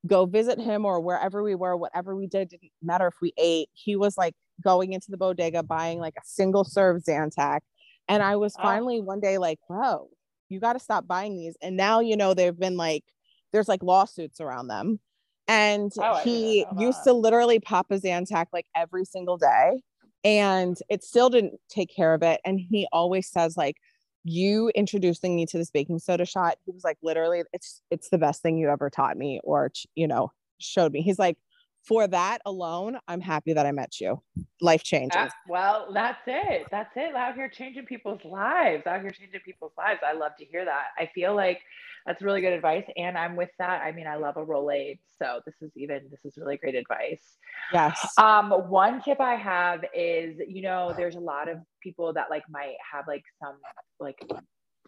go 0.05 0.25
visit 0.25 0.59
him 0.59 0.85
or 0.85 0.99
wherever 0.99 1.43
we 1.43 1.55
were, 1.55 1.77
whatever 1.77 2.15
we 2.15 2.27
did, 2.27 2.49
didn't 2.49 2.71
matter 2.81 3.07
if 3.07 3.15
we 3.21 3.33
ate, 3.37 3.69
he 3.73 3.95
was 3.95 4.17
like 4.17 4.35
going 4.61 4.93
into 4.93 5.11
the 5.11 5.17
bodega 5.17 5.63
buying 5.63 5.99
like 5.99 6.15
a 6.17 6.25
single 6.25 6.63
serve 6.63 7.03
Zantac. 7.03 7.59
And 8.07 8.21
I 8.21 8.35
was 8.35 8.55
Oh. 8.57 8.61
finally 8.61 9.01
one 9.01 9.19
day 9.19 9.37
like, 9.37 9.59
whoa, 9.67 10.09
you 10.49 10.59
got 10.59 10.73
to 10.73 10.79
stop 10.79 11.07
buying 11.07 11.37
these. 11.37 11.55
And 11.61 11.77
now, 11.77 11.99
you 11.99 12.17
know, 12.17 12.33
they've 12.33 12.57
been 12.57 12.77
like, 12.77 13.03
there's 13.51 13.67
like 13.67 13.83
lawsuits 13.83 14.41
around 14.41 14.67
them. 14.67 14.99
And 15.47 15.91
Oh, 15.99 16.15
he 16.23 16.65
used 16.77 17.03
to 17.03 17.13
literally 17.13 17.59
pop 17.59 17.87
a 17.91 17.99
Zantac 17.99 18.47
like 18.53 18.65
every 18.75 19.05
single 19.05 19.37
day. 19.37 19.81
And 20.23 20.77
it 20.89 21.03
still 21.03 21.29
didn't 21.29 21.59
take 21.69 21.93
care 21.93 22.13
of 22.13 22.23
it. 22.23 22.39
And 22.45 22.59
he 22.59 22.87
always 22.93 23.29
says, 23.29 23.57
like, 23.57 23.75
you 24.23 24.71
introducing 24.73 25.35
me 25.35 25.45
to 25.47 25.57
this 25.57 25.69
baking 25.69 25.99
soda 25.99 26.25
shot, 26.25 26.55
he 26.65 26.71
was 26.71 26.83
like, 26.85 26.97
literally, 27.03 27.43
it's 27.51 27.81
it's 27.91 28.09
the 28.09 28.17
best 28.17 28.41
thing 28.41 28.57
you 28.57 28.69
ever 28.69 28.89
taught 28.89 29.17
me 29.17 29.41
or 29.43 29.69
you 29.95 30.07
know, 30.07 30.31
showed 30.59 30.93
me. 30.93 31.01
He's 31.01 31.19
like, 31.19 31.37
for 31.83 32.07
that 32.07 32.39
alone, 32.45 32.97
I'm 33.07 33.19
happy 33.21 33.53
that 33.53 33.65
I 33.65 33.71
met 33.71 33.99
you. 33.99 34.21
Life 34.61 34.83
changing. 34.83 35.11
Ah, 35.15 35.29
well, 35.49 35.87
that's 35.93 36.21
it. 36.27 36.67
That's 36.71 36.91
it. 36.95 37.13
Out 37.13 37.35
here 37.35 37.49
changing 37.49 37.85
people's 37.85 38.23
lives. 38.23 38.87
Out 38.87 39.01
here 39.01 39.11
changing 39.11 39.41
people's 39.41 39.73
lives. 39.77 39.99
I 40.07 40.13
love 40.13 40.31
to 40.39 40.45
hear 40.45 40.63
that. 40.63 40.87
I 40.97 41.09
feel 41.13 41.35
like 41.35 41.59
that's 42.05 42.21
really 42.21 42.41
good 42.41 42.53
advice. 42.53 42.85
And 42.95 43.17
I'm 43.17 43.35
with 43.35 43.49
that. 43.59 43.81
I 43.81 43.91
mean, 43.91 44.07
I 44.07 44.15
love 44.15 44.37
a 44.37 44.45
Rolaid. 44.45 44.99
So 45.17 45.41
this 45.45 45.55
is 45.61 45.71
even 45.75 46.01
this 46.09 46.23
is 46.23 46.37
really 46.37 46.57
great 46.57 46.75
advice. 46.75 47.37
Yes. 47.73 48.13
Um, 48.17 48.51
one 48.69 49.01
tip 49.01 49.19
I 49.19 49.35
have 49.35 49.83
is, 49.93 50.39
you 50.47 50.61
know, 50.61 50.93
there's 50.97 51.15
a 51.15 51.21
lot 51.21 51.49
of 51.49 51.57
people 51.81 52.13
that 52.13 52.29
like 52.29 52.43
might 52.49 52.75
have 52.91 53.05
like 53.07 53.23
some 53.41 53.55
like 53.99 54.19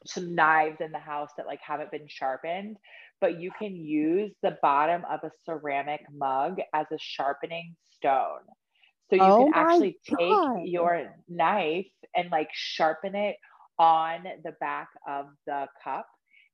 some 0.06 0.36
knives 0.36 0.78
in 0.82 0.92
the 0.92 1.00
house 1.00 1.30
that 1.38 1.48
like 1.48 1.60
haven't 1.62 1.92
been 1.92 2.08
sharpened, 2.08 2.78
but 3.22 3.40
you 3.40 3.52
can 3.58 3.76
use 3.76 4.32
the 4.44 4.58
bottom 4.62 5.04
of 5.10 5.22
a 5.24 5.32
ceramic 5.46 6.02
mug 6.16 6.60
as 6.74 6.86
a 6.92 6.98
sharpening 7.00 7.76
stone. 7.96 8.42
So 9.10 9.16
you 9.16 9.34
Oh 9.34 9.46
can 9.46 9.50
actually 9.54 10.00
God. 10.10 10.20
take 10.20 10.66
your 10.66 11.08
knife 11.28 11.88
and 12.16 12.32
like 12.32 12.50
sharpen 12.54 13.16
it 13.16 13.38
on 13.78 14.24
the 14.44 14.54
back 14.60 14.90
of 15.08 15.28
the 15.46 15.68
cup. 15.84 16.08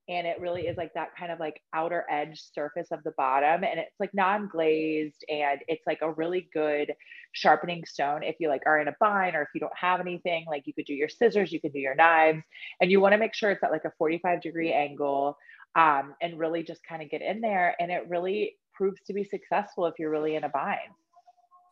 And 0.10 0.28
it 0.28 0.40
really 0.42 0.64
is 0.64 0.78
like 0.78 0.94
that 0.96 1.16
kind 1.18 1.32
of 1.32 1.40
like 1.40 1.62
outer 1.74 2.06
edge 2.10 2.42
surface 2.54 2.88
of 2.92 3.04
the 3.04 3.12
bottom. 3.18 3.64
And 3.64 3.80
it's 3.80 3.96
like 4.00 4.14
non 4.14 4.50
glazed 4.52 5.24
and 5.30 5.62
it's 5.68 5.86
like 5.88 6.00
a 6.02 6.12
really 6.12 6.50
good 6.54 6.94
sharpening 7.34 7.86
stone. 7.86 8.24
If 8.24 8.36
you 8.40 8.50
like 8.50 8.64
are 8.66 8.80
in 8.80 8.88
a 8.88 8.96
bind 9.00 9.36
or 9.36 9.44
if 9.44 9.50
you 9.54 9.62
don't 9.62 9.78
have 9.80 10.00
anything, 10.02 10.46
like 10.48 10.64
you 10.66 10.74
could 10.74 10.86
do 10.86 10.94
your 10.94 11.08
scissors, 11.08 11.52
you 11.52 11.62
could 11.62 11.74
do 11.74 11.80
your 11.80 11.96
knives, 11.96 12.44
and 12.82 12.92
you 12.92 13.00
want 13.00 13.14
to 13.14 13.18
make 13.18 13.34
sure 13.34 13.52
it's 13.52 13.64
at 13.64 13.72
like 13.72 13.86
a 13.86 13.92
45 13.98 14.42
degree 14.42 14.74
angle 14.74 15.38
um, 15.76 16.16
and 16.22 16.38
really 16.38 16.64
just 16.64 16.82
kind 16.84 17.02
of 17.02 17.10
get 17.10 17.22
in 17.22 17.40
there. 17.40 17.76
And 17.80 17.92
it 17.92 18.04
really 18.10 18.58
proves 18.74 19.00
to 19.08 19.14
be 19.14 19.24
successful 19.24 19.86
if 19.86 19.94
you're 20.00 20.10
really 20.10 20.36
in 20.36 20.44
a 20.44 20.50
bind. 20.50 20.80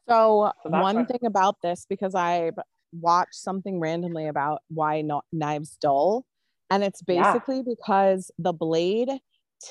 So, 0.08 0.52
So 0.64 0.70
one 0.70 0.96
what- 0.96 1.08
thing 1.08 1.26
about 1.26 1.62
this, 1.62 1.86
because 1.90 2.16
I 2.16 2.52
watched 2.92 3.36
something 3.36 3.80
randomly 3.80 4.28
about 4.28 4.62
why 4.70 5.02
not 5.02 5.26
knives 5.32 5.78
dull, 5.82 6.26
and 6.70 6.84
it's 6.84 7.02
Yeah. 7.08 7.34
basically 7.34 7.64
because 7.64 8.32
the 8.38 8.54
blade 8.54 9.10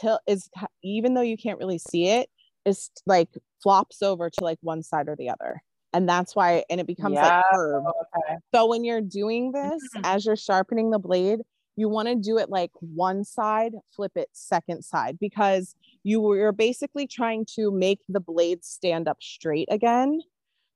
till 0.01 0.21
is 0.27 0.51
even 0.83 1.15
though 1.15 1.23
you 1.23 1.37
can't 1.37 1.59
really 1.59 1.79
see 1.79 2.09
it, 2.09 2.29
is 2.65 2.91
like 3.07 3.29
flops 3.63 4.03
over 4.03 4.29
to 4.31 4.45
like 4.45 4.59
one 4.61 4.83
side 4.83 5.09
or 5.09 5.17
the 5.17 5.31
other, 5.31 5.63
and 5.93 6.09
that's 6.09 6.37
why, 6.37 6.65
and 6.69 6.81
it 6.81 6.87
becomes 6.87 7.15
Yeah. 7.15 7.37
like 7.37 7.45
curved. 7.53 7.87
Okay. 7.87 8.37
So 8.55 8.67
when 8.67 8.85
you're 8.85 9.01
doing 9.01 9.53
this, 9.53 9.83
Mhm. 9.97 10.01
as 10.05 10.27
you're 10.27 10.37
sharpening 10.37 10.91
the 10.91 10.99
blade, 10.99 11.41
you 11.77 11.89
want 11.89 12.09
to 12.09 12.17
do 12.17 12.39
it 12.39 12.51
like 12.51 12.73
one 12.81 13.25
side, 13.25 13.75
flip 13.95 14.13
it 14.17 14.29
second 14.33 14.85
side 14.85 15.19
because 15.19 15.77
you 16.03 16.21
were 16.21 16.53
basically 16.53 17.07
trying 17.07 17.47
to 17.55 17.71
make 17.71 18.01
the 18.09 18.21
blade 18.21 18.65
stand 18.65 19.07
up 19.09 19.23
straight 19.23 19.69
again. 19.71 20.21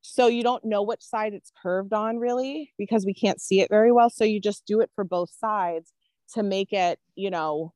So 0.01 0.27
you 0.27 0.43
don't 0.43 0.63
know 0.65 0.81
which 0.81 1.01
side 1.01 1.33
it's 1.33 1.51
curved 1.61 1.93
on 1.93 2.17
really 2.17 2.73
because 2.77 3.05
we 3.05 3.13
can't 3.13 3.41
see 3.41 3.59
it 3.61 3.69
very 3.69 3.91
well. 3.91 4.09
So 4.09 4.23
you 4.23 4.39
just 4.39 4.65
do 4.65 4.79
it 4.81 4.91
for 4.95 5.03
both 5.03 5.29
sides 5.29 5.93
to 6.33 6.43
make 6.43 6.73
it, 6.73 6.99
you 7.15 7.29
know, 7.29 7.73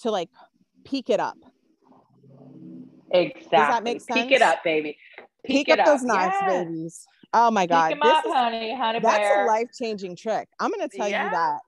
to 0.00 0.10
like 0.10 0.30
peak 0.84 1.10
it 1.10 1.20
up. 1.20 1.38
Exactly. 3.10 3.58
Does 3.58 3.68
that 3.68 3.84
make 3.84 4.06
Peek 4.06 4.32
it 4.32 4.40
sense? 4.40 4.42
up, 4.42 4.64
baby. 4.64 4.98
Peak, 5.46 5.68
it 5.68 5.78
up 5.78 5.86
those 5.86 6.02
knives, 6.02 6.34
Yes. 6.42 6.66
babies. 6.66 7.06
Oh 7.32 7.50
my 7.50 7.66
God. 7.66 7.88
Peek 7.90 7.98
God. 7.98 8.04
'em 8.04 8.10
This 8.10 8.18
up, 8.18 8.24
is, 8.26 8.32
honey, 8.32 8.74
honey 8.74 9.00
that's 9.00 9.18
bear. 9.18 9.44
a 9.44 9.46
life 9.46 9.68
changing 9.78 10.16
trick. 10.16 10.48
I'm 10.58 10.70
going 10.70 10.88
to 10.88 10.96
tell 10.96 11.08
Yeah. 11.08 11.24
you 11.24 11.30
that. 11.30 11.58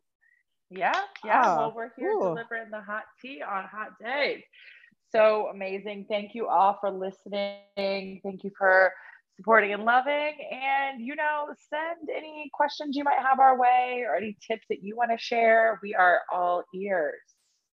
Yeah, 0.70 1.00
yeah. 1.24 1.42
Ah, 1.44 1.56
well, 1.58 1.72
we're 1.76 1.90
here 1.96 2.12
ooh. 2.12 2.18
delivering 2.20 2.70
the 2.70 2.80
hot 2.80 3.04
tea 3.22 3.40
on 3.42 3.64
hot 3.64 3.90
days. 4.02 4.42
So 5.12 5.46
amazing. 5.48 6.06
Thank 6.08 6.34
you 6.34 6.48
all 6.48 6.76
for 6.80 6.90
listening. 6.90 7.60
Thank 7.76 8.42
you 8.42 8.50
for 8.58 8.92
supporting 9.36 9.72
and 9.72 9.84
loving. 9.84 10.34
And, 10.50 11.00
you 11.00 11.14
know, 11.16 11.46
send 11.70 12.08
any 12.14 12.50
questions 12.52 12.96
you 12.96 13.04
might 13.04 13.18
have 13.18 13.38
our 13.38 13.58
way 13.58 14.04
or 14.06 14.16
any 14.16 14.36
tips 14.46 14.66
that 14.70 14.82
you 14.82 14.96
want 14.96 15.10
to 15.10 15.18
share. 15.18 15.78
We 15.82 15.94
are 15.94 16.20
all 16.32 16.64
ears. 16.74 17.14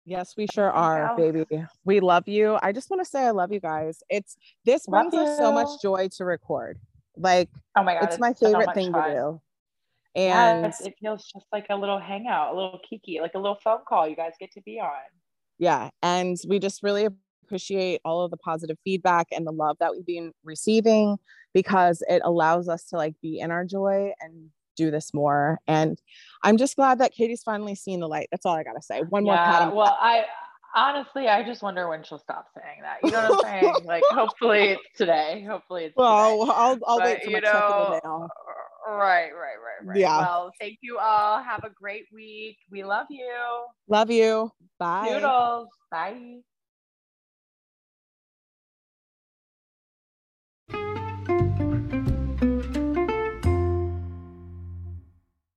Yes, 0.04 0.34
we 0.36 0.46
sure 0.52 0.70
are, 0.70 1.16
baby. 1.16 1.46
We 1.84 2.00
love 2.00 2.26
you. 2.26 2.58
I 2.60 2.72
just 2.72 2.90
want 2.90 3.04
to 3.04 3.08
say 3.08 3.22
I 3.22 3.30
love 3.30 3.52
you 3.52 3.60
guys. 3.60 4.02
It's 4.10 4.36
this 4.64 4.84
brings 4.86 5.14
us 5.14 5.38
so 5.38 5.52
much 5.52 5.68
joy 5.80 6.08
to 6.16 6.24
record. 6.24 6.78
Like 7.16 7.48
Oh 7.76 7.84
my 7.84 7.94
God. 7.94 8.04
it's 8.04 8.18
my 8.18 8.32
favorite 8.32 8.66
much 8.66 8.74
thing 8.74 8.92
fun. 8.92 9.08
to 9.08 9.14
do. 9.14 9.40
And 10.16 10.64
yes, 10.64 10.80
it 10.80 10.94
feels 11.00 11.24
just 11.32 11.46
like 11.52 11.66
a 11.70 11.76
little 11.76 12.00
hangout, 12.00 12.52
a 12.52 12.56
little 12.56 12.80
kiki, 12.88 13.20
like 13.20 13.32
a 13.34 13.38
little 13.38 13.58
phone 13.62 13.78
call 13.88 14.08
you 14.08 14.16
guys 14.16 14.32
get 14.40 14.50
to 14.52 14.60
be 14.62 14.80
on. 14.80 14.90
yeah, 15.58 15.90
and 16.02 16.36
we 16.48 16.58
just 16.58 16.82
really 16.82 17.08
appreciate 17.52 18.00
all 18.02 18.22
of 18.22 18.30
the 18.30 18.36
positive 18.38 18.78
feedback 18.82 19.26
and 19.30 19.46
the 19.46 19.52
love 19.52 19.76
that 19.78 19.92
we've 19.92 20.06
been 20.06 20.32
receiving 20.42 21.18
because 21.52 22.02
it 22.08 22.22
allows 22.24 22.66
us 22.66 22.84
to 22.84 22.96
like 22.96 23.14
be 23.20 23.40
in 23.40 23.50
our 23.50 23.62
joy 23.62 24.10
and 24.22 24.48
do 24.74 24.90
this 24.90 25.12
more. 25.12 25.58
And 25.68 26.00
I'm 26.42 26.56
just 26.56 26.76
glad 26.76 26.98
that 27.00 27.12
Katy's 27.12 27.42
finally 27.42 27.74
seen 27.74 28.00
the 28.00 28.08
light. 28.08 28.28
That's 28.30 28.46
all 28.46 28.56
I 28.56 28.62
gotta 28.62 28.80
say. 28.80 29.00
One 29.00 29.24
more 29.24 29.36
pat. 29.36 29.44
Yeah, 29.46 29.60
on 29.64 29.68
the 29.68 29.74
well, 29.76 29.98
I 30.00 30.24
honestly, 30.74 31.28
I 31.28 31.42
just 31.42 31.62
wonder 31.62 31.90
when 31.90 32.02
she'll 32.02 32.18
stop 32.18 32.46
saying 32.56 32.80
that. 32.80 33.04
You 33.04 33.10
know 33.10 33.28
what 33.28 33.44
I'm 33.44 33.52
saying? 33.60 33.84
Like, 33.84 34.04
hopefully 34.04 34.70
it's 34.70 34.96
today. 34.96 35.44
Hopefully 35.46 35.84
it's 35.84 35.94
Well, 35.94 36.38
today. 36.40 36.52
I'll 36.56 36.78
I'll 36.86 36.98
But, 36.98 37.04
wait 37.04 37.24
for 37.24 37.30
you 37.30 37.36
my 37.36 37.40
check 37.40 37.54
in 37.54 37.76
know, 37.76 37.84
the 37.84 38.00
mail. 38.02 38.28
Right, 38.88 39.30
right, 39.30 39.30
right, 39.34 39.86
right. 39.88 39.98
Yeah. 39.98 40.18
Well, 40.18 40.52
thank 40.58 40.78
you 40.80 40.96
all. 40.98 41.42
Have 41.42 41.64
a 41.64 41.70
great 41.70 42.06
week. 42.14 42.56
We 42.70 42.82
love 42.82 43.08
you. 43.10 43.30
Love 43.88 44.10
you. 44.10 44.50
Bye. 44.78 45.10
Noodles. 45.10 45.68
Bye. 45.90 46.40
thank 50.72 50.96
you 50.96 51.01